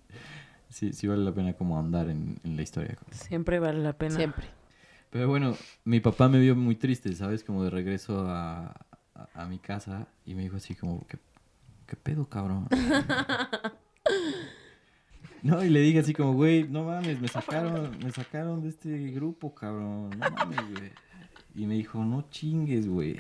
si, 0.70 0.94
si 0.94 1.08
vale 1.08 1.24
la 1.24 1.34
pena 1.34 1.54
como 1.54 1.78
andar 1.78 2.10
en, 2.10 2.40
en 2.44 2.56
la 2.56 2.64
historia. 2.64 2.98
siempre 3.12 3.60
vale 3.60 3.84
la 3.84 3.94
pena. 3.94 4.16
Siempre. 4.16 4.48
Pero 5.12 5.28
bueno, 5.28 5.56
mi 5.86 6.00
papá 6.00 6.28
me 6.28 6.40
vio 6.40 6.56
muy 6.56 6.76
triste, 6.76 7.14
¿sabes? 7.14 7.44
Como 7.44 7.64
de 7.64 7.70
regreso 7.70 8.28
a, 8.28 8.76
a, 9.14 9.30
a 9.36 9.46
mi 9.46 9.60
casa 9.60 10.08
y 10.26 10.34
me 10.34 10.42
dijo 10.42 10.58
así 10.58 10.76
como, 10.76 11.06
¿qué, 11.08 11.18
qué 11.88 11.96
pedo, 11.96 12.30
cabrón? 12.30 12.68
no, 15.42 15.64
y 15.64 15.70
le 15.70 15.80
dije 15.80 16.00
así 16.00 16.14
como, 16.14 16.34
güey, 16.34 16.68
no 16.68 16.84
mames, 16.84 17.20
me 17.20 17.28
sacaron, 17.28 17.98
me 18.04 18.12
sacaron 18.12 18.62
de 18.62 18.70
este 18.70 19.10
grupo, 19.12 19.56
cabrón. 19.56 20.12
No 20.12 20.30
mames, 20.30 20.72
güey. 20.72 20.92
Y 21.56 21.66
me 21.66 21.76
dijo, 21.76 22.04
no 22.04 22.30
chingues, 22.30 22.88
güey. 22.88 23.20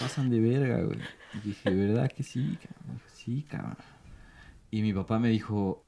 Pasan 0.00 0.28
de 0.30 0.40
verga, 0.40 0.82
güey. 0.82 0.98
Y 1.34 1.48
dije, 1.48 1.70
¿verdad 1.70 2.10
que 2.10 2.22
sí? 2.22 2.58
cabrón?" 2.60 3.00
Sí, 3.12 3.42
cabrón. 3.48 3.76
Y 4.70 4.82
mi 4.82 4.92
papá 4.92 5.18
me 5.18 5.28
dijo, 5.28 5.86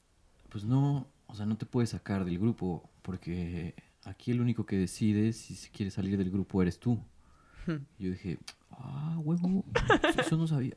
pues 0.49 0.65
no, 0.65 1.09
o 1.27 1.35
sea, 1.35 1.47
no 1.47 1.57
te 1.57 1.67
puedes 1.67 1.91
sacar 1.91 2.25
del 2.25 2.39
grupo 2.39 2.91
porque 3.03 3.75
aquí 4.05 4.31
el 4.31 4.41
único 4.41 4.67
que 4.67 4.77
decide 4.77 5.33
si 5.33 5.55
se 5.55 5.71
quiere 5.71 5.91
salir 5.91 6.17
del 6.17 6.31
grupo 6.31 6.63
eres 6.63 6.79
tú. 6.79 7.03
Y 7.99 8.05
yo 8.05 8.11
dije, 8.11 8.39
ah, 8.71 9.17
huevo, 9.19 9.65
eso 10.19 10.37
no 10.37 10.47
sabía. 10.47 10.75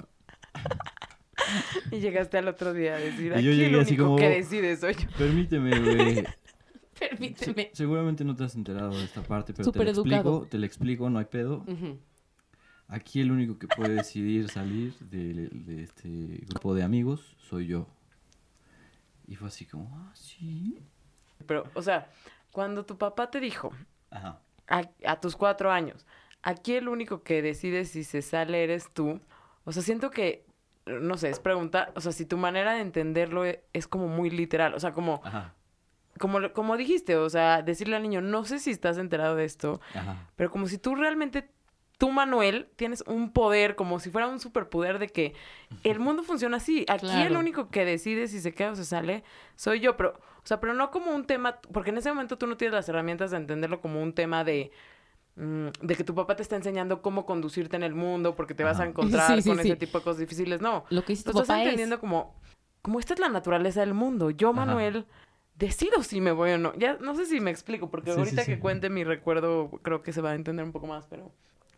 Y 1.92 2.00
llegaste 2.00 2.38
al 2.38 2.48
otro 2.48 2.74
día 2.74 2.96
a 2.96 2.98
decir, 3.00 3.26
Y 3.26 3.30
yo 3.30 3.36
aquí 3.36 3.48
el 3.50 3.58
llegué 3.58 3.80
así 3.82 3.90
único 3.94 4.06
como- 4.06 4.16
que 4.18 4.30
decide 4.30 4.76
soy 4.78 4.94
yo. 4.96 5.08
Permíteme, 5.18 5.80
güey. 5.80 6.24
Permíteme. 7.00 7.70
Seguramente 7.74 8.24
no 8.24 8.36
te 8.36 8.44
has 8.46 8.56
enterado 8.56 8.92
de 8.98 9.04
esta 9.04 9.22
parte, 9.24 9.54
pero 9.54 9.72
te 9.72 9.84
lo 9.84 9.90
explico, 9.92 10.48
te 10.50 10.58
lo 10.58 10.66
explico, 10.66 11.10
no 11.10 11.20
hay 11.20 11.26
pedo. 11.26 11.66
Aquí 12.88 13.22
el 13.22 13.32
único 13.32 13.58
que 13.58 13.68
puede 13.68 13.96
decidir 13.96 14.50
salir 14.50 14.94
de, 15.00 15.50
de 15.52 15.84
este 15.84 16.08
grupo 16.48 16.74
de 16.76 16.84
amigos 16.84 17.36
soy 17.50 17.68
yo. 17.68 17.88
Y 19.28 19.36
fue 19.36 19.48
así 19.48 19.66
como, 19.66 19.90
ah, 19.96 20.12
sí. 20.16 20.78
Pero, 21.46 21.64
o 21.74 21.82
sea, 21.82 22.10
cuando 22.52 22.86
tu 22.86 22.98
papá 22.98 23.30
te 23.32 23.40
dijo, 23.40 23.72
Ajá. 24.12 24.40
a, 24.68 24.82
a 25.06 25.20
tus 25.20 25.36
cuatro 25.36 25.72
años, 25.72 26.06
aquí 26.42 26.74
el 26.76 26.88
único 26.88 27.24
que 27.24 27.42
decide 27.42 27.86
si 27.86 28.04
se 28.04 28.22
sale 28.22 28.64
eres 28.64 28.90
tú. 28.94 29.20
O 29.66 29.72
sea, 29.72 29.82
siento 29.82 30.12
que, 30.12 30.46
no 30.86 31.18
sé, 31.18 31.30
es 31.30 31.40
preguntar, 31.40 31.92
o 31.96 32.02
sea, 32.02 32.12
si 32.12 32.26
tu 32.26 32.38
manera 32.38 32.74
de 32.74 32.82
entenderlo 32.82 33.46
e- 33.46 33.64
es, 33.74 33.88
como 33.88 34.08
muy 34.08 34.30
literal, 34.30 34.74
o 34.74 34.80
sea, 34.80 34.94
como, 34.94 35.22
Ajá. 35.24 35.54
como, 36.20 36.40
lo- 36.40 36.54
como 36.54 36.78
dijiste, 36.78 37.16
o 37.16 37.30
sea, 37.30 37.62
decirle 37.62 37.96
al 37.96 38.04
niño, 38.04 38.22
no 38.22 38.46
sé 38.46 38.60
si 38.60 38.72
estás 38.72 38.98
enterado 38.98 39.36
de 39.36 39.46
esto, 39.46 39.80
Ajá. 39.96 40.30
pero 40.36 40.52
como 40.52 40.68
si 40.68 40.78
tú 40.78 40.96
realmente, 40.96 41.50
tú 41.98 42.12
Manuel, 42.12 42.68
tienes 42.76 43.02
un 43.08 43.32
poder, 43.32 43.76
como 43.76 44.00
si 44.00 44.10
fuera 44.10 44.28
un 44.28 44.40
superpoder 44.40 45.00
de 45.00 45.08
que 45.08 45.34
el 45.84 46.00
mundo 46.00 46.24
funciona 46.24 46.58
así. 46.58 46.86
Aquí 46.90 47.08
el 47.24 47.38
único 47.38 47.70
que 47.70 47.86
decide 47.86 48.28
si 48.28 48.42
se 48.42 48.54
queda 48.54 48.72
o 48.72 48.76
se 48.76 48.84
sale 48.86 49.24
soy 49.56 49.80
yo, 49.80 49.96
pero, 49.96 50.14
o 50.14 50.46
sea, 50.46 50.60
pero 50.60 50.74
no 50.74 50.92
como 50.92 51.12
un 51.16 51.26
tema, 51.26 51.60
porque 51.72 51.92
en 51.92 51.98
ese 51.98 52.10
momento 52.10 52.38
tú 52.38 52.46
no 52.48 52.58
tienes 52.58 52.74
las 52.74 52.90
herramientas 52.90 53.32
de 53.32 53.38
entenderlo 53.38 53.80
como 53.80 54.02
un 54.02 54.14
tema 54.14 54.44
de 54.44 54.72
de 55.36 55.96
que 55.96 56.04
tu 56.04 56.14
papá 56.14 56.36
te 56.36 56.44
está 56.44 56.56
enseñando 56.56 57.02
cómo 57.02 57.26
conducirte 57.26 57.76
en 57.76 57.84
el 57.84 57.96
mundo 57.96 58.36
porque 58.36 58.54
te 58.54 58.64
vas 58.64 58.80
a 58.80 58.86
encontrar 58.88 59.36
Sí, 59.36 59.42
sí, 59.42 59.50
con 59.50 59.58
sí. 59.60 59.68
ese 59.70 59.76
tipo 59.78 59.98
de 59.98 60.04
cosas 60.04 60.20
difíciles. 60.20 60.62
No, 60.62 60.86
Lo 60.90 61.04
que 61.04 61.14
hizo 61.14 61.32
lo 61.32 61.42
estás 61.42 61.48
papá 61.48 61.62
es... 61.62 61.66
entendiendo 61.66 62.00
como, 62.00 62.36
como 62.82 63.00
esta 63.00 63.14
es 63.16 63.20
la 63.20 63.30
naturaleza 63.30 63.80
del 63.80 63.94
mundo. 63.96 64.30
Yo, 64.30 64.50
Ajá. 64.52 64.66
Manuel, 64.66 65.06
decido 65.58 66.04
si 66.04 66.22
me 66.22 66.32
voy 66.32 66.52
o 66.52 66.58
no. 66.58 66.74
Ya 66.78 66.98
no 67.02 67.16
sé 67.16 67.26
si 67.26 67.40
me 67.40 67.50
explico, 67.52 67.90
porque 67.90 68.12
ahorita 68.12 68.46
que 68.46 68.60
cuente 68.60 68.90
mi 68.90 69.04
recuerdo 69.04 69.70
creo 69.82 70.04
que 70.04 70.14
se 70.14 70.22
va 70.22 70.32
a 70.32 70.36
entender 70.36 70.64
un 70.66 70.72
poco 70.72 70.86
más, 70.88 71.08
pero 71.08 71.32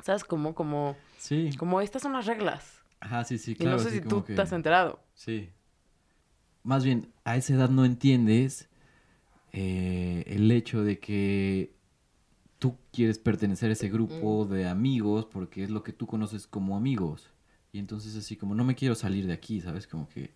¿sabes 0.03 0.23
cómo? 0.25 0.53
Como, 0.53 0.97
Sí. 1.17 1.49
como 1.57 1.79
estas 1.81 2.01
son 2.01 2.11
las 2.13 2.25
reglas. 2.25 2.81
Ajá, 2.99 3.23
sí, 3.23 3.37
sí, 3.37 3.51
y 3.51 3.55
claro. 3.55 3.77
no 3.77 3.83
sé 3.83 3.91
si 3.91 4.01
tú 4.01 4.23
que- 4.23 4.33
te 4.33 4.41
has 4.41 4.51
enterado. 4.51 4.99
Sí. 5.13 5.49
más 6.63 6.83
bien, 6.83 7.11
a 7.23 7.35
esa 7.37 7.53
edad 7.53 7.69
no 7.69 7.85
entiendes 7.85 8.67
eh, 9.53 10.23
el 10.27 10.51
hecho 10.51 10.83
de 10.83 10.99
que 10.99 11.71
tú 12.65 12.77
quieres 12.91 13.19
pertenecer 13.19 13.69
a 13.69 13.73
ese 13.73 13.89
grupo 13.89 14.45
de 14.45 14.67
amigos 14.67 15.25
porque 15.31 15.63
es 15.63 15.69
lo 15.69 15.83
que 15.83 15.93
tú 15.93 16.07
conoces 16.07 16.47
como 16.47 16.75
amigos. 16.75 17.29
Y 17.71 17.77
entonces 17.77 18.15
así 18.15 18.35
como, 18.37 18.55
no 18.55 18.63
me 18.63 18.73
quiero 18.73 18.95
salir 18.95 19.27
de 19.27 19.33
aquí, 19.33 19.61
¿sabes? 19.61 19.85
Como 19.85 20.09
que 20.09 20.31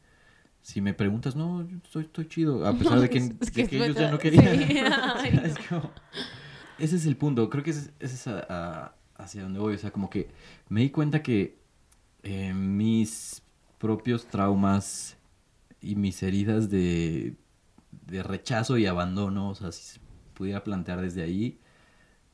si 0.62 0.80
me 0.80 0.94
preguntas, 0.94 1.36
no, 1.36 1.68
yo 1.68 1.78
estoy, 1.78 2.04
estoy 2.04 2.28
chido, 2.28 2.68
a 2.68 2.74
pesar 2.78 3.00
de 3.00 3.10
que, 3.10 3.18
Es 3.18 3.30
de 3.40 3.52
que 3.52 3.68
que 3.68 3.78
es 3.78 3.82
ellos 3.84 3.96
ya 3.98 4.12
no 4.12 4.20
querían. 4.20 4.60
Sí. 4.68 4.78
Ay, 5.16 5.32
no. 5.36 5.42
Es 5.42 5.56
como- 5.68 5.92
ese 6.78 6.98
es 6.98 7.06
el 7.08 7.18
punto, 7.18 7.50
creo 7.50 7.64
que 7.64 7.72
ese, 7.72 7.90
ese 8.00 8.14
es 8.14 8.28
a- 8.28 8.46
a- 8.48 8.96
hacia 9.18 9.42
donde 9.42 9.60
voy, 9.60 9.74
o 9.74 9.78
sea, 9.80 9.90
como 9.92 10.08
que 10.12 10.30
me 10.70 10.82
di 10.82 10.92
cuenta 10.92 11.24
que 11.24 11.58
eh, 12.22 12.54
mis 12.54 13.42
propios 13.80 14.28
traumas 14.28 15.18
y 15.82 15.96
mis 15.96 16.22
heridas 16.22 16.70
de, 16.70 17.36
de 18.06 18.22
rechazo 18.22 18.78
y 18.78 18.86
abandono, 18.86 19.50
o 19.50 19.56
sea, 19.56 19.72
si 19.72 19.82
se 19.84 20.00
pudiera 20.36 20.64
plantear 20.64 21.02
desde 21.02 21.24
ahí, 21.24 21.58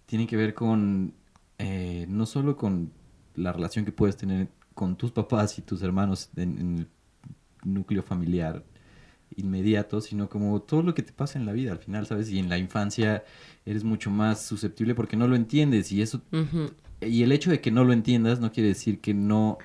tienen 0.06 0.28
que 0.28 0.38
ver 0.38 0.54
con, 0.54 1.14
eh, 1.58 2.06
no 2.10 2.26
solo 2.26 2.56
con 2.58 2.92
la 3.36 3.52
relación 3.52 3.86
que 3.86 3.92
puedes 3.92 4.18
tener 4.18 4.48
con 4.74 4.96
tus 4.96 5.12
papás 5.12 5.58
y 5.58 5.62
tus 5.62 5.82
hermanos 5.82 6.30
en, 6.36 6.58
en 6.60 6.78
el 6.80 6.88
núcleo 7.64 8.04
familiar 8.04 8.64
inmediato, 9.36 10.02
sino 10.02 10.30
como 10.30 10.62
todo 10.62 10.84
lo 10.84 10.94
que 10.94 11.04
te 11.04 11.12
pasa 11.12 11.40
en 11.40 11.46
la 11.46 11.52
vida 11.52 11.72
al 11.72 11.80
final, 11.80 12.06
¿sabes? 12.06 12.30
Y 12.30 12.40
en 12.40 12.50
la 12.50 12.58
infancia 12.58 13.24
eres 13.66 13.84
mucho 13.84 14.10
más 14.10 14.46
susceptible 14.46 14.96
porque 14.96 15.18
no 15.18 15.28
lo 15.28 15.36
entiendes 15.36 15.92
y 15.92 16.02
eso 16.02 16.22
y 17.02 17.24
el 17.24 17.32
hecho 17.32 17.52
de 17.52 17.62
que 17.62 17.72
no 17.72 17.84
lo 17.84 17.94
entiendas 17.94 18.40
no 18.40 18.52
quiere 18.52 18.70
decir 18.70 19.02
que 19.02 19.14
no 19.14 19.58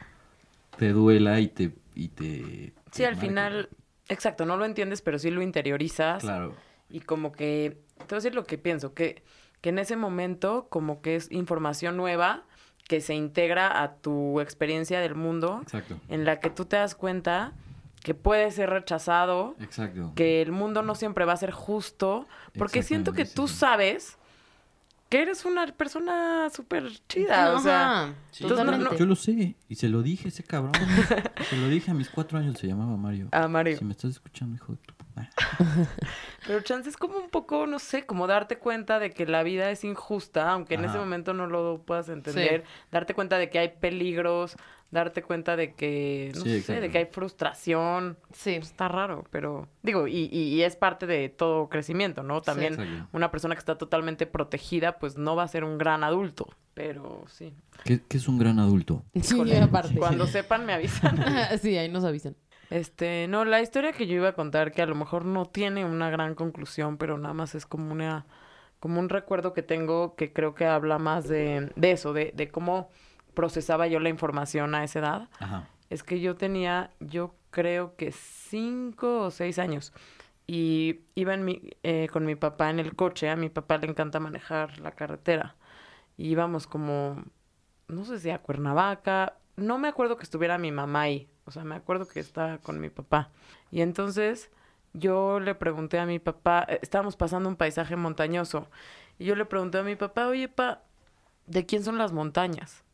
te 0.77 0.91
duela 0.91 1.41
y 1.41 1.49
te 1.49 1.73
y 1.95 2.09
te 2.09 2.73
Sí, 2.91 3.03
te 3.03 3.07
al 3.07 3.17
final, 3.17 3.69
exacto, 4.09 4.45
no 4.47 4.57
lo 4.57 4.65
entiendes, 4.65 5.03
pero 5.03 5.19
sí 5.19 5.31
lo 5.31 5.43
interiorizas. 5.43 6.23
claro 6.23 6.55
Y 6.89 7.01
como 7.01 7.31
que, 7.31 7.83
te 7.99 8.05
voy 8.05 8.13
a 8.13 8.15
decir 8.17 8.35
lo 8.35 8.45
que 8.45 8.59
pienso, 8.59 8.95
que, 8.95 9.23
que 9.61 9.71
en 9.71 9.79
ese 9.79 9.97
momento 9.97 10.67
como 10.71 11.01
que 11.03 11.17
es 11.17 11.31
información 11.31 11.97
nueva 11.97 12.45
que 12.89 13.01
se 13.01 13.15
integra 13.15 13.83
a 13.83 13.95
tu 13.95 14.41
experiencia 14.41 15.01
del 15.01 15.15
mundo, 15.15 15.61
exacto. 15.63 16.01
en 16.09 16.25
la 16.25 16.41
que 16.41 16.51
tú 16.51 16.65
te 16.65 16.77
das 16.77 16.95
cuenta 16.95 17.53
que 18.03 18.15
puedes 18.15 18.55
ser 18.55 18.71
rechazado, 18.71 19.55
exacto. 19.61 20.13
que 20.17 20.43
el 20.43 20.53
mundo 20.53 20.83
no 20.83 20.95
siempre 20.95 21.25
va 21.25 21.35
a 21.35 21.37
ser 21.37 21.53
justo, 21.53 22.27
porque 22.59 22.83
siento 22.83 23.13
que 23.13 23.27
tú 23.27 23.47
sabes 23.47 24.19
que 25.11 25.23
eres 25.23 25.45
una 25.45 25.67
persona 25.67 26.49
súper 26.51 26.89
chida, 27.09 27.55
o 27.55 27.59
sea... 27.59 28.15
Sí, 28.31 28.47
Totalmente. 28.47 28.85
yo, 28.93 28.99
yo 28.99 29.07
lo 29.07 29.17
sé 29.17 29.57
y 29.69 29.75
se 29.75 29.89
lo 29.89 30.03
dije 30.03 30.27
a 30.27 30.29
ese 30.29 30.45
cabrón. 30.45 30.73
Se 31.51 31.57
lo 31.57 31.69
dije 31.69 31.91
a 31.91 31.95
mis 31.95 32.09
cuatro 32.09 32.39
años 32.39 32.59
se 32.59 32.69
llamaba 32.69 32.97
Mario. 32.97 33.29
A 33.33 33.49
Mario. 33.49 33.77
si 33.77 33.85
me 33.85 33.93
estás 33.93 34.13
escuchando 34.13 34.55
hijo 34.55 34.73
de 34.73 34.79
tu 34.79 34.95
Pero 36.47 36.61
chance 36.63 36.89
es 36.89 36.97
como 36.97 37.19
un 37.19 37.29
poco, 37.29 37.67
no 37.67 37.79
sé, 37.79 38.07
como 38.07 38.27
darte 38.27 38.59
cuenta 38.59 38.99
de 38.99 39.11
que 39.11 39.27
la 39.27 39.43
vida 39.43 39.71
es 39.71 39.85
injusta, 39.85 40.51
aunque 40.51 40.75
en 40.75 40.85
ese 40.85 40.99
momento 40.99 41.35
no 41.35 41.47
lo 41.47 41.83
puedas 41.85 42.09
entender. 42.09 42.65
Darte 42.91 43.15
cuenta 43.15 43.39
de 43.39 43.51
que 43.51 43.59
hay 43.59 43.69
peligros, 43.81 44.57
darte 44.91 45.23
cuenta 45.23 45.57
de 45.57 45.75
que, 45.75 46.33
no 46.35 46.41
Sí, 46.41 46.63
sé, 46.63 46.81
de 46.81 46.91
que 46.91 46.99
hay 46.99 47.07
frustración. 47.07 48.19
Sí. 48.33 48.55
Está 48.55 48.89
raro, 48.89 49.25
pero 49.31 49.69
digo, 49.83 50.09
y, 50.09 50.29
y, 50.33 50.55
y 50.55 50.63
es 50.63 50.77
parte 50.77 51.07
de 51.07 51.29
todo 51.29 51.69
crecimiento, 51.69 52.23
¿no? 52.23 52.41
También 52.43 53.09
una 53.13 53.31
persona 53.31 53.55
que 53.55 53.61
está 53.61 53.77
totalmente 53.79 54.27
protegida, 54.27 54.99
pues 54.99 55.17
no 55.17 55.37
va 55.37 55.45
a 55.45 55.49
ser 55.49 55.65
un 55.65 55.79
gran 55.79 56.05
adulto, 56.05 56.49
pero 56.75 57.25
sí. 57.29 57.55
¿Qué, 57.85 58.03
qué 58.09 58.17
es 58.17 58.29
un 58.29 58.39
gran 58.39 58.59
adulto? 58.59 59.05
Sí, 59.21 59.55
aparte. 59.57 59.95
Cuando 59.97 60.27
sepan 60.27 60.67
me 60.67 60.73
avisan. 60.73 61.19
sí, 61.61 61.77
ahí 61.77 61.89
nos 61.89 62.05
avisan. 62.05 62.37
Este, 62.71 63.27
no, 63.29 63.45
la 63.45 63.61
historia 63.61 63.93
que 63.93 64.07
yo 64.07 64.15
iba 64.15 64.29
a 64.29 64.35
contar, 64.35 64.73
que 64.73 64.81
a 64.81 64.87
lo 64.87 64.95
mejor 64.95 65.25
no 65.25 65.45
tiene 65.45 65.85
una 65.85 66.09
gran 66.09 66.35
conclusión, 66.35 66.97
pero 66.97 67.19
nada 67.19 67.35
más 67.35 67.55
es 67.55 67.67
como 67.67 67.93
una, 67.93 68.27
como 68.79 69.01
un 69.01 69.09
recuerdo 69.09 69.53
que 69.53 69.63
tengo 69.63 70.15
que 70.15 70.33
creo 70.33 70.55
que 70.55 70.67
habla 70.67 70.99
más 70.99 71.29
de, 71.29 71.73
de 71.75 71.91
eso, 71.91 72.13
de, 72.13 72.33
de 72.35 72.49
cómo 72.49 72.89
procesaba 73.35 73.89
yo 73.89 74.01
la 74.01 74.09
información 74.09 74.75
a 74.75 74.85
esa 74.85 75.01
edad. 75.01 75.29
Ajá. 75.41 75.69
Es 75.91 76.05
que 76.05 76.21
yo 76.21 76.37
tenía, 76.37 76.91
yo 77.01 77.35
creo 77.51 77.97
que 77.97 78.13
cinco 78.13 79.23
o 79.23 79.31
seis 79.31 79.59
años. 79.59 79.93
Y 80.47 81.03
iba 81.15 81.35
en 81.35 81.45
mi, 81.45 81.71
eh, 81.83 82.09
con 82.13 82.25
mi 82.25 82.35
papá 82.35 82.71
en 82.71 82.81
el 82.81 82.97
coche. 82.97 83.31
A 83.31 83.37
mi 83.37 83.49
papá 83.51 83.79
le 83.79 83.87
encanta 83.87 84.19
manejar 84.19 84.79
la 84.81 84.93
carretera. 84.93 85.57
Y 86.17 86.29
íbamos 86.29 86.67
como, 86.67 87.23
no 87.89 88.05
sé 88.05 88.19
si 88.19 88.31
a 88.31 88.39
Cuernavaca. 88.39 89.35
No 89.57 89.79
me 89.79 89.89
acuerdo 89.89 90.17
que 90.17 90.25
estuviera 90.25 90.59
mi 90.59 90.73
mamá 90.73 91.03
ahí. 91.03 91.30
O 91.51 91.53
sea, 91.53 91.65
me 91.65 91.75
acuerdo 91.75 92.07
que 92.07 92.21
estaba 92.21 92.59
con 92.59 92.81
mi 92.81 92.91
papá. 92.91 93.31
Y 93.73 93.81
entonces 93.81 94.53
yo 94.93 95.41
le 95.41 95.57
pregunté 95.57 95.99
a 95.99 96.07
mi 96.07 96.21
papá, 96.21 96.65
eh, 96.69 96.79
estábamos 96.81 97.17
pasando 97.17 97.49
un 97.49 97.57
paisaje 97.57 97.97
montañoso. 97.97 98.69
Y 99.19 99.25
yo 99.25 99.35
le 99.35 99.45
pregunté 99.47 99.79
a 99.79 99.83
mi 99.83 99.97
papá, 99.97 100.29
oye, 100.29 100.47
pa, 100.47 100.85
¿de 101.47 101.67
quién 101.67 101.83
son 101.83 101.99
las 101.99 102.13
montañas? 102.13 102.85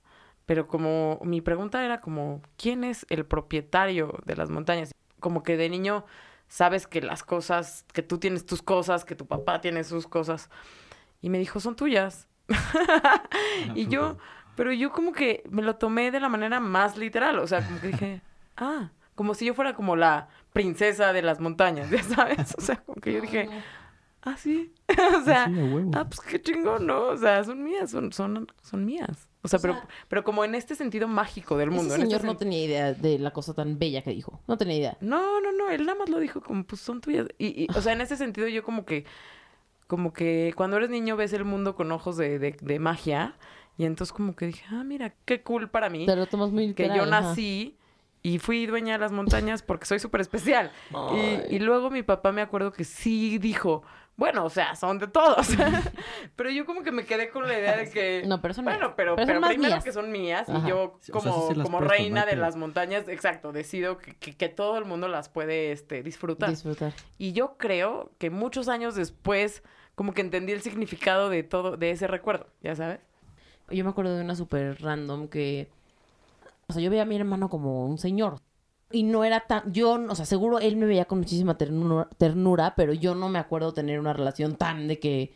Pero 0.47 0.69
como 0.69 1.21
mi 1.23 1.42
pregunta 1.42 1.85
era 1.85 2.01
como, 2.01 2.40
¿quién 2.57 2.83
es 2.83 3.05
el 3.11 3.27
propietario 3.27 4.19
de 4.25 4.37
las 4.37 4.49
montañas? 4.49 4.95
Como 5.21 5.42
que 5.42 5.59
de 5.59 5.69
niño 5.69 6.07
sabes 6.49 6.87
que 6.87 7.03
las 7.03 7.23
cosas, 7.25 7.85
que 7.92 8.03
tú 8.03 8.16
tienes 8.16 8.47
tus 8.47 8.62
cosas, 8.62 9.05
que 9.05 9.16
tu 9.16 9.27
papá 9.27 9.61
tiene 9.61 9.85
sus 9.85 10.07
cosas. 10.07 10.49
Y 11.21 11.29
me 11.29 11.38
dijo, 11.38 11.61
son 11.61 11.77
tuyas. 11.77 12.27
y 13.75 13.87
yo, 13.88 14.16
pero 14.57 14.73
yo 14.73 14.92
como 14.92 15.12
que 15.12 15.42
me 15.51 15.61
lo 15.61 15.77
tomé 15.77 16.11
de 16.11 16.21
la 16.21 16.31
manera 16.31 16.59
más 16.59 16.97
literal. 16.97 17.38
O 17.38 17.47
sea, 17.47 17.62
como 17.66 17.81
que 17.83 17.88
dije, 17.88 18.23
ah, 18.57 18.90
como 19.14 19.35
si 19.35 19.47
yo 19.47 19.55
fuera 19.55 19.75
como 19.75 19.97
la 19.97 20.29
princesa 20.53 21.12
de 21.12 21.23
las 21.23 21.40
montañas, 21.40 21.90
¿ya 21.90 22.03
sabes? 22.03 22.55
O 22.57 22.61
sea, 22.61 22.77
como 22.77 23.01
que 23.01 23.12
yo 23.12 23.21
dije, 23.21 23.49
ah, 24.23 24.37
sí. 24.37 24.73
o 25.21 25.25
sea, 25.25 25.51
ah, 25.95 26.05
pues 26.09 26.21
qué 26.21 26.40
chingón, 26.40 26.87
¿no? 26.87 27.09
O 27.09 27.16
sea, 27.16 27.42
son 27.45 27.62
mías, 27.62 27.90
son, 27.90 28.12
son, 28.12 28.47
son 28.62 28.85
mías. 28.85 29.29
O 29.42 29.49
sea, 29.49 29.59
O 29.59 29.62
pero, 29.62 29.75
sea, 29.75 29.88
pero 30.09 30.25
como 30.25 30.45
en 30.45 30.55
este 30.57 30.75
sentido 30.75 31.07
mágico 31.07 31.57
del 31.57 31.71
mundo. 31.71 31.95
Ese 31.95 32.03
en 32.03 32.03
este 32.03 32.16
señor 32.16 32.25
no 32.27 32.35
sen- 32.35 32.38
tenía 32.38 32.64
idea 32.64 32.92
de 32.95 33.19
la 33.19 33.31
cosa 33.33 33.55
tan 33.55 33.79
bella 33.79 34.03
que 34.03 34.11
dijo. 34.11 34.40
No 34.49 34.57
tenía 34.57 34.77
idea. 34.77 34.99
No, 35.01 35.40
no, 35.40 35.53
no, 35.53 35.71
él 35.71 35.87
nada 35.87 35.97
más 35.99 36.09
lo 36.09 36.19
dijo 36.19 36.40
como, 36.40 36.64
pues 36.64 36.81
son 36.81 37.01
tuyas. 37.01 37.29
Y, 37.38 37.64
y, 37.64 37.69
o 37.77 37.81
sea, 37.81 37.92
en 37.92 38.01
ese 38.01 38.16
sentido 38.16 38.49
yo 38.49 38.64
como 38.64 38.85
que, 38.85 39.05
como 39.87 40.12
que 40.12 40.53
cuando 40.57 40.77
eres 40.79 40.90
niño 40.90 41.16
ves 41.16 41.33
el 41.33 41.45
mundo 41.45 41.77
con 41.77 41.92
ojos 41.92 42.16
de, 42.16 42.38
de, 42.38 42.57
de 42.61 42.79
magia. 42.81 43.37
Y 43.79 43.85
entonces 43.85 44.12
como 44.12 44.35
que 44.35 44.47
dije, 44.47 44.64
ah, 44.71 44.83
mira, 44.85 45.14
qué 45.27 45.42
cool 45.42 45.69
para 45.71 45.90
mí. 45.90 46.07
Te 46.07 46.16
lo 46.16 46.27
tomas 46.27 46.51
muy 46.51 46.75
que 46.75 46.85
literal. 46.85 46.97
yo 47.09 47.14
ajá. 47.14 47.35
Y 48.27 48.41
fui 48.41 48.67
dueña 48.67 48.95
de 48.95 48.99
las 48.99 49.12
montañas 49.12 49.62
porque 49.62 49.87
soy 49.87 50.01
súper 50.01 50.21
especial. 50.21 50.73
Y, 51.15 51.55
y 51.55 51.59
luego 51.61 51.91
mi 51.91 52.03
papá 52.03 52.33
me 52.33 52.43
acuerdo 52.43 52.73
que 52.73 52.83
sí 52.83 53.39
dijo, 53.39 53.85
bueno, 54.17 54.45
o 54.45 54.51
sea, 54.51 54.75
son 54.75 54.99
de 54.99 55.07
todos. 55.07 55.47
pero 56.35 56.51
yo 56.51 56.67
como 56.67 56.83
que 56.83 56.91
me 56.91 57.05
quedé 57.05 57.31
con 57.31 57.47
la 57.47 57.57
idea 57.57 57.77
de 57.77 57.89
que... 57.89 58.25
No, 58.27 58.43
pero 58.43 58.53
son. 58.53 58.65
Bueno, 58.65 58.95
pero, 58.97 59.15
Pero 59.15 59.27
son 59.27 59.41
pero 59.43 59.49
primero 59.49 59.75
mías. 59.75 59.85
que 59.85 59.93
son 59.93 60.11
mías 60.11 60.49
Ajá. 60.49 60.59
y 60.59 60.69
yo 60.69 60.99
Sí, 61.01 61.12
o 61.15 61.21
sea, 61.21 61.33
sí 61.33 61.39
como, 61.55 61.62
como 61.62 61.81
no 61.81 61.87
reina 61.87 62.27
de 62.27 62.35
las 62.35 62.57
montañas, 62.57 63.07
exacto, 63.07 63.53
decido 63.53 63.99
que, 63.99 64.17
que, 64.17 64.37
que 64.37 64.49
todo 64.49 64.77
el 64.77 64.87
mundo 64.87 65.07
las 65.07 65.29
puede 65.29 65.71
este, 65.71 66.03
disfrutar. 66.03 66.51
Disfrutar. 66.51 66.95
y 67.19 67.33
yo 67.33 67.57
creo 67.57 68.11
que 68.19 68.31
muchos 68.31 68.69
años 68.69 68.97
después 68.97 69.62
como 69.95 70.15
que 70.15 70.23
entendí 70.23 70.53
el 70.53 70.62
significado 70.62 71.31
de 71.31 71.45
todo, 71.45 71.77
de 71.77 71.93
ese 71.93 72.09
recuerdo, 72.09 72.49
¿ya 72.61 72.75
sabes? 72.75 72.99
Yo 73.71 73.85
me 73.85 73.91
acuerdo 73.91 74.17
de 74.17 74.25
una 74.25 74.35
súper 74.35 74.83
random 74.83 75.29
que... 75.29 75.76
O 76.68 76.72
sea, 76.72 76.83
yo 76.83 76.90
veía 76.90 77.02
a 77.02 77.07
mi 77.07 77.16
hermano 77.16 77.48
como 77.48 77.87
un 77.87 77.98
señor. 77.98 78.40
Y 78.90 79.02
no 79.02 79.24
era 79.24 79.46
tan... 79.46 79.72
Yo, 79.72 79.98
o 80.09 80.14
sea, 80.14 80.26
seguro 80.26 80.59
él 80.59 80.76
me 80.76 80.87
veía 80.87 81.07
con 81.07 81.18
muchísima 81.18 81.57
ternura, 81.59 82.74
pero 82.76 82.92
yo 82.92 83.14
no 83.14 83.29
me 83.29 83.38
acuerdo 83.38 83.72
tener 83.72 83.98
una 84.00 84.12
relación 84.12 84.57
tan 84.57 84.88
de 84.88 84.98
que 84.98 85.35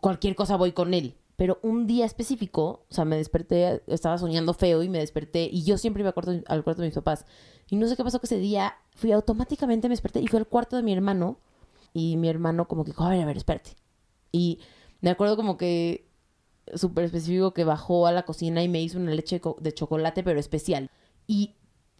cualquier 0.00 0.34
cosa 0.34 0.56
voy 0.56 0.72
con 0.72 0.94
él. 0.94 1.16
Pero 1.36 1.58
un 1.62 1.86
día 1.86 2.06
específico, 2.06 2.86
o 2.88 2.94
sea, 2.94 3.04
me 3.04 3.16
desperté, 3.16 3.82
estaba 3.88 4.16
soñando 4.16 4.54
feo 4.54 4.82
y 4.82 4.88
me 4.88 4.98
desperté 4.98 5.48
y 5.52 5.64
yo 5.64 5.76
siempre 5.76 6.02
iba 6.02 6.14
al 6.16 6.44
al 6.46 6.64
cuarto 6.64 6.82
de 6.82 6.88
mis 6.88 6.94
papás. 6.94 7.26
Y 7.68 7.76
no 7.76 7.86
sé 7.88 7.96
qué 7.96 8.04
pasó 8.04 8.20
que 8.20 8.26
ese 8.26 8.38
día 8.38 8.76
fui 8.94 9.12
automáticamente, 9.12 9.88
me 9.88 9.92
desperté 9.92 10.20
y 10.20 10.28
fui 10.28 10.38
al 10.38 10.46
cuarto 10.46 10.76
de 10.76 10.82
mi 10.82 10.92
hermano. 10.92 11.38
Y 11.92 12.16
mi 12.16 12.28
hermano 12.28 12.68
como 12.68 12.84
que 12.84 12.92
dijo, 12.92 13.04
a 13.04 13.10
ver, 13.10 13.22
a 13.22 13.26
ver, 13.26 13.36
espérate. 13.36 13.76
Y 14.32 14.60
me 15.00 15.10
acuerdo 15.10 15.36
como 15.36 15.56
que 15.56 16.06
súper 16.74 17.04
específico 17.04 17.54
que 17.54 17.64
bajó 17.64 18.06
a 18.06 18.12
la 18.12 18.24
cocina 18.24 18.62
y 18.62 18.68
me 18.68 18.82
hizo 18.82 18.98
una 18.98 19.12
leche 19.12 19.40
de 19.60 19.72
chocolate, 19.72 20.22
pero 20.22 20.40
especial. 20.40 20.90
Y 21.26 21.54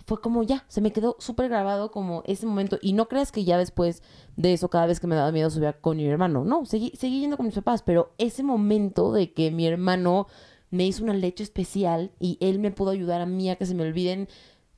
fue 0.07 0.21
como 0.21 0.45
ya, 0.45 0.65
se 0.69 0.81
me 0.81 0.93
quedó 0.93 1.17
súper 1.19 1.49
grabado 1.49 1.91
como 1.91 2.23
ese 2.27 2.47
momento. 2.47 2.79
Y 2.81 2.93
no 2.93 3.09
creas 3.09 3.33
que 3.33 3.45
ya 3.45 3.59
después 3.59 4.03
de 4.37 4.53
eso, 4.53 4.69
cada 4.69 4.87
vez 4.87 5.01
que 5.01 5.07
me 5.07 5.17
daba 5.17 5.33
miedo, 5.33 5.51
subía 5.51 5.73
con 5.73 5.97
mi 5.97 6.07
hermano. 6.07 6.45
No, 6.45 6.65
seguí, 6.65 6.93
seguí 6.97 7.21
yendo 7.21 7.37
con 7.37 7.47
mis 7.47 7.57
papás, 7.57 7.83
pero 7.83 8.13
ese 8.19 8.43
momento 8.43 9.13
de 9.13 9.33
que 9.33 9.51
mi 9.51 9.67
hermano 9.67 10.29
me 10.71 10.87
hizo 10.87 11.03
una 11.03 11.15
leche 11.15 11.43
especial 11.43 12.13
y 12.21 12.39
él 12.41 12.59
me 12.59 12.71
pudo 12.71 12.91
ayudar 12.91 13.21
a 13.21 13.27
mí 13.27 13.51
a 13.51 13.57
que 13.57 13.67
se 13.67 13.75
me 13.75 13.83
olviden, 13.83 14.29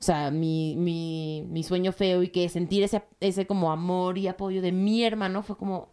o 0.01 0.05
sea, 0.05 0.31
mi, 0.31 0.77
mi, 0.77 1.45
mi 1.49 1.63
sueño 1.63 1.93
feo 1.93 2.23
y 2.23 2.29
que 2.29 2.49
sentir 2.49 2.83
ese, 2.83 3.03
ese 3.21 3.47
como 3.47 3.71
amor 3.71 4.17
y 4.17 4.29
apoyo 4.29 4.63
de 4.63 4.73
mi 4.73 5.05
hermano 5.05 5.43
fue 5.43 5.57
como. 5.57 5.91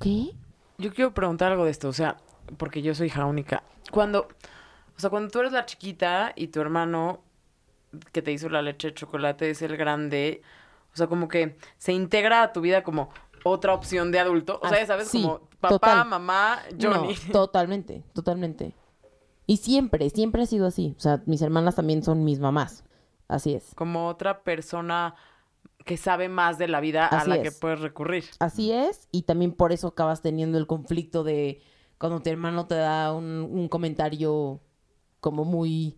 ¿qué? 0.00 0.34
Yo 0.78 0.92
quiero 0.92 1.12
preguntar 1.12 1.52
algo 1.52 1.64
de 1.64 1.72
esto, 1.72 1.88
o 1.88 1.92
sea, 1.92 2.16
porque 2.56 2.82
yo 2.82 2.94
soy 2.94 3.08
hija 3.08 3.26
única. 3.26 3.62
Cuando, 3.90 4.28
o 4.96 5.00
sea, 5.00 5.10
cuando 5.10 5.30
tú 5.30 5.40
eres 5.40 5.52
la 5.52 5.66
chiquita 5.66 6.32
y 6.34 6.48
tu 6.48 6.60
hermano 6.60 7.22
que 8.12 8.22
te 8.22 8.32
hizo 8.32 8.48
la 8.48 8.62
leche 8.62 8.88
de 8.88 8.94
chocolate 8.94 9.50
es 9.50 9.62
el 9.62 9.76
grande, 9.76 10.42
o 10.92 10.96
sea, 10.96 11.06
como 11.06 11.28
que 11.28 11.56
se 11.78 11.92
integra 11.92 12.42
a 12.42 12.52
tu 12.52 12.60
vida 12.60 12.82
como 12.82 13.10
otra 13.44 13.74
opción 13.74 14.10
de 14.12 14.18
adulto. 14.18 14.60
O 14.62 14.68
sea, 14.68 14.78
ya 14.78 14.86
sabes, 14.86 15.08
sí, 15.08 15.22
como 15.22 15.40
papá, 15.60 15.68
total. 15.68 16.08
mamá, 16.08 16.58
Johnny. 16.80 17.14
No, 17.26 17.32
totalmente, 17.32 18.04
totalmente. 18.12 18.74
Y 19.46 19.58
siempre, 19.58 20.10
siempre 20.10 20.42
ha 20.42 20.46
sido 20.46 20.66
así. 20.66 20.94
O 20.96 21.00
sea, 21.00 21.22
mis 21.26 21.40
hermanas 21.40 21.76
también 21.76 22.02
son 22.02 22.24
mis 22.24 22.38
mamás. 22.38 22.84
Así 23.28 23.54
es. 23.54 23.72
Como 23.74 24.08
otra 24.08 24.42
persona 24.42 25.14
que 25.84 25.96
sabe 25.96 26.28
más 26.28 26.58
de 26.58 26.68
la 26.68 26.80
vida 26.80 27.06
Así 27.06 27.30
a 27.30 27.36
la 27.36 27.42
que 27.42 27.48
es. 27.48 27.58
puedes 27.58 27.80
recurrir. 27.80 28.24
Así 28.40 28.72
es. 28.72 29.08
Y 29.10 29.22
también 29.22 29.52
por 29.52 29.72
eso 29.72 29.88
acabas 29.88 30.20
teniendo 30.20 30.58
el 30.58 30.66
conflicto 30.66 31.24
de 31.24 31.62
cuando 31.98 32.20
tu 32.20 32.30
hermano 32.30 32.66
te 32.66 32.74
da 32.76 33.12
un, 33.12 33.24
un 33.24 33.68
comentario 33.68 34.60
como 35.20 35.44
muy 35.44 35.96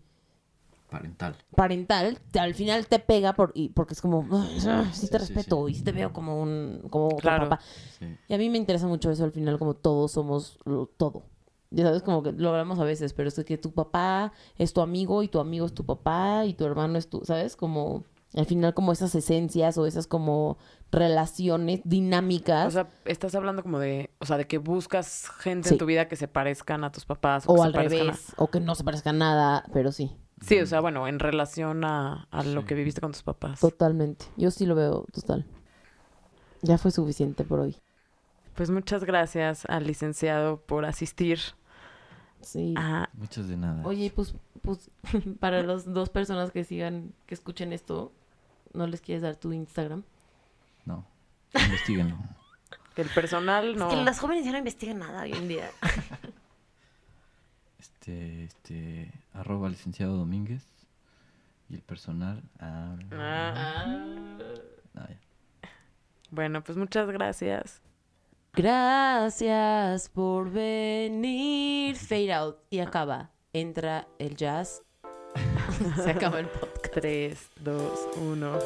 Parental. 0.88 1.36
parental, 1.54 2.18
te- 2.32 2.40
al 2.40 2.52
final 2.54 2.86
te 2.88 2.98
pega 2.98 3.34
por, 3.34 3.52
y, 3.54 3.68
porque 3.68 3.94
es 3.94 4.00
como, 4.00 4.26
"Ah, 4.32 4.90
sí, 4.92 5.06
te 5.08 5.18
Sí, 5.20 5.26
sí, 5.26 5.34
respeto 5.34 5.66
sí. 5.68 5.72
y 5.72 5.74
sí 5.76 5.84
te 5.84 5.92
veo 5.92 6.12
como 6.12 6.42
un 6.42 6.82
como 6.90 7.16
Claro. 7.16 7.48
papá. 7.48 7.62
Sí. 7.96 8.06
Y 8.28 8.34
a 8.34 8.38
mí 8.38 8.50
me 8.50 8.58
interesa 8.58 8.88
mucho 8.88 9.08
eso 9.10 9.22
al 9.22 9.30
final, 9.30 9.56
como 9.58 9.74
todos 9.74 10.10
somos 10.10 10.58
lo- 10.64 10.86
todo. 10.86 11.22
Ya 11.70 11.84
sabes, 11.84 12.02
como 12.02 12.24
que 12.24 12.32
lo 12.32 12.48
hablamos 12.48 12.80
a 12.80 12.84
veces, 12.84 13.12
pero 13.12 13.28
es 13.28 13.40
que 13.44 13.56
tu 13.56 13.70
papá 13.70 14.32
es 14.58 14.72
tu 14.72 14.80
amigo 14.80 15.22
y 15.22 15.28
tu 15.28 15.38
amigo 15.38 15.64
es 15.66 15.72
tu 15.74 15.84
papá 15.86 16.44
y 16.44 16.54
tu 16.54 16.64
hermano 16.64 16.98
es 16.98 17.08
tu, 17.08 17.24
¿sabes? 17.24 17.54
Como 17.54 18.02
al 18.34 18.46
final 18.46 18.74
como 18.74 18.90
esas 18.90 19.14
esencias 19.14 19.78
o 19.78 19.86
esas 19.86 20.08
como 20.08 20.58
relaciones 20.92 21.80
dinámicas 21.84 22.66
O 22.66 22.70
sea, 22.70 22.88
estás 23.04 23.34
hablando 23.34 23.62
como 23.62 23.78
de, 23.78 24.10
o 24.18 24.26
sea, 24.26 24.36
de 24.36 24.46
que 24.46 24.58
buscas 24.58 25.28
gente 25.38 25.68
Sí. 25.68 25.74
en 25.74 25.78
tu 25.78 25.86
vida 25.86 26.08
que 26.08 26.16
se 26.16 26.26
parezcan 26.28 26.82
a 26.84 26.90
tus 26.92 27.04
papás. 27.04 27.44
O, 27.46 27.52
o 27.52 27.56
que 27.56 27.62
al 27.62 27.68
se 27.70 27.74
parezcan 27.76 28.00
a- 28.00 28.04
revés, 28.12 28.32
o 28.36 28.46
que 28.50 28.60
no 28.60 28.74
se 28.74 28.84
parezcan 28.84 29.18
nada, 29.18 29.64
pero 29.72 29.92
sí, 29.92 30.16
Sí, 30.40 30.58
o 30.58 30.66
sea, 30.66 30.80
bueno, 30.80 31.06
en 31.06 31.18
relación 31.18 31.84
a, 31.84 32.26
a 32.30 32.42
lo 32.42 32.64
que 32.64 32.74
viviste 32.74 33.00
con 33.02 33.12
tus 33.12 33.22
papás. 33.22 33.60
totalmente. 33.60 34.24
Yo 34.38 34.50
sí 34.50 34.64
lo 34.64 34.74
veo 34.74 35.04
total. 35.12 35.44
Ya 36.62 36.78
fue 36.78 36.90
suficiente 36.90 37.44
por 37.44 37.60
hoy. 37.60 37.76
Pues 38.54 38.70
muchas 38.70 39.04
gracias 39.04 39.64
al 39.66 39.86
licenciado 39.86 40.58
por 40.60 40.84
asistir 40.86 41.38
Sí. 42.40 42.72
a... 42.78 43.10
Muchas 43.12 43.48
de 43.48 43.56
nada. 43.58 43.82
Oye, 43.86 44.10
pues, 44.14 44.34
pues 44.62 44.90
para 45.40 45.62
las 45.62 45.84
dos 45.92 46.08
personas 46.08 46.50
que 46.52 46.64
sigan, 46.64 47.12
que 47.26 47.34
escuchen 47.34 47.72
esto, 47.74 48.10
¿no 48.72 48.86
les 48.86 49.02
quieres 49.02 49.22
dar 49.22 49.36
tu 49.36 49.52
Instagram? 49.52 50.04
No. 50.84 51.06
Investíguenlo. 51.54 52.16
El 52.96 53.08
personal 53.08 53.76
no... 53.76 53.88
Es 53.88 53.94
que 53.94 54.04
los 54.04 54.18
jóvenes 54.18 54.44
ya 54.44 54.52
no 54.52 54.58
investigan 54.58 54.98
nada 54.98 55.22
hoy 55.22 55.32
en 55.32 55.48
día. 55.48 55.70
Este, 57.78 58.44
este, 58.44 59.12
arroba 59.34 59.68
licenciado 59.68 60.16
Domínguez. 60.16 60.64
Y 61.68 61.74
el 61.74 61.82
personal. 61.82 62.42
Ah, 62.58 62.96
Ah, 63.12 64.38
ah, 64.96 65.06
ya. 65.08 65.68
bueno, 66.30 66.62
pues 66.64 66.76
muchas 66.76 67.08
gracias. 67.10 67.80
Gracias 68.54 70.08
por 70.08 70.50
venir. 70.50 71.94
Fade 72.08 72.32
out. 72.32 72.58
Y 72.70 72.80
acaba. 72.80 73.30
Entra 73.52 74.08
el 74.18 74.34
jazz. 74.36 74.82
Se 76.02 76.10
acaba 76.10 76.40
el 76.40 76.48
podcast. 76.48 76.94
3, 76.94 77.50
2, 77.60 78.08
1. 78.16 78.58